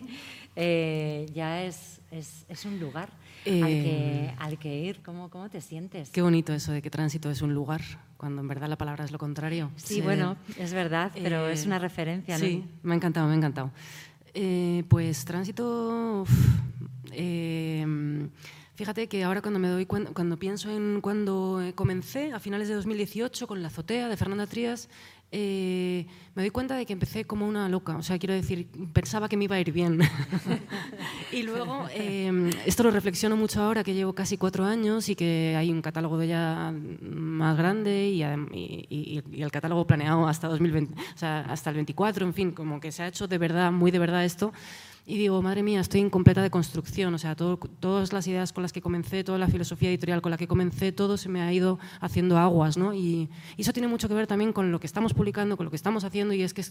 eh, 0.56 1.26
ya 1.34 1.62
es, 1.62 2.00
es, 2.10 2.64
un 2.64 2.80
lugar 2.80 3.10
al, 3.44 3.44
que, 3.44 4.24
eh, 4.24 4.34
al, 4.38 4.58
que, 4.58 4.74
ir. 4.74 5.02
¿Cómo, 5.02 5.28
¿Cómo 5.28 5.50
te 5.50 5.60
sientes? 5.60 6.08
Qué 6.08 6.22
bonito 6.22 6.54
eso 6.54 6.72
de 6.72 6.80
que 6.80 6.88
tránsito 6.88 7.30
es 7.30 7.42
un 7.42 7.52
lugar, 7.52 7.82
cuando 8.16 8.40
en 8.40 8.48
verdad 8.48 8.70
la 8.70 8.78
palabra 8.78 9.04
es 9.04 9.12
lo 9.12 9.18
contrario. 9.18 9.70
Sí, 9.76 10.00
bueno, 10.00 10.38
es 10.58 10.72
verdad, 10.72 11.12
pero 11.14 11.48
es 11.48 11.66
una 11.66 11.78
referencia. 11.78 12.38
¿no? 12.38 12.44
Sí, 12.44 12.64
me 12.82 12.94
ha 12.94 12.96
encantado, 12.96 13.26
me 13.26 13.34
ha 13.34 13.36
encantado. 13.36 13.70
Eh, 14.32 14.84
pues 14.88 15.26
tránsito... 15.26 16.24
Fíjate 18.76 19.06
que 19.06 19.22
ahora 19.22 19.40
cuando 19.40 19.60
me 19.60 19.68
doy 19.68 19.86
cuando 19.86 20.36
pienso 20.36 20.68
en 20.68 21.00
cuando 21.00 21.62
eh, 21.62 21.74
comencé 21.74 22.32
a 22.32 22.40
finales 22.40 22.66
de 22.66 22.74
2018 22.74 23.46
con 23.46 23.62
la 23.62 23.68
azotea 23.68 24.08
de 24.08 24.16
Fernanda 24.16 24.48
Trías, 24.48 24.88
eh, 25.30 26.06
me 26.34 26.42
doy 26.42 26.50
cuenta 26.50 26.74
de 26.74 26.84
que 26.84 26.92
empecé 26.92 27.24
como 27.24 27.46
una 27.46 27.68
loca. 27.68 27.96
O 27.96 28.02
sea, 28.02 28.18
quiero 28.18 28.34
decir, 28.34 28.66
pensaba 28.92 29.28
que 29.28 29.36
me 29.36 29.44
iba 29.44 29.54
a 29.54 29.60
ir 29.60 29.70
bien. 29.70 30.00
y 31.32 31.42
luego, 31.44 31.86
em, 31.92 32.50
esto 32.66 32.82
lo 32.82 32.90
reflexiono 32.90 33.36
mucho 33.36 33.62
ahora 33.62 33.84
que 33.84 33.94
llevo 33.94 34.12
casi 34.12 34.38
cuatro 34.38 34.64
años 34.64 35.08
y 35.08 35.14
que 35.14 35.54
hay 35.56 35.70
un 35.70 35.80
catálogo 35.80 36.18
de 36.18 36.28
ya 36.28 36.74
más 37.00 37.56
grande 37.56 38.08
y, 38.08 38.22
y, 38.22 39.22
y, 39.30 39.42
el 39.42 39.52
catálogo 39.52 39.86
planeado 39.86 40.26
hasta 40.26 40.48
2020, 40.48 40.94
o 41.00 41.18
sea, 41.18 41.42
hasta 41.42 41.70
el 41.70 41.76
24, 41.76 42.26
en 42.26 42.34
fin, 42.34 42.50
como 42.50 42.80
que 42.80 42.90
se 42.90 43.04
ha 43.04 43.06
hecho 43.06 43.28
de 43.28 43.38
verdad, 43.38 43.70
muy 43.70 43.92
de 43.92 44.00
verdad 44.00 44.24
esto. 44.24 44.52
Y 45.06 45.18
digo, 45.18 45.42
madre 45.42 45.62
mía, 45.62 45.80
estoy 45.80 46.00
en 46.00 46.08
completa 46.08 46.40
deconstrucción, 46.40 47.12
o 47.12 47.18
sea, 47.18 47.36
todas 47.36 48.14
las 48.14 48.26
ideas 48.26 48.54
con 48.54 48.62
las 48.62 48.72
que 48.72 48.80
comencé, 48.80 49.22
toda 49.22 49.36
la 49.36 49.48
filosofía 49.48 49.90
editorial 49.90 50.22
con 50.22 50.30
la 50.30 50.38
que 50.38 50.48
comencé, 50.48 50.92
todo 50.92 51.18
se 51.18 51.28
me 51.28 51.42
ha 51.42 51.52
ido 51.52 51.78
haciendo 52.00 52.38
aguas, 52.38 52.78
¿no? 52.78 52.94
Y, 52.94 53.28
eso 53.58 53.74
tiene 53.74 53.86
mucho 53.86 54.08
que 54.08 54.14
ver 54.14 54.26
también 54.26 54.54
con 54.54 54.72
lo 54.72 54.80
que 54.80 54.86
estamos 54.86 55.12
publicando, 55.12 55.58
con 55.58 55.64
lo 55.64 55.70
que 55.70 55.76
estamos 55.76 56.04
haciendo, 56.04 56.32
y 56.32 56.42
es 56.42 56.54
que, 56.54 56.64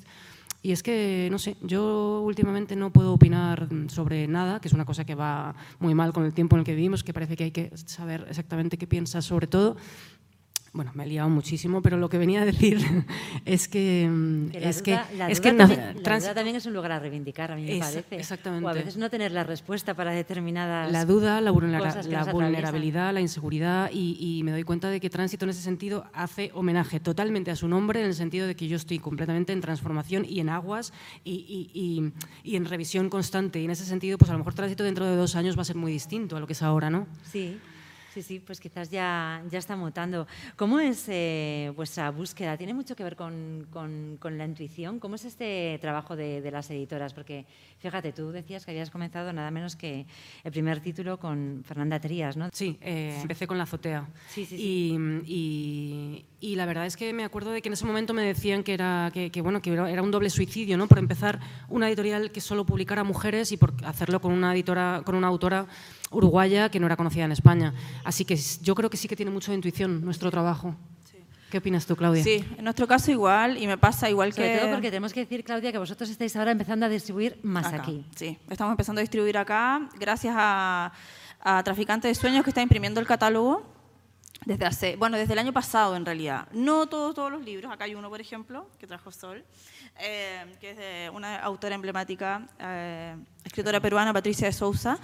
y 0.64 0.72
es 0.72 0.82
que 0.82 1.28
no 1.30 1.38
sé, 1.38 1.58
yo 1.62 2.22
últimamente 2.26 2.76
no 2.76 2.92
puedo 2.92 3.14
opinar 3.14 3.68
sobre 3.90 4.28
nada, 4.28 4.60
que 4.60 4.68
es 4.68 4.74
una 4.74 4.86
cosa 4.86 5.06
que 5.06 5.14
va 5.14 5.54
muy 5.80 5.94
mal 5.94 6.12
con 6.12 6.26
el 6.26 6.34
tiempo 6.34 6.56
en 6.56 6.62
el 6.62 6.66
que 6.66 6.74
vivimos, 6.74 7.04
que 7.04 7.14
parece 7.14 7.36
que 7.36 7.44
hay 7.44 7.52
que 7.52 7.72
saber 7.76 8.26
exactamente 8.30 8.80
qué 8.80 8.88
piensas 8.88 9.26
sobre 9.26 9.46
todo, 9.46 9.78
bueno, 10.74 10.92
me 10.96 11.04
he 11.04 11.08
liado 11.08 11.30
muchísimo, 11.30 11.84
pero 11.84 11.98
lo 11.98 12.10
que 12.10 12.18
venía 12.18 12.42
a 12.42 12.46
decir 12.46 12.80
es 13.46 13.68
que... 13.68 14.10
es 14.54 14.82
que, 14.82 15.00
es 15.30 15.40
que 15.40 15.54
también, 15.54 16.02
también 16.02 16.56
es 16.56 16.66
un 16.66 16.74
lugar 16.74 16.94
a 16.94 17.00
reivindicar, 17.00 17.52
a 17.52 17.56
mí 17.56 17.64
me 17.64 17.78
parece. 17.78 18.16
Exactamente. 18.16 18.66
O 18.66 18.70
a 18.70 18.74
veces 18.74 18.98
no 18.98 19.10
tener 19.12 19.32
la 19.32 19.44
respuesta 19.44 19.94
para 19.94 20.12
determinadas 20.12 20.92
La 20.92 21.06
duda, 21.06 21.42
la, 21.42 21.52
la 21.52 22.32
vulnerabilidad, 22.32 23.14
la 23.14 23.22
inseguridad 23.22 23.92
y, 23.94 24.42
me 24.44 24.52
doy 24.52 24.64
cuenta 24.64 24.90
de 24.90 25.00
que 25.00 25.10
Tránsito 25.10 25.46
en 25.46 25.52
ese 25.52 25.62
sentido 25.62 26.06
hace 26.12 26.50
homenaje 26.54 27.00
totalmente 27.00 27.52
a 27.52 27.56
su 27.56 27.68
nombre 27.68 28.02
en 28.02 28.08
el 28.08 28.16
sentido 28.16 28.48
de 28.48 28.56
que 28.56 28.68
yo 28.68 28.76
estoy 28.76 29.00
completamente 29.00 29.54
en 29.54 29.62
transformación 29.62 30.26
y 30.28 30.40
en 30.40 30.50
aguas 30.50 30.92
y, 31.24 31.72
y, 31.74 32.12
y 32.44 32.56
en 32.56 32.66
revisión 32.66 33.10
constante. 33.10 33.62
Y 33.62 33.66
en 33.66 33.72
ese 33.72 33.86
sentido, 33.86 34.18
pues 34.18 34.30
a 34.30 34.34
lo 34.34 34.40
mejor 34.40 34.56
Tránsito 34.56 34.84
dentro 34.84 35.06
de 35.06 35.16
dos 35.16 35.36
años 35.36 35.56
va 35.56 35.62
a 35.62 35.66
ser 35.66 35.76
muy 35.76 35.92
distinto 35.92 36.36
a 36.36 36.40
lo 36.40 36.48
que 36.48 36.54
es 36.54 36.64
ahora, 36.64 36.90
¿no? 36.90 37.08
Sí. 37.32 37.60
Sí, 38.14 38.22
sí, 38.22 38.40
pues 38.40 38.60
quizás 38.60 38.92
ya, 38.92 39.44
ya 39.50 39.58
está 39.58 39.76
mutando. 39.76 40.28
¿Cómo 40.56 40.80
es 40.80 41.06
eh, 41.08 41.74
vuestra 41.76 42.12
búsqueda? 42.12 42.56
¿Tiene 42.56 42.76
mucho 42.76 42.96
que 42.96 43.04
ver 43.04 43.16
con, 43.16 43.68
con, 43.72 44.38
la 44.38 44.46
intuición? 44.46 45.00
¿Cómo 45.00 45.16
es 45.16 45.26
este 45.26 45.80
trabajo 45.82 46.16
de, 46.16 46.40
de, 46.40 46.52
las 46.52 46.70
editoras? 46.70 47.12
Porque 47.12 47.48
fíjate, 47.80 48.14
tú 48.14 48.32
decías 48.32 48.66
que 48.66 48.72
habías 48.72 48.92
comenzado 48.92 49.34
nada 49.34 49.50
menos 49.50 49.76
que 49.76 50.06
el 50.44 50.52
primer 50.52 50.80
título 50.80 51.18
con 51.18 51.64
Fernanda 51.66 52.00
Trías, 52.00 52.38
¿no? 52.38 52.50
Sí, 52.54 52.78
eh, 52.82 53.18
empecé 53.20 53.48
con 53.48 53.58
La 53.58 53.64
Azotea. 53.64 54.08
Sí, 54.28 54.46
sí, 54.46 54.58
sí. 54.58 54.64
Y, 54.64 55.24
y, 55.26 56.26
la 56.56 56.66
verdad 56.66 56.86
es 56.86 56.98
que 56.98 57.14
me 57.14 57.24
acuerdo 57.24 57.52
de 57.52 57.62
que 57.62 57.70
en 57.70 57.74
ese 57.74 57.86
momento 57.86 58.14
me 58.14 58.22
decían 58.22 58.64
que 58.64 58.74
era, 58.74 59.12
que, 59.14 59.32
que, 59.32 59.40
bueno, 59.40 59.62
que 59.62 59.72
era 59.72 60.04
un 60.04 60.12
doble 60.12 60.30
suicidio, 60.30 60.78
¿no? 60.78 60.88
Por 60.88 61.00
empezar 61.00 61.40
una 61.70 61.88
editorial 61.88 62.32
que 62.32 62.42
solo 62.42 62.66
publicara 62.66 63.06
mujeres 63.06 63.54
y 63.54 63.58
por 63.58 63.74
hacerlo 63.86 64.20
con 64.20 64.34
una, 64.34 64.54
editora, 64.54 65.04
con 65.06 65.16
una 65.16 65.28
autora 65.28 65.68
uruguaya 66.12 66.70
que 66.70 66.82
no 66.82 66.86
era 66.86 66.98
conocida 66.98 67.24
en 67.24 67.32
España. 67.32 67.74
Así 68.04 68.26
que 68.26 68.38
yo 68.62 68.76
creo 68.76 68.90
que 68.90 68.98
sí 68.98 69.08
que 69.08 69.16
tiene 69.16 69.32
mucho 69.32 69.52
de 69.52 69.56
intuición 69.56 70.04
nuestro 70.04 70.30
trabajo. 70.32 70.76
¿Qué 71.50 71.60
opinas 71.60 71.86
tú, 71.86 71.96
Claudia? 71.96 72.24
Sí, 72.24 72.44
en 72.58 72.64
nuestro 72.64 72.88
caso 72.88 73.12
igual, 73.12 73.58
y 73.58 73.66
me 73.66 73.78
pasa 73.78 74.10
igual 74.10 74.34
Sobre 74.34 74.54
que... 74.54 74.60
todo 74.60 74.72
porque 74.72 74.90
tenemos 74.90 75.14
que 75.14 75.22
decir, 75.22 75.46
Claudia, 75.46 75.72
que 75.72 75.78
vosotros 75.78 76.10
estáis 76.10 76.36
ahora 76.36 76.52
empezando 76.52 76.88
a 76.88 76.90
distribuir 76.90 77.40
más 77.44 77.72
aquí. 77.72 78.04
Sí, 78.16 78.38
estamos 78.50 78.72
empezando 78.72 79.00
a 79.00 79.04
distribuir 79.04 79.38
acá, 79.38 79.88
gracias 79.98 80.36
a, 80.36 80.92
a 81.40 81.64
Traficante 81.64 82.08
de 82.08 82.16
Sueños 82.16 82.44
que 82.44 82.50
está 82.50 82.62
imprimiendo 82.62 83.00
el 83.00 83.06
catálogo 83.06 83.72
desde 84.46 84.66
hace, 84.66 84.96
bueno, 84.96 85.18
desde 85.18 85.34
el 85.34 85.40
año 85.40 85.54
pasado 85.54 85.96
en 85.96 86.06
realidad. 86.06 86.48
No 86.52 86.88
todos, 86.88 87.16
todos 87.16 87.32
los 87.32 87.44
libros, 87.44 87.72
acá 87.72 87.86
hay 87.86 87.96
uno, 87.96 88.10
por 88.10 88.22
ejemplo, 88.22 88.70
que 88.80 88.88
trajo 88.88 89.12
Sol, 89.12 89.44
eh, 90.00 90.46
que 90.60 90.72
es 90.72 90.78
de 90.78 91.12
una 91.14 91.40
autora 91.40 91.76
emblemática, 91.76 92.48
eh, 92.60 93.16
escritora 93.44 93.80
peruana, 93.80 94.14
Patricia 94.14 94.48
de 94.48 94.54
Sousa, 94.54 95.00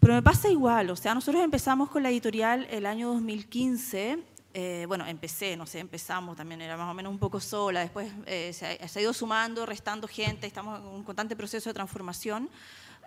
pero 0.00 0.14
me 0.14 0.22
pasa 0.22 0.48
igual, 0.48 0.90
o 0.90 0.96
sea, 0.96 1.14
nosotros 1.14 1.44
empezamos 1.44 1.88
con 1.88 2.02
la 2.02 2.10
editorial 2.10 2.66
el 2.70 2.86
año 2.86 3.08
2015. 3.08 4.18
Eh, 4.54 4.84
bueno, 4.86 5.06
empecé, 5.06 5.56
no 5.56 5.64
sé, 5.64 5.78
empezamos 5.78 6.36
también, 6.36 6.60
era 6.60 6.76
más 6.76 6.90
o 6.90 6.92
menos 6.92 7.10
un 7.10 7.18
poco 7.18 7.40
sola, 7.40 7.80
después 7.80 8.12
eh, 8.26 8.52
se, 8.52 8.66
ha, 8.66 8.88
se, 8.88 8.98
ha, 8.98 9.02
ido 9.02 9.14
sumando, 9.14 9.64
restando 9.64 10.06
gente, 10.06 10.46
estamos 10.46 10.78
en 10.78 10.86
un 10.86 11.04
constante 11.04 11.34
proceso 11.36 11.70
de 11.70 11.74
transformación. 11.74 12.50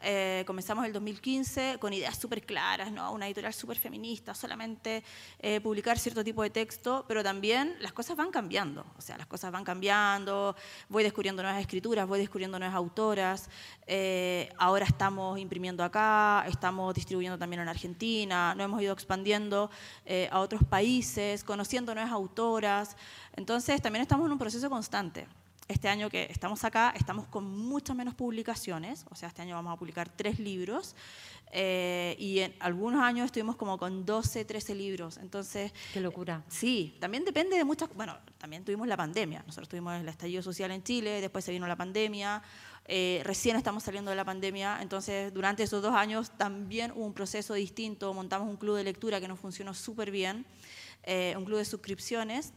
Eh, 0.08 0.44
comenzamos 0.46 0.86
el 0.86 0.94
2015 0.94 1.78
con 1.80 1.91
ideas 1.91 2.15
súper 2.15 2.46
claras, 2.46 2.91
¿no? 2.91 3.12
una 3.12 3.26
editorial 3.26 3.56
súper 3.56 3.80
feminista, 3.80 4.36
solamente 4.36 5.04
eh, 5.39 5.60
publicar 5.62 5.98
cierto 5.98 6.24
tipo 6.24 6.44
de 6.44 6.52
texto, 6.52 7.06
pero 7.08 7.24
también 7.24 7.76
las 7.80 7.91
cosas 7.91 8.15
van 8.15 8.30
cambiando, 8.30 8.86
o 9.00 9.02
sea, 9.02 9.18
las 9.18 9.26
cosas 9.26 9.52
van 9.52 9.63
cambiando, 9.63 10.56
voy 10.89 11.02
descubriendo 11.02 11.41
nuevas 11.41 11.60
escrituras, 11.60 12.08
voy 12.08 12.20
descubriendo 12.20 12.60
nuevas 12.60 12.76
autoras, 12.76 13.50
eh, 13.88 14.54
ahora 14.60 14.86
estamos 14.86 15.39
imprimiendo 15.39 15.84
acá, 15.84 16.45
estamos 16.47 16.93
distribuyendo 16.93 17.39
también 17.39 17.64
en 17.64 17.70
Argentina, 17.70 18.53
nos 18.53 18.66
hemos 18.66 18.84
ido 18.84 18.93
expandiendo 18.93 19.72
a 20.30 20.39
otros 20.39 20.64
países, 20.66 21.43
conociendo 21.43 21.95
nuevas 21.95 22.14
autoras, 22.14 22.95
entonces 23.36 23.82
también 23.82 24.03
estamos 24.03 24.28
en 24.28 24.34
un 24.34 24.38
proceso 24.38 24.70
constante. 24.70 25.26
Este 25.68 25.88
año 25.89 26.09
que 26.09 26.28
estamos 26.30 26.63
acá, 26.63 26.93
estamos 26.95 27.28
con 27.28 27.45
muchas 27.45 27.95
menos 27.95 28.13
publicaciones, 28.13 29.05
o 29.09 29.16
sea, 29.16 29.30
este 29.30 29.41
año 29.41 29.55
vamos 29.55 29.74
a 29.74 29.78
publicar 29.78 30.09
tres 30.09 30.39
libros, 30.39 30.95
eh, 31.51 32.16
y 32.20 32.39
en 32.39 32.55
algunos 32.59 33.01
años 33.01 33.26
estuvimos 33.26 33.55
como 33.55 33.78
con 33.78 34.05
12, 34.05 34.45
13 34.45 34.76
libros, 34.76 35.18
entonces... 35.18 35.74
¡Qué 35.93 36.01
locura! 36.01 36.43
Sí, 36.49 36.97
también 36.99 37.24
depende 37.24 37.57
de 37.57 37.63
muchas... 37.63 37.89
Bueno, 37.95 38.18
también 38.38 38.63
tuvimos 38.63 38.88
la 38.88 38.97
pandemia, 38.97 39.43
nosotros 39.45 39.70
tuvimos 39.70 39.99
el 39.99 40.07
estallido 40.07 40.43
social 40.43 40.72
en 40.72 40.84
Chile, 40.84 41.22
después 41.22 41.45
se 41.45 41.51
vino 41.51 41.66
la 41.66 41.76
pandemia, 41.76 42.43
eh, 42.88 43.22
recién 43.24 43.55
estamos 43.55 43.84
saliendo 43.84 44.11
de 44.11 44.18
la 44.18 44.26
pandemia, 44.26 44.80
entonces 44.82 45.34
durante 45.34 45.63
esos 45.63 45.82
dos 45.82 45.95
años 45.95 46.32
también 46.38 46.91
hubo 46.91 47.05
un 47.05 47.13
proceso 47.13 47.55
distinto, 47.55 48.13
montamos 48.13 48.47
un 48.47 48.57
club 48.57 48.76
de 48.76 48.84
lectura 48.84 49.20
que 49.20 49.28
nos 49.28 49.39
funcionó 49.39 49.74
súper 49.74 50.11
bien, 50.11 50.45
eh, 51.03 51.34
un 51.38 51.45
club 51.45 51.57
de 51.57 51.66
suscripciones, 51.66 52.53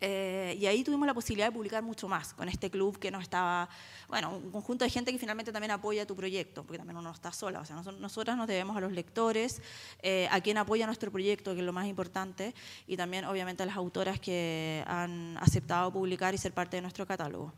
eh, 0.00 0.56
y 0.60 0.66
ahí 0.66 0.84
tuvimos 0.84 1.06
la 1.06 1.14
posibilidad 1.14 1.48
de 1.48 1.52
publicar 1.52 1.82
mucho 1.82 2.08
más 2.08 2.34
con 2.34 2.48
este 2.48 2.70
club 2.70 2.98
que 2.98 3.10
nos 3.10 3.22
estaba, 3.22 3.68
bueno, 4.08 4.36
un 4.36 4.50
conjunto 4.50 4.84
de 4.84 4.90
gente 4.90 5.12
que 5.12 5.18
finalmente 5.18 5.52
también 5.52 5.70
apoya 5.70 6.06
tu 6.06 6.14
proyecto, 6.14 6.62
porque 6.62 6.78
también 6.78 6.96
uno 6.96 7.08
no 7.08 7.14
está 7.14 7.32
sola, 7.32 7.60
o 7.60 7.64
sea, 7.64 7.82
nosotras 7.98 8.36
nos 8.36 8.46
debemos 8.46 8.76
a 8.76 8.80
los 8.80 8.92
lectores, 8.92 9.60
eh, 10.02 10.28
a 10.30 10.40
quien 10.40 10.58
apoya 10.58 10.86
nuestro 10.86 11.10
proyecto, 11.10 11.52
que 11.54 11.60
es 11.60 11.66
lo 11.66 11.72
más 11.72 11.86
importante, 11.86 12.54
y 12.86 12.96
también 12.96 13.24
obviamente 13.24 13.62
a 13.62 13.66
las 13.66 13.76
autoras 13.76 14.20
que 14.20 14.84
han 14.86 15.36
aceptado 15.38 15.92
publicar 15.92 16.34
y 16.34 16.38
ser 16.38 16.52
parte 16.52 16.76
de 16.76 16.82
nuestro 16.82 17.06
catálogo. 17.06 17.52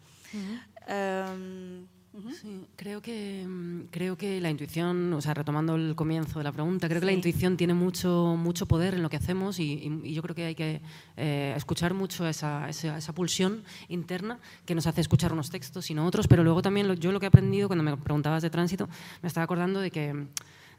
Sí, 2.41 2.67
creo 2.75 3.01
que, 3.01 3.47
mm, 3.47 3.83
creo 3.93 4.17
que 4.17 4.41
la 4.41 4.51
intuición, 4.51 5.13
o 5.13 5.21
sea, 5.21 5.33
retomando 5.33 5.77
el 5.77 5.95
comienzo 5.95 6.41
de 6.41 6.45
la 6.45 6.51
pregunta, 6.51 6.89
creo 6.89 7.01
que 7.01 7.07
la 7.07 7.13
intuición 7.13 7.57
tiene 7.57 7.73
mucho, 7.73 8.35
mucho 8.37 8.67
poder 8.67 8.95
en 8.95 9.03
lo 9.03 9.09
que 9.09 9.17
hacemos 9.17 9.61
y, 9.61 10.13
yo 10.13 10.21
creo 10.23 10.35
que 10.35 10.45
hay 10.47 10.55
que 10.57 10.81
eh, 11.17 11.55
escuchar 11.57 11.95
mucho 11.95 12.27
esa, 12.27 12.69
esa, 12.69 12.99
esa, 12.99 13.13
pulsión 13.13 13.63
interna 13.89 14.41
que 14.67 14.75
nos 14.75 14.89
hace 14.89 15.01
escuchar 15.01 15.33
unos 15.33 15.51
textos 15.51 15.89
y 15.91 15.95
no 15.95 16.05
otros, 16.05 16.27
pero 16.27 16.43
luego 16.43 16.63
también 16.63 16.93
yo 16.97 17.13
lo 17.13 17.21
que 17.21 17.27
he 17.27 17.29
aprendido 17.29 17.69
cuando 17.69 17.85
me 17.85 17.97
preguntabas 17.97 18.43
de 18.43 18.51
tránsito, 18.51 18.89
me 19.23 19.29
estaba 19.29 19.45
acordando 19.45 19.81
de 19.81 19.93
que 19.93 20.27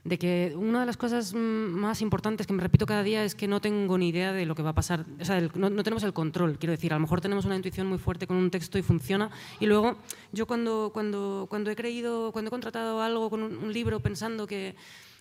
de 0.04 0.18
que 0.18 0.54
una 0.56 0.80
de 0.80 0.86
las 0.88 0.98
cosas 0.98 1.34
mm, 1.34 1.38
más 1.38 2.02
importantes 2.02 2.48
que 2.48 2.54
me 2.54 2.64
repito 2.64 2.86
cada 2.86 3.04
día 3.04 3.24
es 3.24 3.36
que 3.36 3.48
no 3.48 3.62
tengo 3.62 3.98
ni 3.98 4.10
idea 4.10 4.34
de 4.34 4.46
lo 4.46 4.56
que 4.56 4.64
va 4.64 4.72
a 4.72 4.76
pasar, 4.76 5.06
o 5.20 5.26
sea, 5.26 5.40
no, 5.54 5.84
tenemos 5.84 6.04
el 6.04 6.14
control, 6.14 6.58
quiero 6.58 6.72
decir, 6.72 6.92
a 6.92 6.96
lo 6.96 7.02
mejor 7.02 7.22
tenemos 7.22 7.46
una 7.46 7.56
intuición 7.56 7.88
muy 7.88 8.00
fuerte 8.00 8.26
con 8.26 8.38
un 8.38 8.50
texto 8.50 8.80
y 8.80 8.82
funciona, 8.82 9.30
y 9.60 9.68
luego 9.68 9.98
yo 10.32 10.48
cuando, 10.48 10.90
cuando, 10.92 11.46
cuando 11.50 11.70
he 11.70 11.76
creído, 11.76 12.32
cuando 12.32 12.50
he 12.50 12.52
contratado 12.52 13.02
algo 13.02 13.30
con 13.30 13.44
un, 13.44 13.72
libro 13.72 14.00
pensando 14.02 14.48
que, 14.48 14.76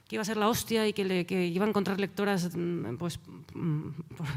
que, 0.09 0.17
iba 0.17 0.23
a 0.23 0.25
ser 0.25 0.39
la 0.39 0.49
hostia 0.49 0.89
y 0.89 0.93
que, 0.93 1.47
iba 1.47 1.67
a 1.67 1.69
encontrar 1.69 2.01
lectoras 2.01 2.51
mm, 2.57 2.97
pues, 2.97 3.21
mm, 3.55 3.89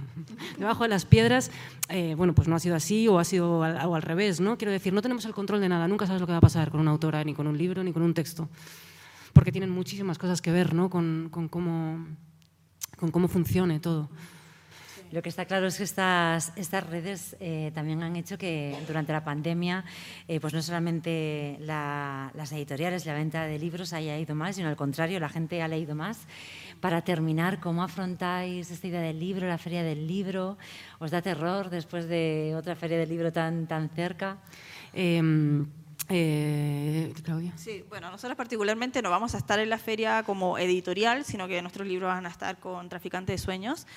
debajo 0.59 0.83
de 0.83 0.89
las 0.89 1.05
piedras, 1.05 1.51
eh, 1.87 2.15
bueno, 2.17 2.35
pues 2.35 2.49
no 2.49 2.57
ha 2.57 2.59
sido 2.59 2.75
así 2.75 3.07
o 3.07 3.17
ha 3.17 3.23
sido 3.23 3.63
al, 3.63 3.77
o 3.87 3.95
al 3.95 4.01
revés, 4.01 4.41
¿no? 4.41 4.57
Quiero 4.57 4.73
decir, 4.73 4.91
no 4.91 5.01
tenemos 5.01 5.23
el 5.23 5.33
control 5.33 5.61
de 5.61 5.69
nada, 5.69 5.87
nunca 5.87 6.05
sabes 6.05 6.19
lo 6.19 6.27
que 6.27 6.33
va 6.33 6.39
a 6.39 6.41
pasar 6.41 6.69
con 6.69 6.81
una 6.81 6.91
autora, 6.91 7.23
ni 7.23 7.33
con 7.33 7.47
un 7.47 7.57
libro, 7.57 7.81
ni 7.81 7.93
con 7.93 8.03
un 8.03 8.13
texto 8.13 8.49
porque 9.34 9.51
tienen 9.51 9.69
muchísimas 9.69 10.17
cosas 10.17 10.41
que 10.41 10.51
ver 10.51 10.73
¿no? 10.73 10.89
con, 10.89 11.29
con, 11.31 11.49
cómo, 11.49 12.05
con 12.97 13.11
cómo 13.11 13.27
funcione 13.27 13.79
todo. 13.79 14.09
Lo 15.13 15.21
que 15.21 15.29
está 15.29 15.45
claro 15.45 15.67
es 15.67 15.77
que 15.77 15.84
estas, 15.84 16.51
estas 16.55 16.89
redes 16.89 17.36
eh, 17.39 17.71
también 17.75 18.01
han 18.01 18.15
hecho 18.15 18.36
que 18.36 18.75
durante 18.88 19.13
la 19.13 19.23
pandemia, 19.23 19.86
eh, 20.27 20.39
pues 20.39 20.55
no 20.55 20.61
solamente 20.63 21.55
las 21.59 22.51
editoriales, 22.51 23.05
la 23.05 23.13
venta 23.13 23.45
de 23.45 23.59
libros 23.59 23.93
haya 23.93 24.17
ido 24.17 24.34
más, 24.34 24.55
sino 24.55 24.69
al 24.69 24.75
contrario, 24.75 25.19
la 25.19 25.29
gente 25.29 25.61
ha 25.61 25.67
leído 25.67 25.93
más. 25.93 26.25
Para 26.81 27.03
terminar, 27.03 27.59
¿cómo 27.59 27.84
afrontáis 27.84 28.71
esta 28.71 28.88
idea 28.88 29.01
del 29.01 29.19
libro, 29.19 29.47
la 29.47 29.59
feria 29.59 29.84
del 29.84 30.07
libro? 30.07 30.57
¿Os 30.97 31.11
da 31.11 31.21
terror 31.21 31.69
después 31.69 32.07
de 32.07 32.55
otra 32.57 32.75
feria 32.75 32.97
del 32.97 33.09
libro 33.09 33.31
tan, 33.31 33.67
tan 33.67 33.89
cerca? 33.89 34.39
Em, 34.93 35.67
eh, 36.10 37.14
Claudia. 37.24 37.54
Sí, 37.58 37.84
bueno, 37.89 38.12
nosotros 38.12 38.36
particularmente 38.36 39.01
no 39.01 39.10
vamos 39.10 39.36
a 39.36 39.38
estar 39.38 39.60
en 39.60 39.70
la 39.70 39.78
feria 39.78 40.24
como 40.24 40.58
editorial, 40.58 41.26
sino 41.26 41.47
que 41.47 41.62
nuestros 41.62 41.88
libros 41.88 42.10
van 42.10 42.26
a 42.26 42.30
estar 42.30 42.60
con 42.60 42.89
Traficantes 42.89 43.39
de 43.39 43.43
Sueños. 43.43 43.88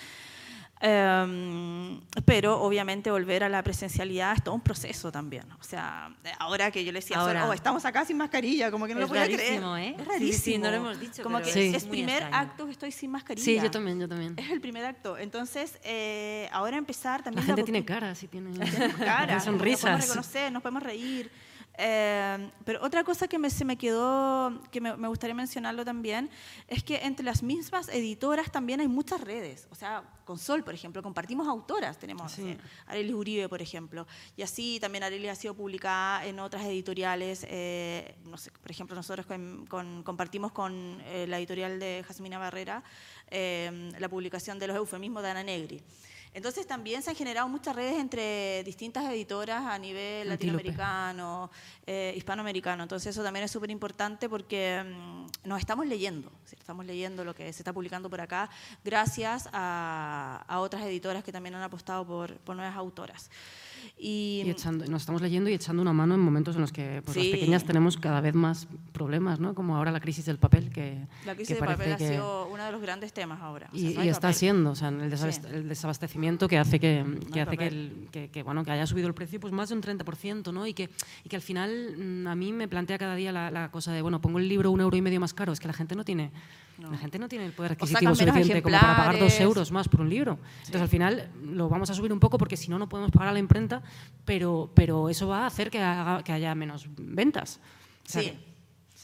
Em, 0.78 2.02
pero 2.26 2.60
obviamente 2.60 3.10
volver 3.10 3.42
a 3.44 3.48
la 3.48 3.62
presencialidad 3.62 4.34
es 4.34 4.44
todo 4.44 4.54
un 4.54 4.60
proceso 4.60 5.10
también. 5.10 5.44
O 5.58 5.62
sea, 5.62 6.14
ahora 6.38 6.70
que 6.70 6.84
yo 6.84 6.92
le 6.92 6.98
decía, 6.98 7.16
ahora, 7.16 7.48
oh, 7.48 7.52
estamos 7.54 7.84
acá 7.86 8.04
sin 8.04 8.18
mascarilla, 8.18 8.70
como 8.70 8.86
que 8.86 8.94
no 8.94 9.00
lo 9.00 9.08
puedo 9.08 9.24
creer. 9.24 9.62
¿eh? 9.62 9.96
Es 9.98 10.06
rarísimo. 10.06 10.44
Sí, 10.44 10.58
no 10.58 10.70
lo 10.70 10.76
hemos 10.76 11.00
dicho. 11.00 11.22
Como 11.22 11.40
que 11.40 11.70
es, 11.70 11.82
el 11.82 11.88
primer 11.88 12.24
acto 12.24 12.66
que 12.66 12.72
estoy 12.72 12.92
sin 12.92 13.10
mascarilla. 13.10 13.44
Sí, 13.44 13.58
yo 13.58 13.70
también, 13.70 13.98
yo 13.98 14.06
también. 14.06 14.34
Es 14.36 14.50
el 14.50 14.60
primer 14.60 14.84
acto. 14.84 15.16
Entonces, 15.16 15.78
eh, 15.82 16.48
ahora 16.52 16.76
empezar 16.76 17.22
también. 17.22 17.42
La 17.42 17.46
gente 17.46 17.62
tiene 17.62 17.84
cara, 17.84 18.14
sí 18.14 18.28
tiene. 18.28 18.50
cara, 18.98 19.40
sonrisas. 19.40 19.70
Nos 19.70 19.80
podemos 19.80 20.08
reconocer, 20.08 20.52
nos 20.52 20.62
podemos 20.62 20.82
reír. 20.82 21.30
Em, 21.78 22.50
pero 22.64 22.82
otra 22.82 23.04
cosa 23.04 23.28
que 23.28 23.38
me, 23.38 23.50
se 23.50 23.64
me 23.64 23.76
quedó, 23.76 24.62
que 24.70 24.80
me, 24.80 25.08
gustaría 25.08 25.34
mencionarlo 25.34 25.84
también, 25.84 26.30
es 26.68 26.82
que 26.82 26.96
entre 26.96 27.24
las 27.24 27.42
mismas 27.42 27.88
editoras 27.88 28.50
también 28.50 28.80
hay 28.80 28.88
muchas 28.88 29.20
redes. 29.20 29.68
O 29.70 29.74
sea, 29.74 30.02
con 30.24 30.38
Sol, 30.38 30.64
por 30.64 30.74
ejemplo, 30.74 31.02
compartimos 31.02 31.46
autoras. 31.46 31.98
Tenemos 31.98 32.32
sí. 32.32 32.56
Arelis 32.86 33.14
Uribe, 33.14 33.48
por 33.48 33.60
ejemplo. 33.60 34.06
Y 34.36 34.42
así 34.42 34.78
también 34.80 35.04
Arelis 35.04 35.30
ha 35.30 35.34
sido 35.34 35.54
publicada 35.54 36.24
en 36.24 36.40
otras 36.40 36.64
editoriales. 36.64 37.46
Eh, 37.48 38.16
no 38.24 38.38
sé, 38.38 38.50
por 38.50 38.70
ejemplo, 38.70 38.96
nosotros 38.96 39.26
compartimos 40.04 40.52
con 40.52 41.00
eh, 41.04 41.26
la 41.28 41.38
editorial 41.38 41.78
de 41.78 42.04
Jasmina 42.06 42.38
Barrera 42.38 42.82
em, 43.28 43.90
la 43.98 44.08
publicación 44.08 44.58
de 44.58 44.66
los 44.66 44.76
eufemismos 44.76 45.22
de 45.22 45.30
Ana 45.30 45.42
Negri. 45.42 45.82
Entonces 46.36 46.66
también 46.66 47.02
se 47.02 47.08
han 47.08 47.16
generado 47.16 47.48
muchas 47.48 47.74
redes 47.74 47.98
entre 47.98 48.62
distintas 48.62 49.10
editoras 49.10 49.64
a 49.64 49.78
nivel 49.78 50.28
latinoamericano, 50.28 51.50
eh, 51.86 52.12
hispanoamericano. 52.14 52.82
Entonces 52.82 53.16
eso 53.16 53.22
también 53.22 53.46
es 53.46 53.50
súper 53.50 53.70
importante 53.70 54.28
porque 54.28 54.84
mm, 54.84 55.48
nos 55.48 55.58
estamos 55.58 55.86
leyendo, 55.86 56.30
estamos 56.52 56.84
leyendo 56.84 57.24
lo 57.24 57.34
que 57.34 57.50
se 57.54 57.62
está 57.62 57.72
publicando 57.72 58.10
por 58.10 58.20
acá 58.20 58.50
gracias 58.84 59.48
a, 59.50 60.44
otras 60.58 60.82
editoras 60.82 61.24
que 61.24 61.32
también 61.32 61.54
han 61.54 61.62
apostado 61.62 62.06
por, 62.06 62.36
por 62.40 62.54
nuevas 62.54 62.76
autoras. 62.76 63.30
Y, 63.98 64.42
nos 64.88 65.02
estamos 65.02 65.22
leyendo 65.22 65.50
y 65.50 65.54
echando 65.54 65.82
una 65.82 65.92
mano 65.92 66.14
en 66.14 66.20
momentos 66.20 66.54
en 66.56 66.60
los 66.60 66.72
que 66.72 67.02
pues, 67.04 67.16
las 67.16 67.26
pequeñas 67.26 67.64
tenemos 67.64 67.96
cada 67.96 68.20
vez 68.20 68.34
más 68.34 68.68
problemas, 68.92 69.40
¿no? 69.40 69.54
como 69.54 69.76
ahora 69.76 69.90
la 69.90 70.00
crisis 70.00 70.24
del 70.26 70.38
papel. 70.38 70.70
Que, 70.70 71.06
la 71.24 71.34
crisis 71.34 71.58
del 71.58 71.66
papel 71.66 71.92
ha 71.92 71.98
sido 71.98 72.48
uno 72.48 72.64
de 72.64 72.72
los 72.72 72.80
grandes 72.80 73.12
temas 73.12 73.40
ahora. 73.40 73.68
y, 73.72 73.96
está 74.08 74.32
siendo, 74.32 74.70
o 74.70 74.74
sea, 74.74 74.88
el, 74.88 75.68
desabastecimiento 75.68 76.48
que 76.48 76.58
hace 76.58 76.78
que, 76.78 77.04
que 77.32 77.40
hace 77.40 77.56
que, 77.56 78.30
que, 78.30 78.42
bueno, 78.42 78.64
que 78.64 78.70
haya 78.70 78.86
subido 78.86 79.08
el 79.08 79.14
precio 79.14 79.40
pues 79.40 79.52
más 79.52 79.68
de 79.68 79.74
un 79.74 79.82
30%, 79.82 80.52
¿no? 80.52 80.66
y, 80.66 80.74
que, 80.74 80.90
y 81.24 81.28
que 81.28 81.36
al 81.36 81.42
final 81.42 81.96
mm, 81.96 82.26
a 82.26 82.34
mí 82.34 82.52
me 82.52 82.68
plantea 82.68 82.98
cada 82.98 83.14
día 83.14 83.32
la, 83.32 83.50
la 83.50 83.70
cosa 83.70 83.92
de, 83.92 84.02
bueno, 84.02 84.20
pongo 84.20 84.38
el 84.38 84.48
libro 84.48 84.70
un 84.70 84.80
euro 84.80 84.96
y 84.96 85.02
medio 85.02 85.20
más 85.20 85.34
caro, 85.34 85.52
es 85.52 85.60
que 85.60 85.66
la 85.66 85.74
gente 85.74 85.94
no 85.94 86.04
tiene 86.04 86.30
la 86.78 86.98
gente 86.98 87.18
no 87.18 87.28
tiene 87.28 87.46
el 87.46 87.52
poder 87.52 87.72
adquisitivo 87.72 88.14
suficiente 88.14 88.62
como 88.62 88.78
para 88.78 88.96
pagar 88.96 89.18
dos 89.18 89.40
euros 89.40 89.72
más 89.72 89.88
por 89.88 90.00
un 90.00 90.10
libro. 90.10 90.38
Entonces, 90.58 90.82
al 90.82 90.88
final 90.88 91.30
lo 91.42 91.68
vamos 91.68 91.90
a 91.90 91.94
subir 91.94 92.12
un 92.12 92.20
poco 92.20 92.38
porque 92.38 92.56
si 92.56 92.68
no, 92.68 92.78
no 92.78 92.88
podemos 92.88 93.10
pagar 93.10 93.28
a 93.28 93.32
la 93.32 93.38
imprenta, 93.38 93.82
pero, 94.24 94.70
pero 94.74 95.08
eso 95.08 95.28
va 95.28 95.44
a 95.44 95.46
hacer 95.46 95.70
que, 95.70 95.78
que 96.24 96.32
haya 96.32 96.54
menos 96.54 96.86
ventas. 96.96 97.60
sí. 98.04 98.32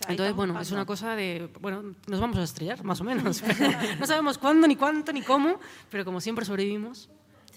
Entonces, 0.09 0.35
bueno, 0.35 0.61
es 0.61 0.71
una 0.73 0.85
cosa 0.85 1.15
de, 1.15 1.49
bueno, 1.61 1.95
nos 2.07 2.19
vamos 2.19 2.37
a 2.39 2.43
estrellar, 2.43 2.83
más 2.83 3.01
o 3.01 3.05
menos. 3.05 3.43
no 4.01 4.07
sabemos 4.07 4.39
cuándo, 4.39 4.67
ni 4.67 4.75
cuánto, 4.75 5.13
ni 5.13 5.23
cómo, 5.23 5.61
pero 5.91 6.05
como 6.05 6.21
siempre 6.21 6.45
sobrevivimos. 6.45 7.09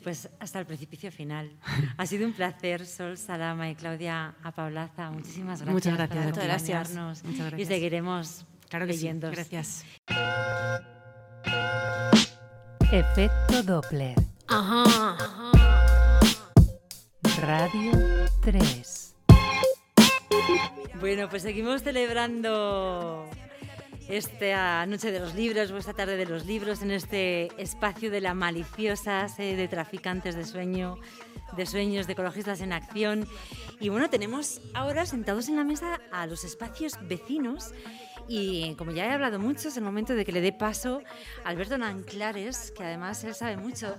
Pues 0.04 0.30
hasta 0.40 0.60
el 0.60 0.68
precipicio 0.68 1.12
final. 1.12 1.52
Ha 1.98 2.06
sido 2.06 2.28
un 2.28 2.34
placer, 2.34 2.86
Sol 2.86 3.18
Salama 3.18 3.72
y 3.72 3.76
Claudia 3.76 4.36
Apaulaza. 4.44 5.10
Muchísimas 5.10 5.62
gracias. 5.62 5.74
Muchas 5.74 5.94
gracias. 5.96 6.26
Muchas 6.26 6.44
gracias. 6.44 7.24
Muchas 7.24 7.40
gracias. 7.40 7.62
Y 7.62 7.66
seguiremos 7.66 8.46
Claro 8.70 8.86
leyendo. 8.86 9.30
Gracias. 9.32 9.86
Efecto 12.92 13.64
Doppler. 13.64 14.16
Ajá. 14.48 15.18
Radio 17.42 17.92
3. 18.42 19.16
Bueno, 21.00 21.30
pues 21.30 21.44
seguimos 21.44 21.84
celebrando 21.84 23.26
esta 24.08 24.86
noche 24.86 25.12
de 25.12 25.20
los 25.20 25.36
libros 25.36 25.72
o 25.72 25.78
esta 25.78 25.94
tarde 25.94 26.16
de 26.16 26.26
los 26.26 26.46
libros 26.46 26.82
en 26.82 26.92
este 26.92 27.50
espacio 27.62 28.12
de 28.12 28.22
la 28.22 28.34
maliciosa 28.34 29.28
sede 29.28 29.56
de 29.56 29.68
traficantes 29.68 30.36
de 30.36 30.46
sueño, 30.46 30.98
de 31.58 31.66
sueños, 31.66 32.08
de 32.08 32.14
ecologistas 32.14 32.62
en 32.62 32.72
acción. 32.72 33.28
Y 33.80 33.90
bueno, 33.90 34.10
tenemos 34.10 34.62
ahora 34.74 35.06
sentados 35.06 35.50
en 35.50 35.56
la 35.58 35.64
mesa 35.64 36.00
a 36.12 36.28
los 36.28 36.44
espacios 36.44 36.94
vecinos 37.08 37.74
y 38.28 38.74
como 38.76 38.92
ya 38.92 39.06
he 39.06 39.12
hablado 39.12 39.40
mucho, 39.40 39.70
es 39.70 39.78
el 39.78 39.84
momento 39.84 40.14
de 40.16 40.26
que 40.26 40.32
le 40.32 40.42
dé 40.42 40.52
paso 40.52 41.02
a 41.44 41.50
Alberto 41.50 41.78
Nanclares, 41.78 42.72
que 42.72 42.84
además 42.84 43.24
él 43.24 43.36
sabe 43.36 43.58
mucho 43.58 43.96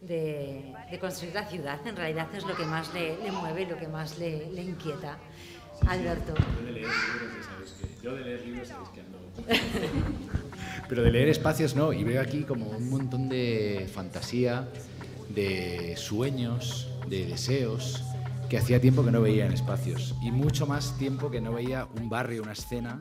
de, 0.00 0.74
construir 1.00 1.34
la 1.34 1.46
ciudad. 1.46 1.86
En 1.86 1.96
realidad 1.96 2.28
es 2.34 2.44
lo 2.44 2.56
que 2.56 2.64
más 2.64 2.92
le, 2.94 3.16
mueve, 3.32 3.66
lo 3.66 3.76
que 3.76 3.88
más 3.88 4.18
le, 4.18 4.62
inquieta. 4.62 5.18
Alberto. 5.86 6.34
Yo 6.34 6.64
de 6.64 6.72
leer 6.72 6.84
libros, 6.84 7.46
sabes 7.46 7.72
que, 7.72 8.02
yo 8.02 8.14
de 8.14 8.24
leer 8.24 8.44
libros 8.44 8.68
sabes 8.68 8.88
que 8.90 9.00
ando... 9.00 9.18
Pero 10.88 11.02
de 11.02 11.10
leer 11.10 11.28
espacios 11.28 11.74
no, 11.74 11.92
y 11.92 12.04
veo 12.04 12.20
aquí 12.20 12.42
como 12.42 12.68
un 12.68 12.90
montón 12.90 13.28
de 13.28 13.88
fantasía, 13.92 14.68
de 15.30 15.96
sueños, 15.96 16.90
de 17.08 17.26
deseos, 17.26 18.04
que 18.50 18.58
hacía 18.58 18.80
tiempo 18.80 19.04
que 19.04 19.10
no 19.10 19.22
veía 19.22 19.46
en 19.46 19.52
espacios 19.52 20.16
y 20.20 20.32
mucho 20.32 20.66
más 20.66 20.98
tiempo 20.98 21.30
que 21.30 21.40
no 21.40 21.52
veía 21.52 21.86
un 21.96 22.10
barrio, 22.10 22.42
una 22.42 22.52
escena 22.52 23.00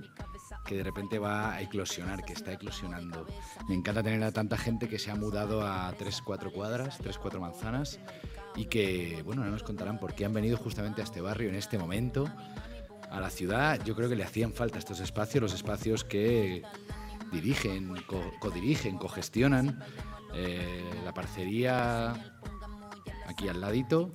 que 0.69 0.75
de 0.75 0.83
repente 0.83 1.17
va 1.17 1.53
a 1.53 1.61
eclosionar, 1.63 2.23
que 2.23 2.33
está 2.33 2.53
eclosionando. 2.53 3.25
Me 3.67 3.73
encanta 3.73 4.03
tener 4.03 4.23
a 4.23 4.31
tanta 4.31 4.55
gente 4.55 4.87
que 4.87 4.99
se 4.99 5.09
ha 5.09 5.15
mudado 5.15 5.65
a 5.65 5.91
3-4 5.97 6.51
cuadras, 6.51 7.01
3-4 7.01 7.39
manzanas 7.39 7.99
y 8.55 8.65
que, 8.65 9.23
bueno, 9.25 9.43
no 9.43 9.49
nos 9.49 9.63
contarán 9.63 9.99
por 9.99 10.13
qué 10.13 10.25
han 10.25 10.33
venido 10.33 10.57
justamente 10.57 11.01
a 11.01 11.05
este 11.05 11.21
barrio 11.21 11.49
en 11.49 11.55
este 11.55 11.79
momento, 11.79 12.29
a 13.09 13.19
la 13.19 13.31
ciudad. 13.31 13.83
Yo 13.83 13.95
creo 13.95 14.09
que 14.09 14.15
le 14.15 14.23
hacían 14.23 14.53
falta 14.53 14.77
estos 14.77 14.99
espacios, 14.99 15.41
los 15.41 15.55
espacios 15.55 16.03
que 16.03 16.61
dirigen, 17.31 17.95
codirigen, 18.39 18.99
cogestionan 18.99 19.83
eh, 20.35 20.87
la 21.03 21.15
parcería 21.15 22.13
aquí 23.25 23.47
al 23.47 23.59
ladito 23.59 24.11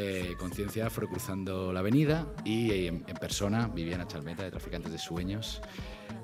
eh, 0.00 0.36
Conciencia 0.38 0.86
Afro 0.86 1.08
cruzando 1.08 1.72
la 1.72 1.80
avenida 1.80 2.24
y 2.44 2.70
eh, 2.70 2.86
en, 2.86 3.16
persona 3.16 3.66
Viviana 3.66 4.06
Chalmeta 4.06 4.44
de 4.44 4.50
Traficantes 4.52 4.92
de 4.92 4.98
Sueños. 4.98 5.60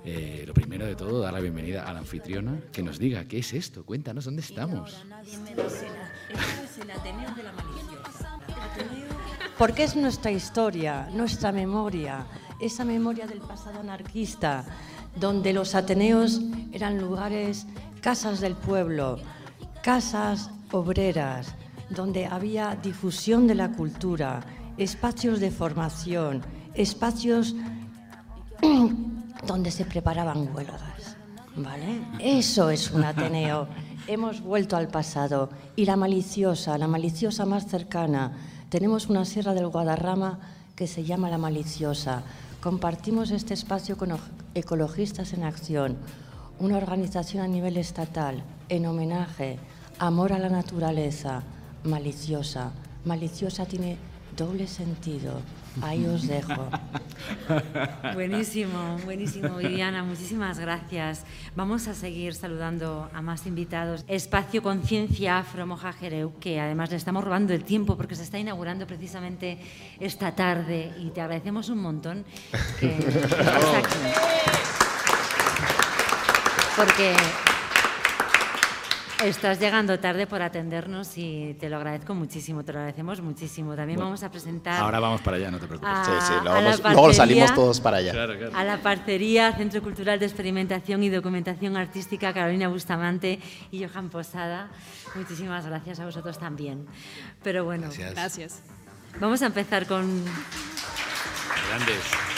Eh, 0.05 0.45
lo 0.47 0.55
primero 0.55 0.87
de 0.87 0.95
todo, 0.95 1.19
dar 1.19 1.33
la 1.33 1.41
bienvenida 1.41 1.83
a 1.83 1.93
la 1.93 1.99
anfitriona, 1.99 2.61
que 2.71 2.85
nos 2.85 3.01
diga 3.01 3.25
qué 3.25 3.39
es 3.39 3.53
esto, 3.53 3.85
cuéntanos 3.85 4.27
dónde 4.27 4.43
estamos. 4.43 5.05
Porque 9.59 9.83
es 9.83 9.97
nuestra 9.97 10.31
historia, 10.31 11.09
nuestra 11.13 11.51
memoria, 11.51 12.27
esa 12.61 12.85
memoria 12.85 13.27
del 13.27 13.41
pasado 13.41 13.81
anarquista, 13.81 14.65
donde 15.17 15.53
los 15.53 15.75
Ateneos 15.75 16.41
eran 16.73 17.01
lugares, 17.01 17.67
casas 18.01 18.41
del 18.41 18.55
pueblo, 18.55 19.19
casas 19.83 20.51
obreras, 20.71 21.57
donde 21.91 22.27
había 22.27 22.77
difusión 22.77 23.47
de 23.47 23.55
la 23.55 23.73
cultura, 23.73 24.41
espacios 24.77 25.41
de 25.41 25.51
formación, 25.51 26.43
espacios 26.75 27.55
donde 29.47 29.71
se 29.71 29.85
preparaban 29.85 30.49
huelgas. 30.55 31.17
¿Vale? 31.57 32.03
Eso 32.19 32.71
es 32.71 32.91
un 32.91 33.05
Ateneo. 33.05 33.69
Hemos 34.07 34.41
vuelto 34.41 34.77
al 34.77 34.89
pasado 34.89 35.51
y 35.77 35.85
la 35.85 35.97
maliciosa, 35.97 36.77
la 36.77 36.89
maliciosa 36.89 37.47
más 37.47 37.67
cercana. 37.67 38.33
Tenemos 38.69 39.09
una 39.09 39.25
sierra 39.25 39.55
del 39.55 39.69
Guadarrama 39.69 40.41
que 40.75 40.87
se 40.87 41.05
llama 41.05 41.31
La 41.31 41.39
Maliciosa. 41.39 42.23
Compartimos 42.61 43.31
este 43.31 43.55
espacio 43.55 43.97
con 43.97 44.19
Ecologistas 44.55 45.33
en 45.33 45.45
Acción, 45.45 45.97
una 46.59 46.77
organización 46.77 47.45
a 47.45 47.49
nivel 47.49 47.77
estatal 47.77 48.43
en 48.69 48.87
homenaje, 48.87 49.59
amor 49.99 50.33
a 50.33 50.39
la 50.39 50.49
naturaleza, 50.49 51.43
maliciosa. 51.85 52.73
Maliciosa 53.05 53.67
tiene 53.67 53.99
doble 54.37 54.67
sentido. 54.67 55.41
Ahí 55.83 56.07
os 56.07 56.27
dejo. 56.29 56.69
Buenísimo, 58.15 58.99
buenísimo, 59.05 59.57
Viviana. 59.57 60.05
Muchísimas 60.05 60.59
gracias. 60.59 61.25
Vamos 61.57 61.89
a 61.89 61.95
seguir 61.95 62.35
saludando 62.35 63.11
a 63.13 63.23
más 63.23 63.47
invitados. 63.47 64.05
Espacio 64.07 64.63
Conciencia 64.63 65.39
Afro 65.39 65.67
Moja 65.67 65.93
Jereu, 65.93 66.33
que 66.39 66.61
además 66.61 66.91
le 66.91 66.97
estamos 66.97 67.25
robando 67.25 67.53
el 67.55 67.65
tiempo 67.65 67.97
porque 67.97 68.15
se 68.15 68.23
está 68.23 68.39
inaugurando 68.39 68.87
precisamente 68.87 69.59
esta 69.99 70.33
tarde 70.33 70.93
y 71.01 71.11
te 71.11 71.21
agradecemos 71.21 71.69
un 71.69 71.79
montón 71.79 72.25
que 72.79 72.87
estés 72.99 73.33
aquí. 73.35 73.99
Porque 76.77 77.15
Estás 79.25 79.59
llegando 79.59 79.99
tarde 79.99 80.27
por 80.27 80.43
atendernos 80.43 81.17
y 81.17 81.57
te 81.59 81.71
lo 81.71 81.77
agradezco 81.77 82.15
muchísimo, 82.15 82.63
te 82.63 82.75
lo 82.75 82.81
agradecemos 82.81 83.23
muchísimo. 83.23 83.75
También 83.75 83.99
vamos 83.99 84.23
a 84.23 84.31
presentar. 84.31 84.79
Ahora 84.79 85.01
vamos 85.01 85.23
para 85.23 85.39
allá, 85.39 85.51
no 85.51 85.59
te 85.59 85.67
preocupes. 85.67 85.95
sí, 86.05 86.13
sí, 86.27 86.33
luego, 86.45 87.11
salimos 87.15 87.55
todos 87.55 87.81
para 87.81 87.97
allá. 87.97 88.13
A 88.53 88.65
la 88.65 88.83
parcería 88.83 89.51
Centro 89.57 89.83
Cultural 89.83 90.19
de 90.19 90.27
Experimentación 90.27 91.03
y 91.03 91.09
Documentación 91.09 91.75
Artística 91.79 92.35
Carolina 92.35 92.69
Bustamante 92.69 93.41
y 93.71 93.83
Johan 93.83 94.11
Posada. 94.11 94.69
Muchísimas 95.15 95.65
gracias 95.65 96.01
a 96.01 96.05
vosotros 96.05 96.39
también. 96.39 96.87
Pero 97.43 97.65
bueno, 97.65 97.89
gracias. 97.97 98.63
Vamos 99.21 99.41
a 99.41 99.47
empezar 99.47 99.87
con. 99.87 100.23
Grandes. 101.71 102.34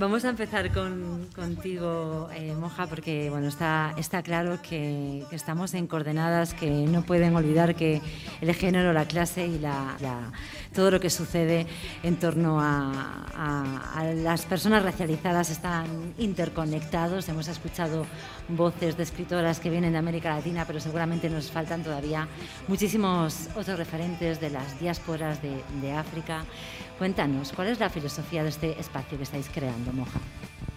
Vamos 0.00 0.24
a 0.24 0.30
empezar 0.30 0.72
con, 0.72 1.28
contigo, 1.36 2.30
eh, 2.34 2.54
Moja, 2.58 2.86
porque 2.86 3.28
bueno, 3.28 3.48
está, 3.48 3.92
está 3.98 4.22
claro 4.22 4.58
que, 4.62 5.26
estamos 5.30 5.74
en 5.74 5.86
coordenadas 5.86 6.54
que 6.54 6.70
no 6.70 7.02
pueden 7.02 7.36
olvidar 7.36 7.74
que 7.74 8.00
el 8.40 8.54
género, 8.54 8.94
la 8.94 9.04
clase 9.04 9.46
y 9.46 9.58
la, 9.58 9.98
todo 10.74 10.90
lo 10.90 11.00
que 11.00 11.10
sucede 11.10 11.66
en 12.02 12.16
torno 12.16 12.58
a, 12.62 13.26
las 14.14 14.46
personas 14.46 14.82
racializadas 14.82 15.50
están 15.50 16.14
interconectados. 16.16 17.28
Hemos 17.28 17.48
escuchado 17.48 18.06
voces 18.48 18.96
de 18.96 19.02
escritoras 19.02 19.60
que 19.60 19.68
vienen 19.68 19.92
de 19.92 19.98
América 19.98 20.34
Latina, 20.34 20.64
pero 20.66 20.80
seguramente 20.80 21.28
nos 21.28 21.50
faltan 21.50 21.82
todavía 21.82 22.26
muchísimos 22.68 23.48
otros 23.54 23.78
referentes 23.78 24.40
de 24.40 24.48
las 24.48 24.80
diásporas 24.80 25.40
de 25.42 25.92
África. 25.92 26.46
Cuéntanos, 27.00 27.52
¿cuál 27.52 27.68
es 27.68 27.80
la 27.80 27.88
filosofía 27.88 28.42
de 28.42 28.50
este 28.50 28.78
espacio 28.78 29.16
que 29.16 29.24
estáis 29.24 29.48
creando, 29.48 29.89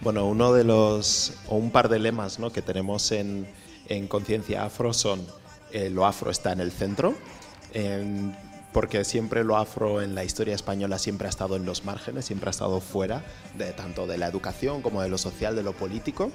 Bueno, 0.01 0.27
uno 0.27 0.53
de 0.53 0.63
los, 0.63 1.33
o 1.47 1.55
un 1.55 1.71
par 1.71 1.89
de 1.89 1.99
lemas 1.99 2.39
¿no? 2.39 2.51
que 2.51 2.61
tenemos 2.61 3.11
en, 3.11 3.47
en 3.87 4.07
Conciencia 4.07 4.65
Afro 4.65 4.93
son 4.93 5.25
eh, 5.73 5.89
lo 5.89 6.05
afro 6.05 6.29
está 6.29 6.51
en 6.51 6.59
el 6.59 6.71
centro, 6.71 7.15
porque 8.71 9.03
siempre 9.03 9.43
lo 9.43 9.57
afro 9.57 10.03
en 10.03 10.13
la 10.13 10.23
historia 10.23 10.53
española 10.53 10.99
siempre 10.99 11.27
ha 11.27 11.29
estado 11.29 11.55
en 11.55 11.65
los 11.65 11.83
márgenes, 11.83 12.25
siempre 12.25 12.49
ha 12.49 12.51
estado 12.51 12.79
fuera 12.79 13.23
de 13.57 13.71
tanto 13.73 14.05
de 14.05 14.19
la 14.19 14.27
educación 14.27 14.83
como 14.83 15.01
de 15.01 15.09
lo 15.09 15.17
social, 15.17 15.55
de 15.55 15.63
lo 15.63 15.73
político. 15.73 16.31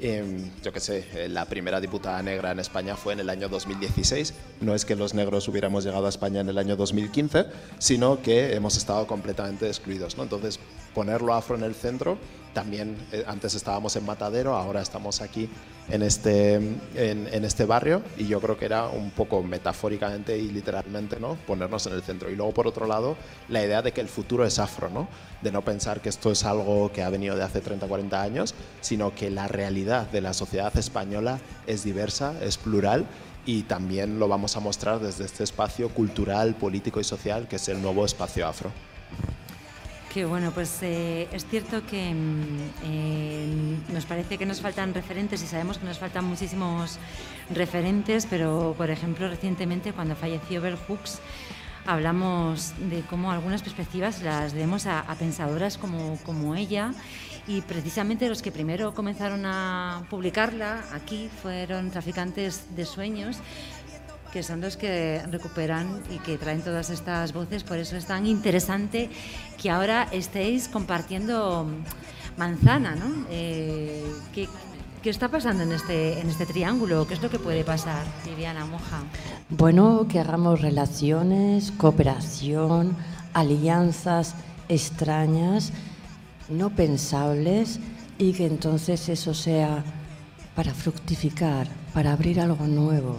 Em, 0.00 0.50
yo 0.62 0.72
qué 0.72 0.80
sé, 0.80 1.04
eh, 1.14 1.28
la 1.28 1.44
primera 1.46 1.80
diputada 1.80 2.22
negra 2.22 2.52
en 2.52 2.60
España 2.60 2.96
fue 2.96 3.12
en 3.14 3.20
el 3.20 3.28
año 3.28 3.48
2016. 3.48 4.32
No 4.60 4.74
es 4.74 4.84
que 4.84 4.94
los 4.96 5.12
negros 5.12 5.48
hubiéramos 5.48 5.84
llegado 5.84 6.06
a 6.06 6.08
España 6.08 6.40
en 6.40 6.48
el 6.48 6.56
año 6.56 6.76
2015, 6.76 7.46
sino 7.78 8.22
que 8.22 8.54
hemos 8.54 8.76
estado 8.76 9.06
completamente 9.06 9.66
excluidos. 9.66 10.16
¿no? 10.16 10.22
Entonces, 10.22 10.60
ponerlo 10.94 11.34
afro 11.34 11.56
en 11.56 11.62
el 11.62 11.74
centro, 11.74 12.18
también 12.52 12.96
eh, 13.12 13.24
antes 13.26 13.54
estábamos 13.54 13.94
en 13.96 14.04
Matadero, 14.04 14.56
ahora 14.56 14.80
estamos 14.80 15.20
aquí 15.20 15.48
en 15.90 16.02
este, 16.02 16.54
en, 16.54 17.44
este 17.44 17.64
barrio 17.64 18.02
y 18.16 18.26
yo 18.26 18.40
creo 18.40 18.58
que 18.58 18.64
era 18.64 18.88
un 18.88 19.10
poco 19.10 19.42
metafóricamente 19.42 20.36
y 20.36 20.48
literalmente 20.50 21.20
¿no? 21.20 21.36
ponernos 21.46 21.86
en 21.86 21.94
el 21.94 22.02
centro. 22.02 22.30
Y 22.30 22.36
luego, 22.36 22.52
por 22.52 22.66
otro 22.66 22.86
lado, 22.86 23.16
la 23.48 23.64
idea 23.64 23.80
de 23.80 23.92
que 23.92 24.00
el 24.00 24.08
futuro 24.08 24.44
es 24.44 24.58
afro, 24.58 24.90
¿no? 24.90 25.08
de 25.40 25.52
no 25.52 25.62
pensar 25.62 26.00
que 26.00 26.08
esto 26.08 26.32
es 26.32 26.44
algo 26.44 26.90
que 26.92 27.02
ha 27.02 27.10
venido 27.10 27.36
de 27.36 27.44
hace 27.44 27.60
30, 27.60 27.86
40 27.86 28.20
años, 28.20 28.54
sino 28.80 29.14
que 29.14 29.30
la 29.30 29.48
realidad 29.48 30.10
de 30.10 30.20
la 30.20 30.34
sociedad 30.34 30.76
española 30.76 31.38
es 31.66 31.84
diversa, 31.84 32.34
es 32.42 32.58
plural 32.58 33.06
y 33.46 33.62
también 33.62 34.18
lo 34.18 34.28
vamos 34.28 34.56
a 34.56 34.60
mostrar 34.60 35.00
desde 35.00 35.24
este 35.24 35.44
espacio 35.44 35.88
cultural, 35.90 36.54
político 36.54 37.00
y 37.00 37.04
social 37.04 37.48
que 37.48 37.56
es 37.56 37.68
el 37.68 37.80
nuevo 37.80 38.04
espacio 38.04 38.46
afro. 38.46 38.72
Qué 40.12 40.24
bueno, 40.24 40.52
pues 40.52 40.82
eh, 40.82 41.28
es 41.32 41.44
cierto 41.44 41.84
que 41.84 42.14
mm, 42.14 42.70
eh, 42.84 43.76
nos 43.92 44.06
parece 44.06 44.38
que 44.38 44.46
nos 44.46 44.62
faltan 44.62 44.94
referentes 44.94 45.42
y 45.42 45.46
sabemos 45.46 45.76
que 45.76 45.84
nos 45.84 45.98
faltan 45.98 46.24
muchísimos 46.24 46.98
referentes, 47.50 48.26
pero 48.28 48.74
por 48.78 48.88
ejemplo 48.88 49.28
recientemente 49.28 49.92
cuando 49.92 50.16
falleció 50.16 50.62
Bell 50.62 50.78
Hooks 50.88 51.20
hablamos 51.84 52.72
de 52.90 53.02
cómo 53.02 53.32
algunas 53.32 53.62
perspectivas 53.62 54.22
las 54.22 54.54
debemos 54.54 54.86
a, 54.86 55.04
pensadoras 55.18 55.76
como, 55.76 56.18
como 56.24 56.54
ella 56.54 56.94
y 57.46 57.60
precisamente 57.60 58.28
los 58.30 58.40
que 58.40 58.50
primero 58.50 58.94
comenzaron 58.94 59.44
a 59.44 60.04
publicarla 60.08 60.84
aquí 60.94 61.28
fueron 61.42 61.90
traficantes 61.90 62.74
de 62.74 62.86
sueños 62.86 63.38
que 64.32 64.42
son 64.42 64.60
los 64.60 64.76
que 64.76 65.22
recuperan 65.30 66.00
y 66.10 66.18
que 66.18 66.38
traen 66.38 66.62
todas 66.62 66.90
estas 66.90 67.32
voces. 67.32 67.64
Por 67.64 67.78
eso 67.78 67.96
es 67.96 68.06
tan 68.06 68.26
interesante 68.26 69.10
que 69.60 69.70
ahora 69.70 70.08
estéis 70.12 70.68
compartiendo 70.68 71.66
manzana, 72.36 72.94
¿no? 72.94 73.26
Eh, 73.30 74.04
¿qué, 74.32 74.48
está 75.04 75.28
pasando 75.28 75.62
en 75.62 75.72
este, 75.72 76.20
en 76.20 76.28
este 76.28 76.44
triángulo? 76.44 77.06
¿Qué 77.06 77.14
es 77.14 77.22
lo 77.22 77.30
que 77.30 77.38
puede 77.38 77.64
pasar, 77.64 78.04
Viviana 78.26 78.66
Moja? 78.66 79.00
Bueno, 79.48 80.06
que 80.06 80.20
hagamos 80.20 80.60
relaciones, 80.60 81.72
cooperación, 81.72 82.94
alianzas 83.32 84.34
extrañas, 84.68 85.72
no 86.50 86.68
pensables, 86.68 87.80
y 88.18 88.32
que 88.32 88.46
entonces 88.46 89.08
eso 89.08 89.32
sea 89.32 89.82
para 90.54 90.74
fructificar, 90.74 91.68
para 91.94 92.12
abrir 92.12 92.40
algo 92.40 92.66
nuevo, 92.66 93.16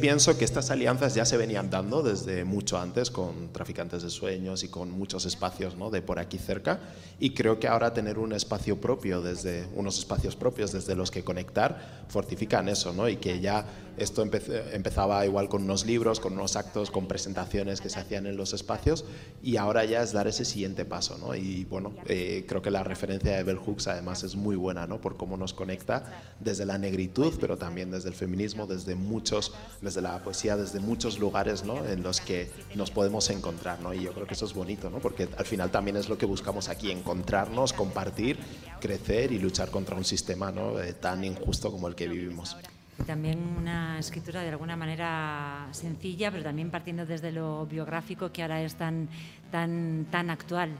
Pienso 0.00 0.38
que 0.38 0.46
estas 0.46 0.70
alianzas 0.70 1.14
ya 1.14 1.26
se 1.26 1.36
venían 1.36 1.68
dando 1.68 2.02
desde 2.02 2.44
mucho 2.44 2.78
antes 2.78 3.10
con 3.10 3.52
Traficantes 3.52 4.02
de 4.02 4.08
Sueños 4.08 4.64
y 4.64 4.68
con 4.68 4.90
muchos 4.90 5.26
espacios 5.26 5.76
¿no? 5.76 5.90
de 5.90 6.00
por 6.00 6.18
aquí 6.18 6.38
cerca 6.38 6.80
y 7.20 7.34
creo 7.34 7.60
que 7.60 7.68
ahora 7.68 7.92
tener 7.92 8.18
un 8.18 8.32
espacio 8.32 8.80
propio, 8.80 9.20
desde 9.20 9.66
unos 9.74 9.98
espacios 9.98 10.34
propios 10.34 10.72
desde 10.72 10.94
los 10.94 11.10
que 11.10 11.22
conectar, 11.22 12.04
fortifican 12.08 12.70
eso 12.70 12.94
¿no? 12.94 13.06
y 13.06 13.16
que 13.16 13.40
ya 13.40 13.66
esto 13.98 14.22
empezaba 14.22 15.26
igual 15.26 15.50
con 15.50 15.64
unos 15.64 15.84
libros, 15.84 16.18
con 16.18 16.32
unos 16.32 16.56
actos, 16.56 16.90
con 16.90 17.06
presentaciones 17.06 17.82
que 17.82 17.90
se 17.90 18.00
hacían 18.00 18.26
en 18.26 18.38
los 18.38 18.54
espacios 18.54 19.04
y 19.42 19.56
ahora 19.58 19.84
ya 19.84 20.02
es 20.02 20.12
dar 20.12 20.26
ese 20.26 20.46
siguiente 20.46 20.86
paso. 20.86 21.18
¿no? 21.18 21.34
Y 21.34 21.64
bueno, 21.66 21.92
eh, 22.06 22.46
creo 22.48 22.62
que 22.62 22.70
la 22.70 22.82
referencia 22.82 23.36
de 23.36 23.42
Bell 23.42 23.58
Hooks 23.58 23.88
además 23.88 24.22
es 24.24 24.36
muy 24.36 24.56
buena 24.56 24.86
¿no? 24.86 25.02
por 25.02 25.18
cómo 25.18 25.36
nos 25.36 25.52
conecta 25.52 26.04
desde 26.40 26.64
la 26.64 26.78
negritud, 26.78 27.34
pero 27.38 27.58
también 27.58 27.90
desde 27.90 28.08
el 28.08 28.14
feminismo, 28.14 28.66
desde 28.66 28.94
muchos 28.94 29.52
desde 29.82 30.00
la 30.00 30.18
poesía, 30.20 30.56
desde 30.56 30.80
muchos 30.80 31.18
lugares 31.18 31.64
¿no? 31.64 31.84
en 31.84 32.02
los 32.02 32.20
que 32.20 32.50
nos 32.74 32.90
podemos 32.90 33.28
encontrar. 33.30 33.80
¿no? 33.80 33.92
Y 33.92 34.02
yo 34.02 34.12
creo 34.12 34.26
que 34.26 34.34
eso 34.34 34.46
es 34.46 34.54
bonito, 34.54 34.88
¿no? 34.88 34.98
porque 35.00 35.28
al 35.36 35.44
final 35.44 35.70
también 35.70 35.96
es 35.96 36.08
lo 36.08 36.16
que 36.16 36.24
buscamos 36.24 36.68
aquí, 36.68 36.90
encontrarnos, 36.90 37.72
compartir, 37.72 38.38
crecer 38.80 39.32
y 39.32 39.38
luchar 39.38 39.70
contra 39.70 39.96
un 39.96 40.04
sistema 40.04 40.50
¿no? 40.50 40.80
Eh, 40.80 40.94
tan 40.94 41.24
injusto 41.24 41.70
como 41.70 41.88
el 41.88 41.94
que 41.94 42.08
vivimos. 42.08 42.56
Y 42.98 43.02
también 43.02 43.38
una 43.58 43.98
escritura 43.98 44.42
de 44.42 44.50
alguna 44.50 44.76
manera 44.76 45.68
sencilla, 45.72 46.30
pero 46.30 46.44
también 46.44 46.70
partiendo 46.70 47.04
desde 47.04 47.32
lo 47.32 47.66
biográfico 47.66 48.30
que 48.30 48.42
ahora 48.42 48.62
es 48.62 48.76
tan, 48.76 49.08
tan, 49.50 50.06
tan 50.10 50.30
actual. 50.30 50.70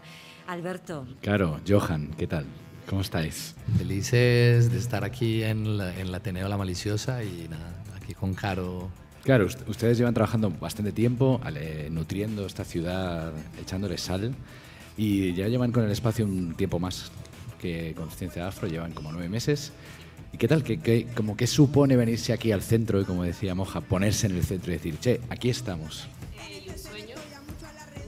Alberto. 0.47 1.07
Claro, 1.21 1.61
Johan, 1.67 2.15
¿qué 2.17 2.27
tal? 2.27 2.47
¿Cómo 2.89 3.01
estáis? 3.01 3.55
Felices 3.79 4.71
de 4.71 4.79
estar 4.79 5.05
aquí 5.05 5.43
en, 5.43 5.79
la, 5.79 5.95
en 5.95 6.09
el 6.09 6.15
Ateneo 6.15 6.49
La 6.49 6.57
Maliciosa 6.57 7.23
y 7.23 7.47
nada, 7.49 7.82
aquí 8.03 8.15
con 8.15 8.35
Caro. 8.35 8.91
Claro, 9.23 9.47
ustedes 9.69 9.99
llevan 9.99 10.15
trabajando 10.15 10.51
bastante 10.51 10.91
tiempo, 10.91 11.41
nutriendo 11.91 12.45
esta 12.45 12.65
ciudad, 12.65 13.33
echándole 13.61 13.97
sal, 13.97 14.35
y 14.97 15.33
ya 15.35 15.47
llevan 15.47 15.71
con 15.71 15.85
el 15.85 15.91
espacio 15.93 16.25
un 16.25 16.55
tiempo 16.55 16.81
más 16.81 17.13
que 17.61 17.95
Conciencia 17.97 18.49
Afro, 18.49 18.67
llevan 18.67 18.93
como 18.93 19.13
nueve 19.13 19.29
meses. 19.29 19.73
¿Y 20.33 20.39
qué 20.39 20.49
tal? 20.49 20.65
¿Qué, 20.65 20.81
qué, 20.81 21.07
como 21.15 21.37
qué 21.37 21.47
supone 21.47 21.95
venirse 21.95 22.33
aquí 22.33 22.51
al 22.51 22.63
centro 22.63 23.01
y, 23.01 23.05
como 23.05 23.23
decía 23.23 23.55
Moja, 23.55 23.81
ponerse 23.81 24.27
en 24.27 24.37
el 24.37 24.45
centro 24.45 24.73
y 24.73 24.77
decir, 24.77 24.99
che, 24.99 25.21
aquí 25.29 25.51
estamos? 25.51 26.09
Eh, 26.49 26.67
un 26.69 26.79
sueño, 26.79 27.15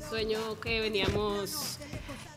sueño 0.09 0.61
que 0.61 0.80
veníamos 0.80 1.78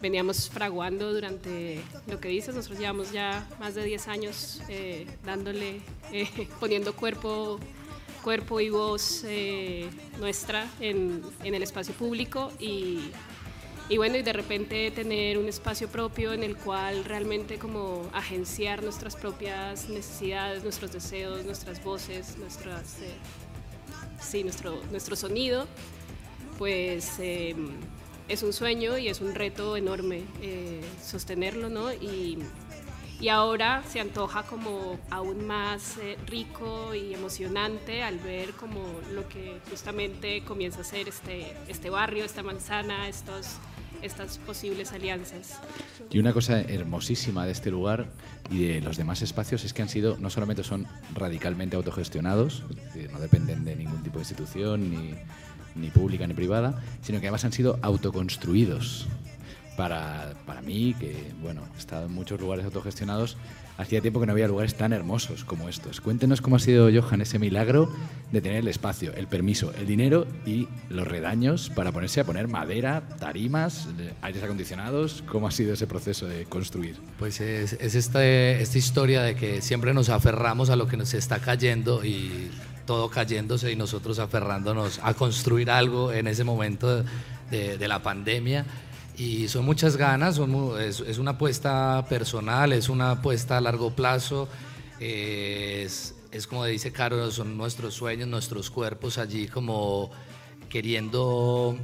veníamos 0.02 0.50
fraguando 0.50 1.14
durante 1.14 1.82
lo 2.08 2.20
que 2.20 2.30
dices. 2.30 2.56
Nosotros 2.56 2.80
llevamos 2.80 3.12
ya 3.12 3.48
más 3.60 3.76
de 3.76 3.84
10 3.84 4.08
años 4.08 4.62
eh, 4.70 5.08
dándole, 5.26 5.82
eh, 6.12 6.48
poniendo 6.60 6.96
cuerpo, 6.96 7.60
cuerpo 8.24 8.60
y 8.60 8.70
voz 8.70 9.24
eh, 9.26 9.90
nuestra 10.20 10.70
en, 10.80 11.22
en, 11.44 11.56
el 11.56 11.64
espacio 11.64 11.94
público 11.94 12.52
y, 12.60 13.12
y, 13.90 13.98
bueno, 13.98 14.18
y 14.18 14.22
de 14.22 14.34
repente 14.34 14.92
tener 14.92 15.38
un 15.38 15.48
espacio 15.48 15.88
propio 15.88 16.34
en 16.34 16.44
el 16.44 16.58
cual 16.58 17.06
realmente 17.06 17.58
como 17.58 18.10
agenciar 18.14 18.84
nuestras 18.84 19.16
propias 19.16 19.90
necesidades, 19.90 20.64
nuestros 20.64 20.92
deseos, 20.92 21.46
nuestras 21.46 21.84
voces, 21.84 22.38
nuestras, 22.38 22.98
sí, 24.20 24.44
nuestro, 24.44 24.82
nuestro 24.92 25.16
sonido, 25.16 25.68
pues 26.58 27.20
em, 27.20 27.70
es 28.28 28.44
un 28.44 28.54
sueño 28.54 28.98
y 28.98 29.08
es 29.08 29.22
un 29.22 29.34
reto 29.34 29.78
enorme 29.78 30.24
eh, 30.42 30.82
sostenerlo, 31.04 31.70
¿no? 31.70 31.94
Y, 31.94 32.40
y, 33.20 33.30
ahora 33.30 33.84
se 33.90 34.00
antoja 34.00 34.44
como 34.44 35.00
aún 35.10 35.48
más 35.48 35.98
eh, 35.98 36.18
rico 36.28 36.94
y 36.94 37.14
emocionante 37.14 38.04
al 38.04 38.20
ver 38.20 38.52
como 38.52 38.84
lo 39.12 39.28
que 39.28 39.60
justamente 39.70 40.44
comienza 40.44 40.82
a 40.82 40.84
ser 40.84 41.08
este, 41.08 41.54
este 41.68 41.90
barrio, 41.90 42.26
esta 42.26 42.44
manzana, 42.44 43.08
estos, 43.08 43.56
estas 44.02 44.38
posibles 44.40 44.92
alianzas. 44.92 45.60
Y 46.12 46.20
una 46.20 46.34
cosa 46.34 46.62
hermosísima 46.62 47.46
de 47.46 47.54
este 47.54 47.72
lugar 47.72 48.08
y 48.52 48.66
de 48.66 48.82
los 48.82 48.98
demás 48.98 49.22
espacios 49.22 49.64
es 49.64 49.74
que 49.74 49.82
han 49.82 49.90
sido, 49.90 50.18
no 50.20 50.30
solamente 50.30 50.64
son 50.64 50.86
radicalmente 51.14 51.76
autogestionados, 51.76 52.64
no 53.12 53.20
dependen 53.20 53.66
de 53.66 53.76
ningún 53.76 54.04
tipo 54.04 54.16
de 54.16 54.22
institución 54.22 54.92
ni 54.92 55.16
ni 55.78 55.90
pública 55.90 56.28
ni 56.28 56.34
privada, 56.34 56.82
sino 57.02 57.20
que 57.20 57.28
además 57.28 57.46
han 57.46 57.54
sido 57.54 57.80
autoconstruidos. 57.82 59.08
Para, 59.76 60.34
para 60.48 60.64
mí, 60.64 60.96
que 61.00 61.32
bueno, 61.40 61.62
he 61.76 61.78
estado 61.78 62.08
en 62.08 62.12
muchos 62.12 62.42
lugares 62.42 62.66
autogestionados, 62.66 63.38
hacía 63.78 64.02
tiempo 64.02 64.20
que 64.20 64.26
no 64.26 64.32
había 64.32 64.48
lugares 64.48 64.76
tan 64.76 64.92
hermosos 64.92 65.44
como 65.46 65.70
estos. 65.70 66.02
Cuéntenos 66.02 66.42
cómo 66.42 66.56
ha 66.56 66.60
sido, 66.60 66.90
Johan, 66.92 67.22
ese 67.22 67.40
milagro 67.40 67.92
de 68.32 68.42
tener 68.42 68.60
el 68.60 68.68
espacio, 68.68 69.14
el 69.14 69.28
permiso, 69.28 69.72
el 69.78 69.86
dinero 69.86 70.28
y 70.46 70.68
los 70.90 71.08
redaños 71.08 71.70
para 71.70 71.92
ponerse 71.92 72.20
a 72.20 72.24
poner 72.26 72.48
madera, 72.48 73.04
tarimas, 73.20 73.88
aires 74.22 74.44
acondicionados. 74.44 75.24
¿Cómo 75.28 75.48
ha 75.48 75.52
sido 75.52 75.74
ese 75.74 75.88
proceso 75.88 76.26
de 76.28 76.46
construir? 76.46 76.98
Pues 77.20 77.40
es, 77.40 77.74
es 77.74 77.96
esta, 77.96 78.26
esta 78.26 78.78
historia 78.78 79.22
de 79.22 79.36
que 79.36 79.62
siempre 79.62 79.94
nos 79.94 80.10
aferramos 80.10 80.70
a 80.70 80.76
lo 80.76 80.88
que 80.88 80.98
nos 80.98 81.14
está 81.14 81.40
cayendo 81.40 82.04
y 82.04 82.50
todo 82.88 83.12
cayéndose 83.12 83.72
y 83.72 83.76
nosotros 83.76 84.18
aferrándonos 84.18 85.00
a 85.04 85.14
construir 85.14 85.70
algo 85.70 86.12
en 86.12 86.26
ese 86.26 86.44
momento 86.44 87.04
de, 87.52 87.78
de 87.78 87.88
la 87.88 88.02
pandemia. 88.02 88.66
Y 89.18 89.48
son 89.48 89.66
muchas 89.66 89.98
ganas, 89.98 90.40
es, 90.80 91.00
es, 91.00 91.18
una 91.18 91.32
apuesta 91.32 92.06
personal, 92.08 92.72
es 92.72 92.88
una 92.88 93.12
apuesta 93.12 93.58
a 93.58 93.62
largo 93.62 93.92
plazo, 93.92 94.48
es, 95.00 96.14
es, 96.32 96.46
como 96.46 96.66
dice 96.66 96.92
Caro, 96.92 97.32
son 97.32 97.58
nuestros 97.58 97.96
sueños, 97.96 98.28
nuestros 98.28 98.70
cuerpos 98.70 99.18
allí 99.18 99.48
como 99.48 100.12
queriendo 100.70 101.78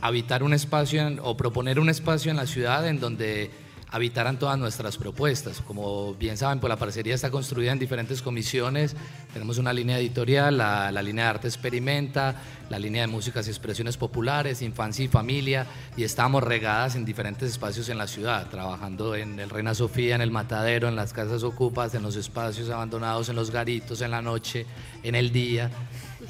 habitar 0.00 0.42
un 0.42 0.54
espacio 0.54 1.06
o 1.22 1.36
proponer 1.36 1.78
un 1.78 1.90
espacio 1.90 2.30
en 2.30 2.38
la 2.38 2.46
ciudad 2.46 2.88
en 2.88 2.98
donde 2.98 3.50
habitaran 3.90 4.38
todas 4.38 4.58
nuestras 4.58 4.96
propuestas. 4.96 5.60
Como 5.60 6.14
bien 6.14 6.36
saben, 6.36 6.60
pues 6.60 6.68
la 6.68 6.76
parcería 6.76 7.14
está 7.14 7.30
construida 7.30 7.72
en 7.72 7.78
diferentes 7.78 8.22
comisiones. 8.22 8.94
Tenemos 9.32 9.58
una 9.58 9.72
línea 9.72 9.98
editorial, 9.98 10.58
la, 10.58 11.02
línea 11.02 11.24
de 11.24 11.30
arte 11.30 11.48
experimenta, 11.48 12.36
la 12.68 12.78
línea 12.78 13.02
de 13.02 13.08
músicas 13.08 13.46
y 13.48 13.50
expresiones 13.50 13.96
populares, 13.96 14.62
infancia 14.62 15.04
y 15.04 15.08
familia, 15.08 15.66
y 15.96 16.04
estamos 16.04 16.42
regadas 16.42 16.94
en 16.94 17.04
diferentes 17.04 17.50
espacios 17.50 17.88
en 17.88 17.98
la 17.98 18.06
ciudad, 18.06 18.48
trabajando 18.48 19.16
en 19.16 19.40
el 19.40 19.50
Reina 19.50 19.74
Sofía, 19.74 20.14
en 20.14 20.20
el 20.20 20.30
Matadero, 20.30 20.88
en 20.88 20.96
las 20.96 21.12
casas 21.12 21.42
ocupas, 21.42 21.94
en 21.94 22.02
los 22.02 22.16
espacios 22.16 22.70
abandonados, 22.70 23.28
en 23.28 23.36
los 23.36 23.50
garitos, 23.50 24.02
en 24.02 24.12
la 24.12 24.22
noche, 24.22 24.66
en 25.02 25.14
el 25.14 25.32
día. 25.32 25.70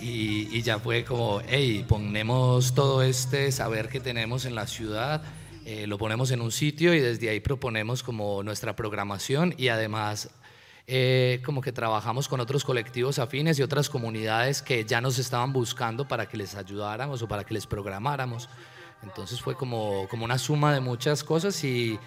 Y, 0.00 0.48
y 0.56 0.62
ya 0.62 0.78
fue 0.78 1.04
como, 1.04 1.42
hey, 1.46 1.84
ponemos 1.86 2.74
todo 2.74 3.02
este 3.02 3.52
saber 3.52 3.88
que 3.88 4.00
tenemos 4.00 4.46
en 4.46 4.54
la 4.54 4.66
ciudad 4.66 5.22
eh, 5.64 5.86
lo 5.86 5.98
ponemos 5.98 6.30
en 6.30 6.40
un 6.40 6.52
sitio 6.52 6.94
y 6.94 7.00
desde 7.00 7.28
ahí 7.28 7.40
proponemos 7.40 8.02
como 8.02 8.42
nuestra 8.42 8.74
programación 8.74 9.54
y 9.58 9.68
además 9.68 10.30
eh, 10.86 11.40
como 11.44 11.60
que 11.60 11.70
trabajamos 11.70 12.28
con 12.28 12.40
otros 12.40 12.64
colectivos 12.64 13.18
afines 13.18 13.58
y 13.58 13.62
otras 13.62 13.88
comunidades 13.90 14.62
que 14.62 14.84
ya 14.84 15.00
nos 15.00 15.18
estaban 15.18 15.52
buscando 15.52 16.08
para 16.08 16.26
que 16.26 16.36
les 16.36 16.54
ayudáramos 16.54 17.22
o 17.22 17.28
para 17.28 17.44
que 17.44 17.54
les 17.54 17.66
programáramos. 17.66 18.48
Entonces 19.02 19.40
fue 19.40 19.54
como, 19.54 20.08
como 20.08 20.24
una 20.24 20.38
suma 20.38 20.74
de 20.74 20.80
muchas 20.80 21.22
cosas 21.22 21.62
y, 21.62 21.98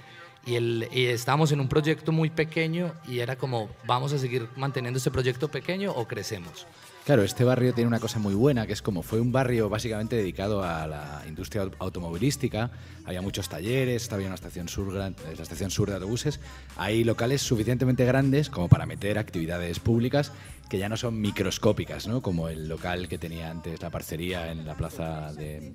y, 0.45 0.55
el, 0.55 0.89
y 0.91 1.05
estábamos 1.05 1.51
en 1.51 1.59
un 1.59 1.69
proyecto 1.69 2.11
muy 2.11 2.29
pequeño 2.29 2.93
y 3.07 3.19
era 3.19 3.37
como, 3.37 3.69
vamos 3.85 4.13
a 4.13 4.17
seguir 4.17 4.49
manteniendo 4.55 4.97
este 4.97 5.11
proyecto 5.11 5.47
pequeño 5.47 5.91
o 5.91 6.07
crecemos. 6.07 6.67
Claro, 7.05 7.23
este 7.23 7.43
barrio 7.43 7.73
tiene 7.73 7.89
una 7.89 7.99
cosa 7.99 8.17
muy 8.17 8.33
buena, 8.33 8.65
que 8.65 8.71
es 8.71 8.81
como 8.81 9.03
fue 9.03 9.19
un 9.19 9.33
barrio 9.33 9.67
básicamente 9.67 10.15
dedicado 10.15 10.63
a 10.63 10.87
la 10.87 11.21
industria 11.27 11.69
automovilística, 11.79 12.71
había 13.03 13.21
muchos 13.21 13.49
talleres, 13.49 14.03
estaba 14.03 14.23
una 14.23 14.35
estación 14.35 14.69
sur, 14.69 14.93
la 14.93 15.09
estación 15.09 15.69
sur 15.69 15.89
de 15.89 15.95
autobuses, 15.95 16.39
hay 16.77 17.03
locales 17.03 17.41
suficientemente 17.41 18.05
grandes 18.05 18.49
como 18.49 18.69
para 18.69 18.85
meter 18.85 19.17
actividades 19.17 19.81
públicas 19.81 20.31
que 20.69 20.77
ya 20.77 20.87
no 20.87 20.95
son 20.95 21.19
microscópicas, 21.19 22.07
¿no? 22.07 22.21
como 22.21 22.47
el 22.47 22.69
local 22.69 23.09
que 23.09 23.17
tenía 23.17 23.51
antes 23.51 23.81
la 23.81 23.89
parcería 23.89 24.49
en 24.49 24.65
la 24.65 24.75
plaza 24.75 25.33
de 25.33 25.73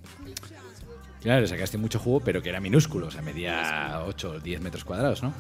Claro, 1.22 1.46
sacaste 1.46 1.78
mucho 1.78 1.98
jugo, 1.98 2.20
pero 2.20 2.42
que 2.42 2.48
era 2.48 2.60
minúsculo, 2.60 3.08
o 3.08 3.10
sea, 3.10 3.22
medía 3.22 4.02
8 4.06 4.30
o 4.30 4.40
10 4.40 4.60
metros 4.60 4.84
cuadrados, 4.84 5.22
¿no? 5.22 5.32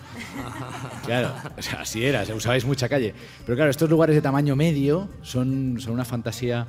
claro, 1.06 1.32
o 1.56 1.62
sea, 1.62 1.82
así 1.82 2.04
era, 2.04 2.22
usabais 2.34 2.64
mucha 2.64 2.88
calle. 2.88 3.14
Pero 3.46 3.56
claro, 3.56 3.70
estos 3.70 3.88
lugares 3.88 4.16
de 4.16 4.22
tamaño 4.22 4.56
medio 4.56 5.08
son, 5.22 5.80
son 5.80 5.92
una 5.92 6.04
fantasía 6.04 6.66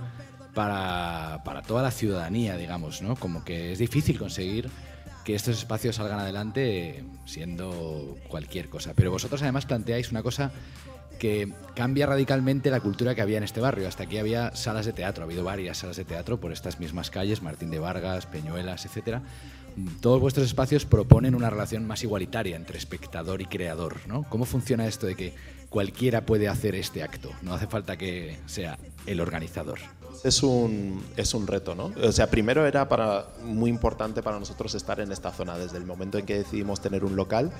para, 0.53 1.41
para 1.43 1.61
toda 1.63 1.81
la 1.81 1.91
ciudadanía, 1.91 2.55
digamos, 2.55 3.01
¿no? 3.01 3.15
Como 3.15 3.43
que 3.43 3.71
es 3.71 3.79
difícil 3.79 4.19
conseguir 4.19 4.69
que 5.23 5.35
estos 5.35 5.57
espacios 5.57 5.95
salgan 5.95 6.19
adelante 6.19 7.03
siendo 7.25 8.17
cualquier 8.27 8.69
cosa. 8.69 8.93
Pero 8.95 9.11
vosotros 9.11 9.41
además 9.41 9.65
planteáis 9.65 10.11
una 10.11 10.23
cosa 10.23 10.51
que 11.19 11.53
cambia 11.75 12.07
radicalmente 12.07 12.71
la 12.71 12.79
cultura 12.79 13.13
que 13.13 13.21
había 13.21 13.37
en 13.37 13.43
este 13.43 13.61
barrio. 13.61 13.87
Hasta 13.87 14.03
aquí 14.03 14.17
había 14.17 14.55
salas 14.55 14.85
de 14.85 14.93
teatro, 14.93 15.23
ha 15.23 15.25
habido 15.25 15.43
varias 15.43 15.77
salas 15.77 15.97
de 15.97 16.05
teatro 16.05 16.39
por 16.39 16.51
estas 16.51 16.79
mismas 16.79 17.11
calles, 17.11 17.43
Martín 17.43 17.69
de 17.69 17.77
Vargas, 17.77 18.25
Peñuelas, 18.25 18.85
etc. 18.85 19.19
Todos 20.01 20.19
vuestros 20.19 20.47
espacios 20.47 20.85
proponen 20.85 21.35
una 21.35 21.49
relación 21.49 21.85
más 21.85 22.03
igualitaria 22.03 22.55
entre 22.55 22.77
espectador 22.77 23.41
y 23.41 23.45
creador. 23.45 23.97
¿no? 24.07 24.23
¿Cómo 24.23 24.45
funciona 24.45 24.87
esto 24.87 25.05
de 25.05 25.15
que 25.15 25.33
cualquiera 25.69 26.25
puede 26.25 26.47
hacer 26.47 26.73
este 26.73 27.03
acto? 27.03 27.29
No 27.41 27.53
hace 27.53 27.67
falta 27.67 27.97
que 27.97 28.39
sea 28.47 28.79
el 29.05 29.21
organizador. 29.21 29.79
Es 30.23 30.43
un, 30.43 31.01
es 31.15 31.33
un 31.33 31.47
reto, 31.47 31.75
¿no? 31.75 31.93
O 32.03 32.11
sea, 32.11 32.29
primero 32.29 32.65
era 32.65 32.89
para, 32.89 33.27
muy 33.43 33.69
importante 33.69 34.21
para 34.21 34.37
nosotros 34.37 34.75
estar 34.75 34.99
en 34.99 35.13
esta 35.13 35.31
zona. 35.31 35.57
Desde 35.57 35.77
el 35.77 35.85
momento 35.85 36.17
en 36.17 36.25
que 36.25 36.39
decidimos 36.39 36.81
tener 36.81 37.05
un 37.05 37.15
local, 37.15 37.51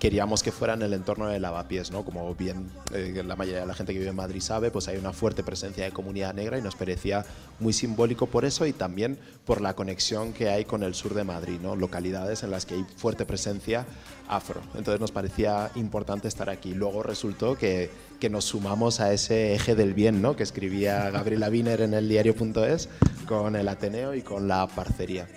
queríamos 0.00 0.42
que 0.42 0.50
fuera 0.50 0.74
en 0.74 0.82
el 0.82 0.94
entorno 0.94 1.28
de 1.28 1.38
Lavapiés, 1.38 1.92
¿no? 1.92 2.04
Como 2.04 2.34
bien 2.34 2.70
eh, 2.92 3.22
la 3.24 3.36
mayoría 3.36 3.60
de 3.60 3.66
la 3.66 3.74
gente 3.74 3.92
que 3.92 3.98
vive 3.98 4.10
en 4.10 4.16
Madrid 4.16 4.40
sabe, 4.40 4.70
pues 4.70 4.88
hay 4.88 4.96
una 4.96 5.12
fuerte 5.12 5.44
presencia 5.44 5.84
de 5.84 5.92
comunidad 5.92 6.34
negra 6.34 6.58
y 6.58 6.62
nos 6.62 6.74
parecía 6.74 7.24
muy 7.60 7.74
simbólico 7.74 8.26
por 8.26 8.46
eso 8.46 8.66
y 8.66 8.72
también 8.72 9.18
por 9.44 9.60
la 9.60 9.74
conexión 9.74 10.32
que 10.32 10.48
hay 10.48 10.64
con 10.64 10.82
el 10.82 10.94
sur 10.94 11.12
de 11.14 11.22
Madrid, 11.22 11.58
¿no? 11.62 11.76
Localidades 11.76 12.42
en 12.42 12.50
las 12.50 12.64
que 12.64 12.74
hay 12.74 12.86
fuerte 12.96 13.26
presencia 13.26 13.86
afro. 14.26 14.62
Entonces 14.74 15.00
nos 15.00 15.12
parecía 15.12 15.70
importante 15.74 16.28
estar 16.28 16.48
aquí. 16.48 16.72
Luego 16.72 17.02
resultó 17.02 17.56
que, 17.56 17.90
que 18.18 18.30
nos 18.30 18.46
sumamos 18.46 19.00
a 19.00 19.12
ese 19.12 19.54
eje 19.54 19.74
del 19.74 19.92
bien, 19.92 20.22
¿no? 20.22 20.34
Que 20.34 20.44
escribía 20.44 21.10
Gabriela 21.10 21.50
Wiener 21.50 21.82
en 21.82 21.92
el 21.92 22.08
diario.es 22.08 22.88
con 23.26 23.54
el 23.54 23.68
Ateneo 23.68 24.14
y 24.14 24.22
con 24.22 24.48
la 24.48 24.66
parcería. 24.66 25.28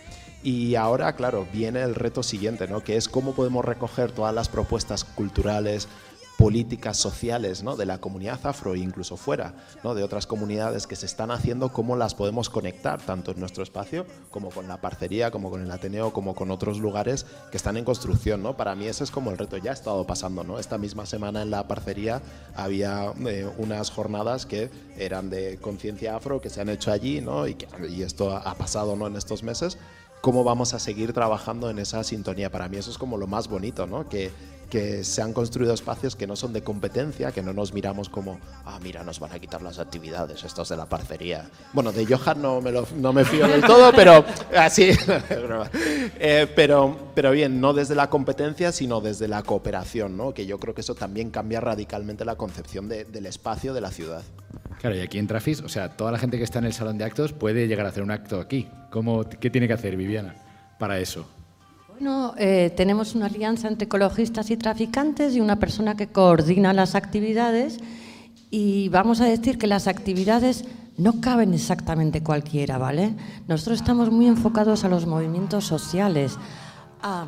Y 0.43 0.75
ahora, 0.75 1.15
claro, 1.15 1.47
viene 1.53 1.81
el 1.81 1.95
reto 1.95 2.21
siguiente, 2.21 2.67
¿no? 2.67 2.83
que 2.83 2.97
es 2.97 3.07
cómo 3.07 3.33
podemos 3.33 3.63
recoger 3.63 4.11
todas 4.11 4.35
las 4.35 4.49
propuestas 4.49 5.05
culturales, 5.05 5.87
políticas 6.37 6.97
sociales 6.97 7.63
¿no? 7.63 7.77
de 7.77 7.85
la 7.85 7.99
comunidad 7.99 8.39
afro 8.45 8.73
e 8.73 8.79
incluso 8.79 9.15
fuera 9.15 9.53
¿no? 9.83 9.95
de 9.95 10.03
otras 10.03 10.27
comunidades 10.27 10.87
que 10.87 10.97
se 10.97 11.05
están 11.05 11.31
haciendo, 11.31 11.69
cómo 11.71 11.95
las 11.95 12.15
podemos 12.15 12.49
conectar 12.49 13.01
tanto 13.01 13.31
en 13.31 13.39
nuestro 13.39 13.63
espacio 13.63 14.05
como 14.31 14.49
con 14.49 14.67
la 14.67 14.81
parcería, 14.81 15.31
como 15.31 15.49
con 15.49 15.61
el 15.61 15.71
Ateneo, 15.71 16.11
como 16.11 16.35
con 16.35 16.51
otros 16.51 16.79
lugares 16.79 17.25
que 17.51 17.57
están 17.57 17.77
en 17.77 17.85
construcción. 17.85 18.43
¿no? 18.43 18.57
Para 18.57 18.75
mí 18.75 18.87
ese 18.87 19.05
es 19.05 19.11
como 19.11 19.31
el 19.31 19.37
reto, 19.37 19.55
ya 19.55 19.71
ha 19.71 19.73
estado 19.73 20.05
pasando. 20.05 20.43
¿no? 20.43 20.59
Esta 20.59 20.77
misma 20.77 21.05
semana 21.05 21.41
en 21.41 21.51
la 21.51 21.67
parcería 21.67 22.21
había 22.55 23.13
eh, 23.27 23.49
unas 23.57 23.91
jornadas 23.91 24.45
que 24.45 24.69
eran 24.97 25.29
de 25.29 25.57
conciencia 25.61 26.17
afro 26.17 26.41
que 26.41 26.49
se 26.49 26.59
han 26.59 26.67
hecho 26.67 26.91
allí 26.91 27.21
¿no? 27.21 27.47
y, 27.47 27.55
que, 27.55 27.67
y 27.87 28.01
esto 28.01 28.35
ha 28.35 28.55
pasado 28.55 28.97
¿no? 28.97 29.07
en 29.07 29.15
estos 29.15 29.43
meses 29.43 29.77
cómo 30.24 30.45
vamos 30.45 30.74
a 30.74 30.80
seguir 30.80 31.11
trabajando 31.11 31.69
en 31.69 31.80
esa 31.80 32.01
sintonía. 32.05 32.49
Para 32.49 32.69
mí 32.69 32.78
eso 32.78 32.89
es 32.89 32.97
como 32.97 33.17
lo 33.17 33.28
más 33.28 33.49
bonito, 33.49 33.88
¿no? 33.88 34.07
Que, 34.07 34.32
que 34.74 35.03
se 35.03 35.21
han 35.21 35.34
construido 35.34 35.71
espacios 35.71 36.15
que 36.15 36.26
no 36.26 36.36
son 36.36 36.51
de 36.51 36.63
competencia, 36.63 37.32
que 37.32 37.43
no 37.43 37.53
nos 37.53 37.76
miramos 37.76 38.09
como, 38.09 38.39
ah, 38.65 38.80
mira, 38.82 39.03
nos 39.03 39.19
van 39.19 39.32
a 39.32 39.38
quitar 39.38 39.61
las 39.61 39.78
actividades, 39.78 40.43
estos 40.43 40.69
de 40.69 40.78
la 40.78 40.88
parcería. 40.88 41.47
Bueno, 41.74 41.91
de 41.91 42.07
Johan 42.07 42.41
no 42.41 42.59
me, 42.59 42.71
lo, 42.71 42.88
no 42.95 43.13
me 43.13 43.24
fío 43.24 43.47
del 43.47 43.61
todo, 43.61 43.91
pero 43.93 44.26
así, 44.57 44.89
eh, 46.19 46.51
pero, 46.55 47.11
pero 47.13 47.30
bien, 47.30 47.61
no 47.61 47.74
desde 47.74 47.93
la 47.93 48.09
competencia, 48.09 48.71
sino 48.71 48.99
desde 48.99 49.28
la 49.28 49.43
cooperación, 49.43 50.17
¿no? 50.17 50.34
Que 50.34 50.47
yo 50.47 50.57
creo 50.57 50.74
que 50.74 50.82
eso 50.82 50.95
también 50.95 51.30
cambia 51.30 51.61
radicalmente 51.61 52.26
la 52.26 52.36
concepción 52.36 52.89
de, 52.89 53.05
del 53.05 53.28
espacio 53.28 53.76
de 53.76 53.82
la 53.82 53.91
ciudad. 53.91 54.24
Claro, 54.80 54.95
y 54.95 55.01
aquí 55.01 55.19
en 55.19 55.28
Trafis, 55.28 55.61
o 55.61 55.69
sea, 55.69 55.89
toda 55.89 56.11
la 56.11 56.17
gente 56.17 56.39
que 56.39 56.43
está 56.43 56.57
en 56.57 56.65
el 56.65 56.74
salón 56.74 56.97
de 56.97 57.03
actos 57.03 57.32
puede 57.32 57.67
llegar 57.67 57.86
a 57.86 57.89
hacer 57.89 58.01
un 58.01 58.09
acto 58.09 58.39
aquí. 58.39 58.67
¿Cómo, 58.89 59.24
¿Qué 59.24 59.51
tiene 59.51 59.67
que 59.67 59.74
hacer 59.74 59.95
Viviana 59.95 60.34
para 60.80 60.97
eso? 60.97 61.28
Bueno, 62.03 62.33
eh, 62.37 62.73
tenemos 62.75 63.15
una 63.15 63.27
alianza 63.27 63.69
entre 63.69 63.85
ecologistas 63.85 64.51
y 64.51 64.57
traficantes 64.57 65.35
y 65.35 65.39
una 65.39 65.57
persona 65.57 65.95
que 65.95 66.07
coordina 66.07 66.73
las 66.73 66.95
actividades 66.95 67.79
y 68.51 68.89
vamos 68.89 69.21
a 69.21 69.25
decir 69.25 69.57
que 69.57 69.67
las 69.67 69.87
actividades 69.87 70.65
no 70.97 71.21
caben 71.21 71.53
exactamente 71.53 72.21
cualquiera, 72.21 72.77
¿vale? 72.77 73.15
Nosotros 73.47 73.79
estamos 73.79 74.11
muy 74.11 74.27
enfocados 74.27 74.83
a 74.83 74.89
los 74.89 75.05
movimientos 75.05 75.63
sociales, 75.63 76.37
a, 77.01 77.27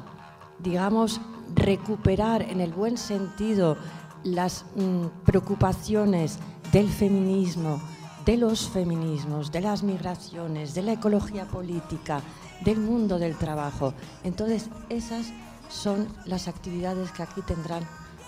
digamos, 0.60 1.22
recuperar 1.56 2.42
en 2.42 2.60
el 2.60 2.74
buen 2.74 2.98
sentido 2.98 3.78
las 4.26 4.66
mm, 4.76 5.24
preocupaciones 5.24 6.38
del 6.74 6.90
feminismo, 6.90 7.82
de 8.26 8.36
los 8.36 8.68
feminismos, 8.68 9.54
de 9.54 9.62
las 9.62 9.84
migraciones, 9.84 10.74
de 10.74 10.82
la 10.82 10.92
ecología 10.92 11.46
política, 11.46 12.20
del 12.64 12.78
mundo 12.80 13.20
del 13.20 13.36
trabajo. 13.36 13.94
Entonces, 14.24 14.70
esas 14.90 15.28
son 15.70 16.08
las 16.26 16.48
actividades 16.48 17.12
que 17.12 17.24
aquí 17.24 17.42
tendrán 17.42 17.84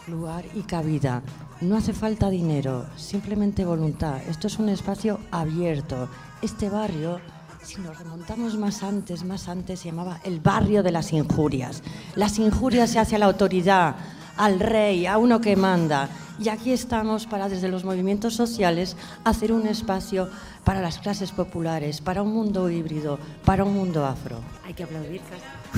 lugar 0.07 0.45
y 0.55 0.61
cabida. 0.61 1.21
No 1.61 1.77
hace 1.77 1.93
falta 1.93 2.29
dinero, 2.29 2.85
simplemente 2.95 3.65
voluntad. 3.65 4.21
Esto 4.27 4.47
es 4.47 4.59
un 4.59 4.69
espacio 4.69 5.19
abierto. 5.31 6.09
Este 6.41 6.69
barrio, 6.69 7.19
si 7.63 7.81
nos 7.81 7.97
remontamos 7.97 8.57
más 8.57 8.83
antes, 8.83 9.23
más 9.23 9.47
antes, 9.47 9.79
se 9.79 9.89
llamaba 9.89 10.19
el 10.23 10.39
barrio 10.39 10.83
de 10.83 10.91
las 10.91 11.13
injurias. 11.13 11.83
Las 12.15 12.39
injurias 12.39 12.91
se 12.91 12.99
hace 12.99 13.15
a 13.15 13.19
la 13.19 13.25
autoridad, 13.25 13.95
al 14.37 14.59
rey, 14.59 15.05
a 15.05 15.17
uno 15.17 15.41
que 15.41 15.55
manda. 15.55 16.09
Y 16.39 16.49
aquí 16.49 16.71
estamos 16.71 17.25
para, 17.25 17.49
desde 17.49 17.67
los 17.67 17.83
movimientos 17.83 18.35
sociales, 18.35 18.95
hacer 19.23 19.51
un 19.51 19.65
espacio 19.65 20.29
para 20.63 20.81
las 20.81 20.99
clases 20.99 21.31
populares, 21.31 21.99
para 21.99 22.21
un 22.21 22.31
mundo 22.33 22.69
híbrido, 22.69 23.17
para 23.43 23.63
un 23.63 23.73
mundo 23.73 24.05
afro. 24.05 24.41
Hay 24.65 24.73
que 24.73 24.83
aplaudir, 24.83 25.21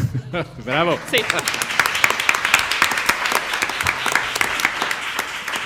Bravo. 0.65 0.97
Sí. 1.09 1.17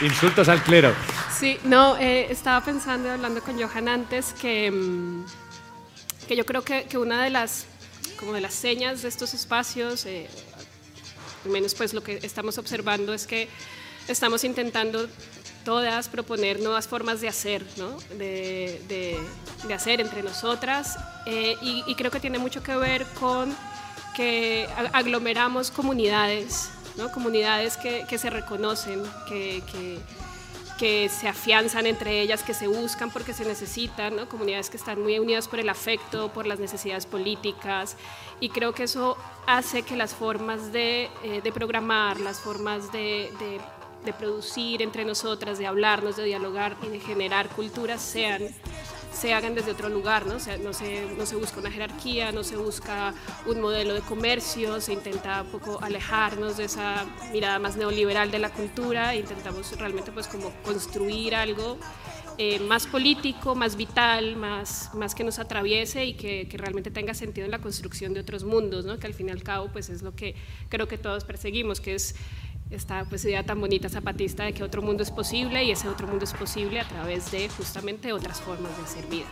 Insultos 0.05 0.47
al 0.49 0.61
clero. 0.63 0.93
Sí, 1.39 1.57
no, 1.63 1.97
eh, 1.97 2.27
estaba 2.29 2.63
pensando, 2.63 3.09
hablando 3.11 3.41
con 3.41 3.59
Johan 3.61 3.87
antes, 3.87 4.33
que, 4.33 4.69
mm, 4.69 5.25
que 6.27 6.35
yo 6.35 6.45
creo 6.45 6.61
que, 6.61 6.83
que, 6.83 6.97
una 6.97 7.23
de 7.23 7.31
las, 7.31 7.65
como 8.19 8.33
de 8.33 8.41
las 8.41 8.53
señas 8.53 9.01
de 9.01 9.09
estos 9.09 9.33
espacios, 9.33 10.05
eh, 10.05 10.29
al 11.45 11.51
menos 11.51 11.73
pues 11.73 11.93
lo 11.93 12.03
que 12.03 12.19
estamos 12.21 12.57
observando 12.57 13.13
es 13.13 13.27
que 13.27 13.49
estamos 14.07 14.43
intentando 14.43 15.07
todas 15.63 16.09
proponer 16.09 16.59
nuevas 16.59 16.87
formas 16.87 17.21
de 17.21 17.29
hacer, 17.29 17.65
¿no? 17.77 17.97
de, 18.17 18.81
de, 18.87 19.17
de, 19.67 19.73
hacer 19.73 20.01
entre 20.01 20.21
nosotras 20.21 20.97
eh, 21.25 21.55
y, 21.61 21.83
y, 21.87 21.95
creo 21.95 22.11
que 22.11 22.19
tiene 22.19 22.37
mucho 22.37 22.61
que 22.61 22.75
ver 22.75 23.05
con 23.19 23.55
que 24.13 24.67
aglomeramos 24.93 25.71
comunidades, 25.71 26.69
¿no? 26.97 27.11
comunidades 27.11 27.77
que, 27.77 28.05
que 28.07 28.17
se 28.17 28.29
reconocen, 28.29 29.01
que, 29.27 29.63
que, 29.71 29.99
que, 30.77 31.09
se 31.09 31.27
afianzan 31.27 31.87
entre 31.87 32.21
ellas, 32.21 32.43
que 32.43 32.53
se 32.53 32.67
buscan 32.67 33.09
porque 33.09 33.33
se 33.33 33.45
necesitan, 33.45 34.15
¿no? 34.15 34.27
comunidades 34.29 34.69
que 34.69 34.77
están 34.77 35.01
muy 35.01 35.17
unidas 35.17 35.47
por 35.47 35.59
el 35.59 35.69
afecto, 35.69 36.31
por 36.31 36.45
las 36.45 36.59
necesidades 36.59 37.05
políticas 37.05 37.95
y 38.39 38.49
creo 38.49 38.73
que 38.73 38.83
eso 38.83 39.17
hace 39.47 39.83
que 39.83 39.95
las 39.95 40.13
formas 40.13 40.71
de, 40.73 41.09
eh, 41.23 41.41
de 41.41 41.51
programar, 41.51 42.19
las 42.19 42.39
formas 42.39 42.91
de, 42.91 43.31
de 44.05 44.13
producir 44.13 44.81
entre 44.81 45.05
nosotras, 45.05 45.57
de 45.57 45.67
hablarnos, 45.67 46.17
de 46.17 46.25
dialogar 46.25 46.77
y 46.83 46.87
de 46.87 46.99
generar 46.99 47.49
culturas 47.49 48.01
sean 48.01 48.47
se 49.13 49.33
hagan 49.33 49.53
desde 49.53 49.71
otro 49.71 49.89
lugar, 49.89 50.25
¿no? 50.25 50.35
O 50.35 50.39
sea, 50.39 50.57
no, 50.57 50.73
se, 50.73 51.05
no 51.15 51.25
se 51.25 51.35
busca 51.35 51.59
una 51.59 51.71
jerarquía, 51.71 52.31
no 52.31 52.43
se 52.43 52.57
busca 52.57 53.13
un 53.45 53.61
modelo 53.61 53.93
de 53.93 54.01
comercio, 54.01 54.81
se 54.81 54.93
intenta 54.93 55.43
poco 55.45 55.79
alejarnos 55.81 56.57
de 56.57 56.65
esa 56.65 57.05
mirada 57.31 57.59
más 57.59 57.77
neoliberal 57.77 58.31
de 58.31 58.39
la 58.39 58.49
cultura 58.49 59.15
intentamos 59.15 59.77
realmente 59.77 60.11
pues 60.11 60.27
como 60.27 60.51
construir 60.63 61.35
algo 61.35 61.77
eh, 62.37 62.59
más 62.59 62.87
político, 62.87 63.53
más 63.53 63.75
vital, 63.75 64.35
más, 64.35 64.89
más 64.95 65.13
que 65.13 65.23
nos 65.23 65.37
atraviese 65.37 66.05
y 66.05 66.13
que, 66.15 66.47
que, 66.47 66.57
realmente 66.57 66.89
tenga 66.89 67.13
sentido 67.13 67.45
en 67.45 67.51
la 67.51 67.59
construcción 67.59 68.13
de 68.13 68.21
otros 68.21 68.43
mundos, 68.43 68.85
¿no? 68.85 68.97
que 68.97 69.05
al 69.05 69.13
fin 69.13 69.29
y 69.29 69.31
al 69.31 69.43
cabo 69.43 69.69
pues 69.71 69.89
es 69.89 70.01
lo 70.01 70.15
que 70.15 70.35
creo 70.69 70.87
que 70.87 70.97
todos 70.97 71.25
perseguimos, 71.25 71.79
que 71.79 71.93
es 71.93 72.15
esta 72.75 73.05
pues, 73.05 73.23
idea 73.25 73.43
tan 73.43 73.59
bonita 73.59 73.89
zapatista 73.89 74.43
de 74.43 74.53
que 74.53 74.63
otro 74.63 74.81
mundo 74.81 75.03
es 75.03 75.11
posible 75.11 75.63
y 75.63 75.71
ese 75.71 75.87
otro 75.87 76.07
mundo 76.07 76.25
es 76.25 76.33
posible 76.33 76.79
a 76.79 76.87
través 76.87 77.31
de 77.31 77.49
justamente 77.49 78.11
otras 78.13 78.41
formas 78.41 78.75
de 78.77 78.83
hacer 78.83 79.05
vida. 79.07 79.27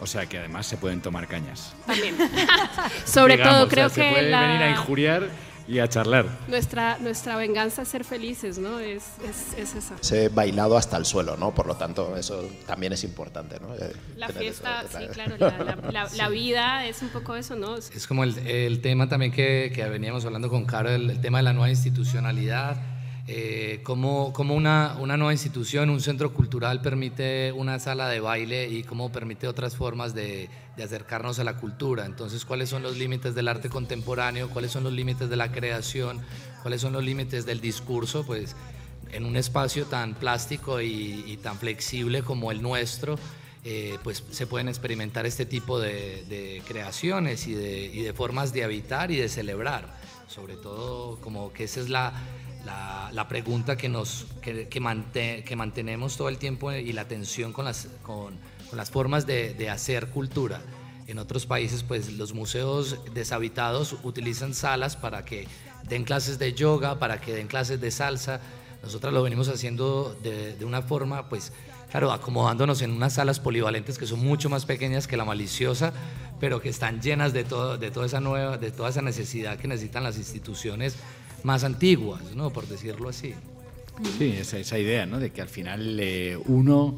O 0.00 0.06
sea 0.06 0.26
que 0.26 0.38
además 0.38 0.66
se 0.66 0.76
pueden 0.76 1.00
tomar 1.00 1.26
cañas. 1.26 1.74
También. 1.86 2.16
Sobre 3.04 3.36
Digamos, 3.36 3.58
todo 3.58 3.68
creo 3.68 3.86
o 3.86 3.90
sea, 3.90 4.04
que... 4.04 4.10
Se 4.10 4.16
puede 4.16 4.30
la... 4.30 4.40
venir 4.42 4.62
a 4.62 4.70
injuriar 4.70 5.28
y 5.68 5.78
a 5.80 5.88
charlar. 5.88 6.26
Nuestra, 6.48 6.98
nuestra 6.98 7.36
venganza 7.36 7.82
es 7.82 7.88
ser 7.88 8.04
felices, 8.04 8.58
¿no? 8.58 8.80
Es, 8.80 9.04
es, 9.22 9.58
es 9.58 9.74
esa. 9.74 9.96
Se 10.00 10.24
he 10.24 10.28
bailado 10.30 10.78
hasta 10.78 10.96
el 10.96 11.04
suelo, 11.04 11.36
¿no? 11.36 11.54
Por 11.54 11.66
lo 11.66 11.76
tanto, 11.76 12.16
eso 12.16 12.48
también 12.66 12.94
es 12.94 13.04
importante, 13.04 13.60
¿no? 13.60 13.68
La 14.16 14.28
fiesta, 14.28 14.82
eso, 14.88 14.98
sí, 14.98 15.06
claro, 15.12 15.36
la, 15.38 15.58
la, 15.58 15.76
la, 15.92 16.08
la, 16.16 16.28
vida 16.30 16.86
es 16.86 17.02
un 17.02 17.10
poco 17.10 17.36
eso, 17.36 17.54
¿no? 17.54 17.76
Es 17.76 18.06
como 18.06 18.24
el, 18.24 18.38
el 18.46 18.80
tema 18.80 19.08
también 19.08 19.30
que, 19.30 19.70
que, 19.74 19.84
veníamos 19.84 20.24
hablando 20.24 20.48
con 20.48 20.64
Caro, 20.64 20.88
el, 20.88 21.10
el 21.10 21.20
tema 21.20 21.38
de 21.38 21.44
la 21.44 21.52
nueva 21.52 21.70
institucionalidad. 21.70 22.97
Eh, 23.30 23.80
cómo, 23.82 24.32
cómo 24.32 24.54
una, 24.54 24.96
una, 24.98 25.18
nueva 25.18 25.34
institución, 25.34 25.90
un 25.90 26.00
centro 26.00 26.32
cultural 26.32 26.80
permite 26.80 27.52
una 27.52 27.78
sala 27.78 28.08
de 28.08 28.20
baile 28.20 28.70
y 28.70 28.84
cómo 28.84 29.12
permite 29.12 29.46
otras 29.46 29.76
formas 29.76 30.14
de, 30.14 30.48
de, 30.78 30.82
acercarnos 30.82 31.38
a 31.38 31.44
la 31.44 31.58
cultura. 31.58 32.06
Entonces, 32.06 32.46
¿cuáles 32.46 32.70
son 32.70 32.82
los 32.82 32.96
límites 32.96 33.34
del 33.34 33.48
arte 33.48 33.68
contemporáneo? 33.68 34.48
¿Cuáles 34.48 34.70
son 34.70 34.82
los 34.82 34.94
límites 34.94 35.28
de 35.28 35.36
la 35.36 35.52
creación? 35.52 36.22
¿Cuáles 36.62 36.80
son 36.80 36.94
los 36.94 37.04
límites 37.04 37.44
del 37.44 37.60
discurso? 37.60 38.24
Pues 38.24 38.56
en 39.12 39.26
un 39.26 39.36
espacio 39.36 39.84
tan 39.84 40.14
plástico 40.14 40.80
y, 40.80 41.22
y 41.26 41.36
tan 41.36 41.58
flexible 41.58 42.22
como 42.22 42.50
el 42.50 42.62
nuestro, 42.62 43.18
eh, 43.62 43.98
pues 44.02 44.24
se 44.30 44.46
pueden 44.46 44.68
experimentar 44.68 45.26
este 45.26 45.44
tipo 45.44 45.78
de, 45.78 46.24
de 46.30 46.62
creaciones 46.66 47.46
y 47.46 47.52
de, 47.52 47.84
y 47.92 48.00
de 48.00 48.14
formas 48.14 48.54
de 48.54 48.64
habitar 48.64 49.10
y 49.10 49.16
de 49.16 49.28
celebrar. 49.28 49.98
Sobre 50.28 50.56
todo 50.56 51.20
como 51.20 51.52
que 51.52 51.64
esa 51.64 51.80
es 51.80 51.90
la 51.90 52.14
la, 52.68 53.10
la, 53.12 53.28
pregunta 53.28 53.76
que, 53.76 53.88
nos, 53.88 54.26
que, 54.42 54.68
que, 54.68 54.80
mante, 54.80 55.42
que, 55.44 55.56
mantenemos 55.56 56.18
todo 56.18 56.28
el 56.28 56.36
tiempo 56.36 56.70
y 56.70 56.92
la 56.92 57.08
tensión 57.08 57.52
con, 57.52 57.64
las, 57.64 57.88
con, 58.02 58.36
con 58.68 58.76
las 58.76 58.90
formas 58.90 59.26
de, 59.26 59.54
de 59.54 59.70
hacer 59.70 60.08
cultura. 60.08 60.60
En 61.06 61.18
otros 61.18 61.46
países, 61.46 61.82
pues 61.82 62.12
los 62.12 62.34
museos 62.34 62.98
deshabitados 63.14 63.96
utilizan 64.02 64.52
salas 64.52 64.96
para 64.96 65.24
que 65.24 65.48
den 65.88 66.04
clases 66.04 66.38
de 66.38 66.52
yoga, 66.52 66.98
para 66.98 67.18
que 67.20 67.32
den 67.32 67.46
clases 67.46 67.80
de 67.80 67.90
salsa. 67.90 68.40
Nosotros 68.82 69.14
lo 69.14 69.22
venimos 69.22 69.48
haciendo 69.48 70.14
de, 70.22 70.54
de 70.54 70.64
una 70.66 70.82
forma, 70.82 71.30
pues, 71.30 71.52
claro, 71.90 72.12
acomodándonos 72.12 72.82
en 72.82 72.90
unas 72.90 73.14
salas 73.14 73.40
polivalentes 73.40 73.96
que 73.96 74.06
son 74.06 74.20
mucho 74.20 74.50
más 74.50 74.66
pequeñas 74.66 75.06
que 75.06 75.16
la 75.16 75.24
maliciosa, 75.24 75.94
pero 76.38 76.60
que 76.60 76.68
están 76.68 77.00
llenas 77.00 77.32
de, 77.32 77.44
todo, 77.44 77.78
de, 77.78 77.90
toda, 77.90 78.04
esa 78.04 78.20
nueva, 78.20 78.58
de 78.58 78.70
toda 78.70 78.90
esa 78.90 79.00
necesidad 79.00 79.58
que 79.58 79.68
necesitan 79.68 80.04
las 80.04 80.18
instituciones 80.18 80.96
más 81.42 81.64
antiguas, 81.64 82.22
¿no? 82.34 82.50
por 82.50 82.66
decirlo 82.66 83.08
así. 83.08 83.34
Sí, 84.18 84.34
esa, 84.38 84.58
esa 84.58 84.78
idea, 84.78 85.06
¿no? 85.06 85.18
de 85.18 85.30
que 85.30 85.42
al 85.42 85.48
final 85.48 85.98
eh, 86.00 86.38
uno 86.46 86.94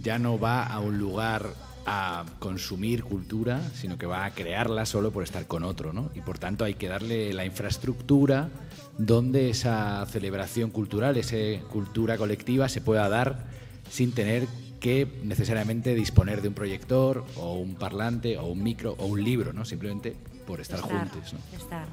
ya 0.00 0.18
no 0.18 0.38
va 0.38 0.64
a 0.64 0.78
un 0.80 0.98
lugar 0.98 1.52
a 1.90 2.24
consumir 2.38 3.02
cultura, 3.02 3.62
sino 3.74 3.96
que 3.96 4.06
va 4.06 4.26
a 4.26 4.30
crearla 4.32 4.84
solo 4.84 5.10
por 5.10 5.24
estar 5.24 5.46
con 5.46 5.64
otro, 5.64 5.94
¿no? 5.94 6.10
Y 6.14 6.20
por 6.20 6.38
tanto 6.38 6.66
hay 6.66 6.74
que 6.74 6.86
darle 6.86 7.32
la 7.32 7.46
infraestructura 7.46 8.50
donde 8.98 9.48
esa 9.48 10.04
celebración 10.04 10.70
cultural, 10.70 11.16
esa 11.16 11.36
cultura 11.70 12.18
colectiva 12.18 12.68
se 12.68 12.82
pueda 12.82 13.08
dar 13.08 13.46
sin 13.90 14.12
tener 14.12 14.46
que 14.80 15.08
necesariamente 15.24 15.94
disponer 15.94 16.42
de 16.42 16.48
un 16.48 16.54
proyector 16.54 17.24
o 17.36 17.54
un 17.54 17.74
parlante 17.74 18.36
o 18.36 18.46
un 18.46 18.62
micro 18.62 18.94
o 18.98 19.06
un 19.06 19.24
libro, 19.24 19.54
¿no? 19.54 19.64
Simplemente 19.64 20.14
por 20.46 20.60
estar, 20.60 20.80
Estar, 20.80 21.10
juntos, 21.10 21.32
¿no? 21.32 21.56
estar. 21.56 21.86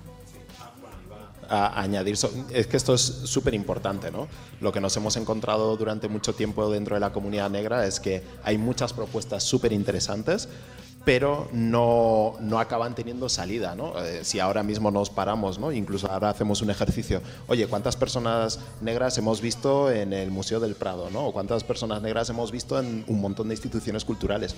A 1.49 1.79
añadir, 1.81 2.17
es 2.51 2.67
que 2.67 2.77
esto 2.77 2.93
es 2.93 3.01
súper 3.01 3.53
importante, 3.53 4.11
¿no? 4.11 4.27
Lo 4.61 4.71
que 4.71 4.81
nos 4.81 4.95
hemos 4.97 5.17
encontrado 5.17 5.75
durante 5.77 6.07
mucho 6.07 6.33
tiempo 6.33 6.69
dentro 6.69 6.95
de 6.95 6.99
la 6.99 7.13
comunidad 7.13 7.49
negra 7.49 7.85
es 7.85 7.99
que 7.99 8.23
hay 8.43 8.57
muchas 8.57 8.93
propuestas 8.93 9.43
súper 9.43 9.73
interesantes, 9.73 10.47
pero 11.05 11.47
no, 11.53 12.33
no 12.39 12.59
acaban 12.59 12.95
teniendo 12.95 13.29
salida, 13.29 13.75
¿no? 13.75 13.97
Eh, 14.03 14.25
si 14.25 14.39
ahora 14.39 14.63
mismo 14.63 14.89
nos 14.89 15.11
paramos, 15.11 15.59
¿no? 15.59 15.71
Incluso 15.71 16.11
ahora 16.11 16.31
hacemos 16.31 16.63
un 16.63 16.71
ejercicio, 16.71 17.21
oye, 17.47 17.67
¿cuántas 17.67 17.95
personas 17.95 18.59
negras 18.81 19.15
hemos 19.19 19.39
visto 19.39 19.91
en 19.91 20.13
el 20.13 20.31
Museo 20.31 20.59
del 20.59 20.73
Prado, 20.73 21.11
¿no? 21.11 21.27
O 21.27 21.31
cuántas 21.31 21.63
personas 21.63 22.01
negras 22.01 22.29
hemos 22.31 22.51
visto 22.51 22.79
en 22.79 23.05
un 23.07 23.21
montón 23.21 23.47
de 23.47 23.53
instituciones 23.53 24.03
culturales. 24.03 24.55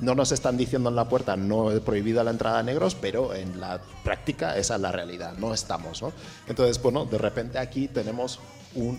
No 0.00 0.16
nos 0.16 0.32
están 0.32 0.56
diciendo 0.56 0.90
en 0.90 0.96
la 0.96 1.08
puerta, 1.08 1.36
no 1.36 1.70
es 1.70 1.78
prohibida 1.78 2.24
la 2.24 2.32
entrada 2.32 2.58
a 2.58 2.62
negros, 2.64 2.96
pero 2.96 3.32
en 3.32 3.60
la 3.60 3.80
práctica 4.02 4.58
esa 4.58 4.74
es 4.74 4.80
la 4.80 4.90
realidad, 4.90 5.34
no 5.38 5.54
estamos, 5.54 6.02
¿no? 6.02 6.12
Entonces, 6.48 6.82
bueno, 6.82 7.04
de 7.04 7.18
repente 7.18 7.60
aquí 7.60 7.86
tenemos 7.86 8.40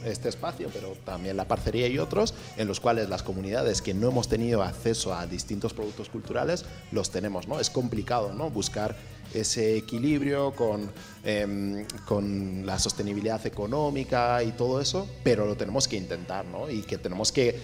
este 0.06 0.30
espacio, 0.30 0.70
pero 0.74 0.94
también 1.04 1.38
la 1.38 1.48
parcería 1.48 1.88
y 1.88 2.00
otros, 2.00 2.34
en 2.58 2.68
los 2.68 2.80
cuales 2.80 3.10
las 3.10 3.24
comunidades 3.24 3.82
que 3.82 3.94
no 3.94 4.10
hemos 4.10 4.28
tenido 4.28 4.64
acceso 4.64 5.14
a 5.14 5.28
distintos 5.28 5.74
productos 5.74 6.10
culturales, 6.10 6.66
los 6.92 7.12
tenemos, 7.12 7.48
¿no? 7.48 7.60
Es 7.60 7.70
complicado, 7.70 8.34
¿no? 8.34 8.50
Buscar 8.50 8.96
ese 9.34 9.78
equilibrio 9.78 10.52
con, 10.52 10.92
em, 11.24 11.86
con 12.06 12.66
la 12.66 12.80
sostenibilidad 12.80 13.46
económica 13.46 14.42
y 14.44 14.52
todo 14.52 14.80
eso, 14.80 15.08
pero 15.24 15.46
lo 15.46 15.56
tenemos 15.56 15.88
que 15.88 15.98
intentar, 15.98 16.46
¿no? 16.46 16.70
Y 16.70 16.82
que 16.84 16.98
tenemos 16.98 17.32
que 17.32 17.60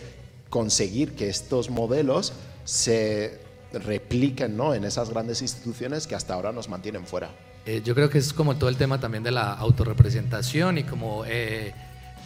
conseguir 0.49 1.15
que 1.15 1.29
estos 1.29 1.69
modelos 1.69 2.33
se 2.65 3.39
repliquen, 3.73 4.57
¿no? 4.57 4.73
En 4.73 4.83
esas 4.83 5.09
grandes 5.09 5.41
instituciones 5.41 6.07
que 6.07 6.15
hasta 6.15 6.33
ahora 6.33 6.51
nos 6.51 6.67
mantienen 6.67 7.05
fuera. 7.05 7.29
Eh, 7.65 7.81
yo 7.85 7.93
creo 7.93 8.09
que 8.09 8.17
es 8.17 8.33
como 8.33 8.57
todo 8.57 8.69
el 8.69 8.75
tema 8.75 8.99
también 8.99 9.23
de 9.23 9.31
la 9.31 9.53
autorrepresentación 9.53 10.79
y 10.79 10.83
como 10.83 11.23
eh, 11.25 11.73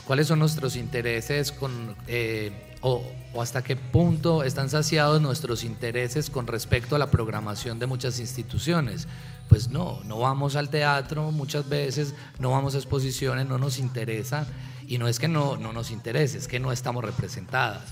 cuáles 0.05 0.27
son 0.27 0.39
nuestros 0.39 0.75
intereses 0.75 1.51
con, 1.51 1.95
eh, 2.07 2.51
o, 2.81 3.03
o 3.33 3.41
hasta 3.41 3.63
qué 3.63 3.75
punto 3.75 4.43
están 4.43 4.69
saciados 4.69 5.21
nuestros 5.21 5.63
intereses 5.63 6.29
con 6.29 6.47
respecto 6.47 6.95
a 6.95 6.99
la 6.99 7.11
programación 7.11 7.79
de 7.79 7.85
muchas 7.85 8.19
instituciones. 8.19 9.07
Pues 9.49 9.69
no, 9.69 9.99
no 10.05 10.19
vamos 10.19 10.55
al 10.55 10.69
teatro 10.69 11.31
muchas 11.31 11.69
veces, 11.69 12.15
no 12.39 12.51
vamos 12.51 12.75
a 12.75 12.77
exposiciones, 12.77 13.45
no 13.47 13.57
nos 13.57 13.77
interesa 13.77 14.47
y 14.87 14.97
no 14.97 15.07
es 15.07 15.19
que 15.19 15.27
no, 15.27 15.57
no 15.57 15.73
nos 15.73 15.91
interese, 15.91 16.37
es 16.37 16.47
que 16.47 16.59
no 16.59 16.71
estamos 16.71 17.03
representadas. 17.03 17.83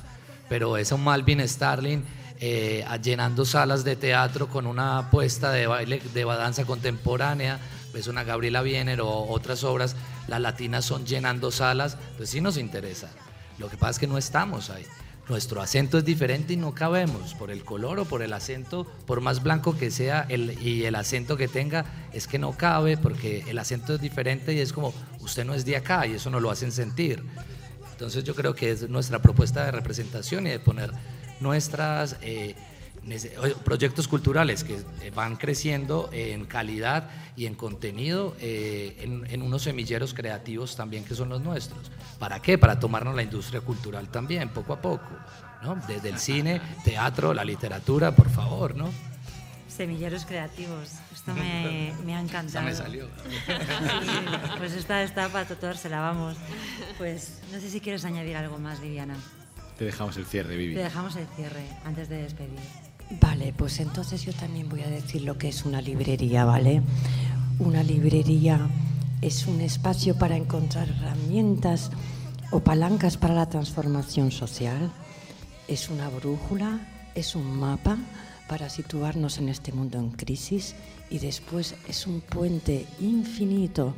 Pero 0.49 0.77
eso 0.77 0.97
Malvin 0.97 1.47
Starling 1.47 2.03
eh, 2.39 2.85
llenando 3.01 3.45
salas 3.45 3.83
de 3.83 3.95
teatro 3.95 4.47
con 4.47 4.67
una 4.67 4.97
apuesta 4.97 5.51
de 5.51 5.67
baile, 5.67 6.01
de 6.13 6.25
danza 6.25 6.65
contemporánea, 6.65 7.59
pues 7.93 8.07
una 8.07 8.25
Gabriela 8.25 8.61
Biener 8.61 8.99
o 8.99 9.09
otras 9.29 9.63
obras, 9.63 9.95
las 10.27 10.41
latinas 10.41 10.83
son 10.83 11.05
llenando 11.05 11.51
salas, 11.51 11.97
pues 12.17 12.29
sí 12.31 12.41
nos 12.41 12.57
interesa. 12.57 13.09
Lo 13.59 13.69
que 13.69 13.77
pasa 13.77 13.91
es 13.91 13.99
que 13.99 14.07
no 14.07 14.17
estamos 14.17 14.69
ahí. 14.69 14.83
Nuestro 15.29 15.61
acento 15.61 15.97
es 15.97 16.03
diferente 16.03 16.53
y 16.53 16.57
no 16.57 16.73
cabemos 16.73 17.33
por 17.35 17.49
el 17.49 17.63
color 17.63 17.99
o 17.99 18.05
por 18.05 18.23
el 18.23 18.33
acento, 18.33 18.85
por 19.05 19.21
más 19.21 19.41
blanco 19.41 19.77
que 19.77 19.89
sea 19.89 20.25
el, 20.27 20.61
y 20.61 20.83
el 20.83 20.95
acento 20.95 21.37
que 21.37 21.47
tenga, 21.47 21.85
es 22.11 22.27
que 22.27 22.39
no 22.39 22.57
cabe 22.57 22.97
porque 22.97 23.45
el 23.47 23.57
acento 23.57 23.93
es 23.93 24.01
diferente 24.01 24.53
y 24.53 24.59
es 24.59 24.73
como 24.73 24.93
usted 25.21 25.45
no 25.45 25.53
es 25.53 25.63
de 25.63 25.77
acá 25.77 26.05
y 26.07 26.13
eso 26.13 26.29
nos 26.29 26.41
lo 26.41 26.51
hacen 26.51 26.73
sentir. 26.73 27.23
Entonces 27.91 28.25
yo 28.25 28.35
creo 28.35 28.53
que 28.53 28.71
es 28.71 28.89
nuestra 28.89 29.19
propuesta 29.19 29.63
de 29.63 29.71
representación 29.71 30.45
y 30.47 30.49
de 30.49 30.59
poner 30.59 30.91
nuestras 31.39 32.17
eh, 32.21 32.55
proyectos 33.63 34.07
culturales 34.07 34.63
que 34.63 34.75
eh, 35.01 35.11
van 35.13 35.35
creciendo 35.35 36.09
en 36.11 36.45
calidad 36.45 37.09
y 37.35 37.45
en 37.45 37.55
contenido 37.55 38.35
eh, 38.39 38.97
en, 38.99 39.25
en 39.29 39.41
unos 39.41 39.63
semilleros 39.63 40.13
creativos 40.13 40.75
también 40.75 41.03
que 41.03 41.15
son 41.15 41.29
los 41.29 41.41
nuestros. 41.41 41.91
¿Para 42.19 42.41
qué? 42.41 42.57
Para 42.57 42.79
tomarnos 42.79 43.15
la 43.15 43.23
industria 43.23 43.61
cultural 43.61 44.09
también, 44.09 44.49
poco 44.49 44.73
a 44.73 44.81
poco. 44.81 45.09
¿no? 45.63 45.75
Desde 45.87 46.09
el 46.09 46.19
cine, 46.19 46.61
teatro, 46.83 47.33
la 47.33 47.43
literatura, 47.43 48.13
por 48.13 48.29
favor, 48.29 48.75
¿no? 48.75 48.89
Semilleros 49.67 50.25
creativos. 50.25 50.91
Esto 51.11 51.33
me, 51.33 51.93
me 52.05 52.15
ha 52.15 52.21
encantado. 52.21 52.65
me 52.65 52.75
salió. 52.75 53.07
Sí, 53.07 53.53
pues 54.57 54.73
esta 54.73 55.01
está 55.03 55.29
para 55.29 55.45
tatuársela, 55.47 55.99
vamos. 55.99 56.37
Pues 56.97 57.41
no 57.51 57.59
sé 57.59 57.69
si 57.69 57.79
quieres 57.79 58.05
añadir 58.05 58.35
algo 58.35 58.59
más, 58.59 58.81
Viviana. 58.81 59.15
Te 59.77 59.85
dejamos 59.85 60.17
el 60.17 60.25
cierre, 60.25 60.55
Vivi. 60.55 60.75
Te 60.75 60.83
dejamos 60.83 61.15
el 61.15 61.25
cierre 61.35 61.65
antes 61.83 62.07
de 62.07 62.17
despedir. 62.21 62.59
Vale, 63.21 63.53
pues 63.55 63.79
entonces 63.79 64.23
yo 64.23 64.33
también 64.33 64.69
voy 64.69 64.81
a 64.81 64.87
decir 64.87 65.21
lo 65.21 65.37
que 65.37 65.49
es 65.49 65.65
una 65.65 65.81
librería, 65.81 66.45
¿vale? 66.45 66.81
Una 67.59 67.83
librería 67.83 68.67
es 69.21 69.47
un 69.47 69.61
espacio 69.61 70.17
para 70.17 70.35
encontrar 70.35 70.89
herramientas 70.89 71.91
o 72.51 72.59
palancas 72.59 73.17
para 73.17 73.33
la 73.33 73.47
transformación 73.47 74.31
social. 74.31 74.91
Es 75.67 75.89
una 75.89 76.09
brújula, 76.09 76.79
es 77.15 77.35
un 77.35 77.59
mapa 77.59 77.97
para 78.47 78.69
situarnos 78.69 79.37
en 79.37 79.49
este 79.49 79.71
mundo 79.71 79.99
en 79.99 80.11
crisis 80.11 80.75
y 81.09 81.19
después 81.19 81.75
es 81.87 82.07
un 82.07 82.21
puente 82.21 82.85
infinito 82.99 83.95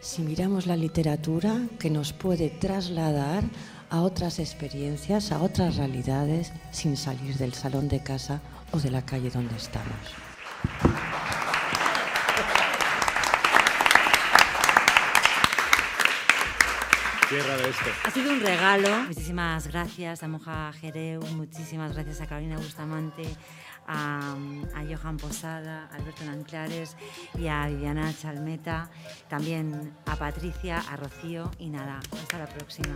si 0.00 0.22
miramos 0.22 0.66
la 0.66 0.76
literatura 0.76 1.66
que 1.78 1.90
nos 1.90 2.12
puede 2.12 2.50
trasladar 2.50 3.42
a 3.90 4.00
otras 4.02 4.38
experiencias, 4.38 5.32
a 5.32 5.40
otras 5.40 5.76
realidades, 5.76 6.52
sin 6.70 6.96
salir 6.96 7.36
del 7.36 7.54
salón 7.54 7.88
de 7.88 8.02
casa 8.02 8.40
o 8.72 8.78
de 8.78 8.90
la 8.90 9.02
calle 9.02 9.30
donde 9.30 9.56
estamos. 9.56 10.14
De 17.30 17.36
esto. 17.40 17.90
Ha 18.04 18.10
sido 18.10 18.32
un 18.32 18.40
regalo. 18.40 18.88
Muchísimas 19.06 19.68
gracias 19.68 20.22
a 20.22 20.28
Moja 20.28 20.72
Jereu, 20.72 21.20
muchísimas 21.34 21.92
gracias 21.92 22.22
a 22.22 22.26
Carolina 22.26 22.56
Bustamante, 22.56 23.24
a, 23.88 24.36
Johan 24.88 25.16
Posada, 25.16 25.88
a 25.90 25.96
Alberto 25.96 26.24
Nanclares 26.24 26.96
y 27.38 27.48
a 27.48 27.66
Viviana 27.66 28.12
Chalmeta, 28.16 28.90
también 29.28 29.92
a 30.06 30.16
Patricia, 30.16 30.78
a 30.78 30.96
Rocío 30.96 31.50
y 31.58 31.70
nada, 31.70 32.00
hasta 32.12 32.38
la 32.38 32.46
próxima. 32.46 32.94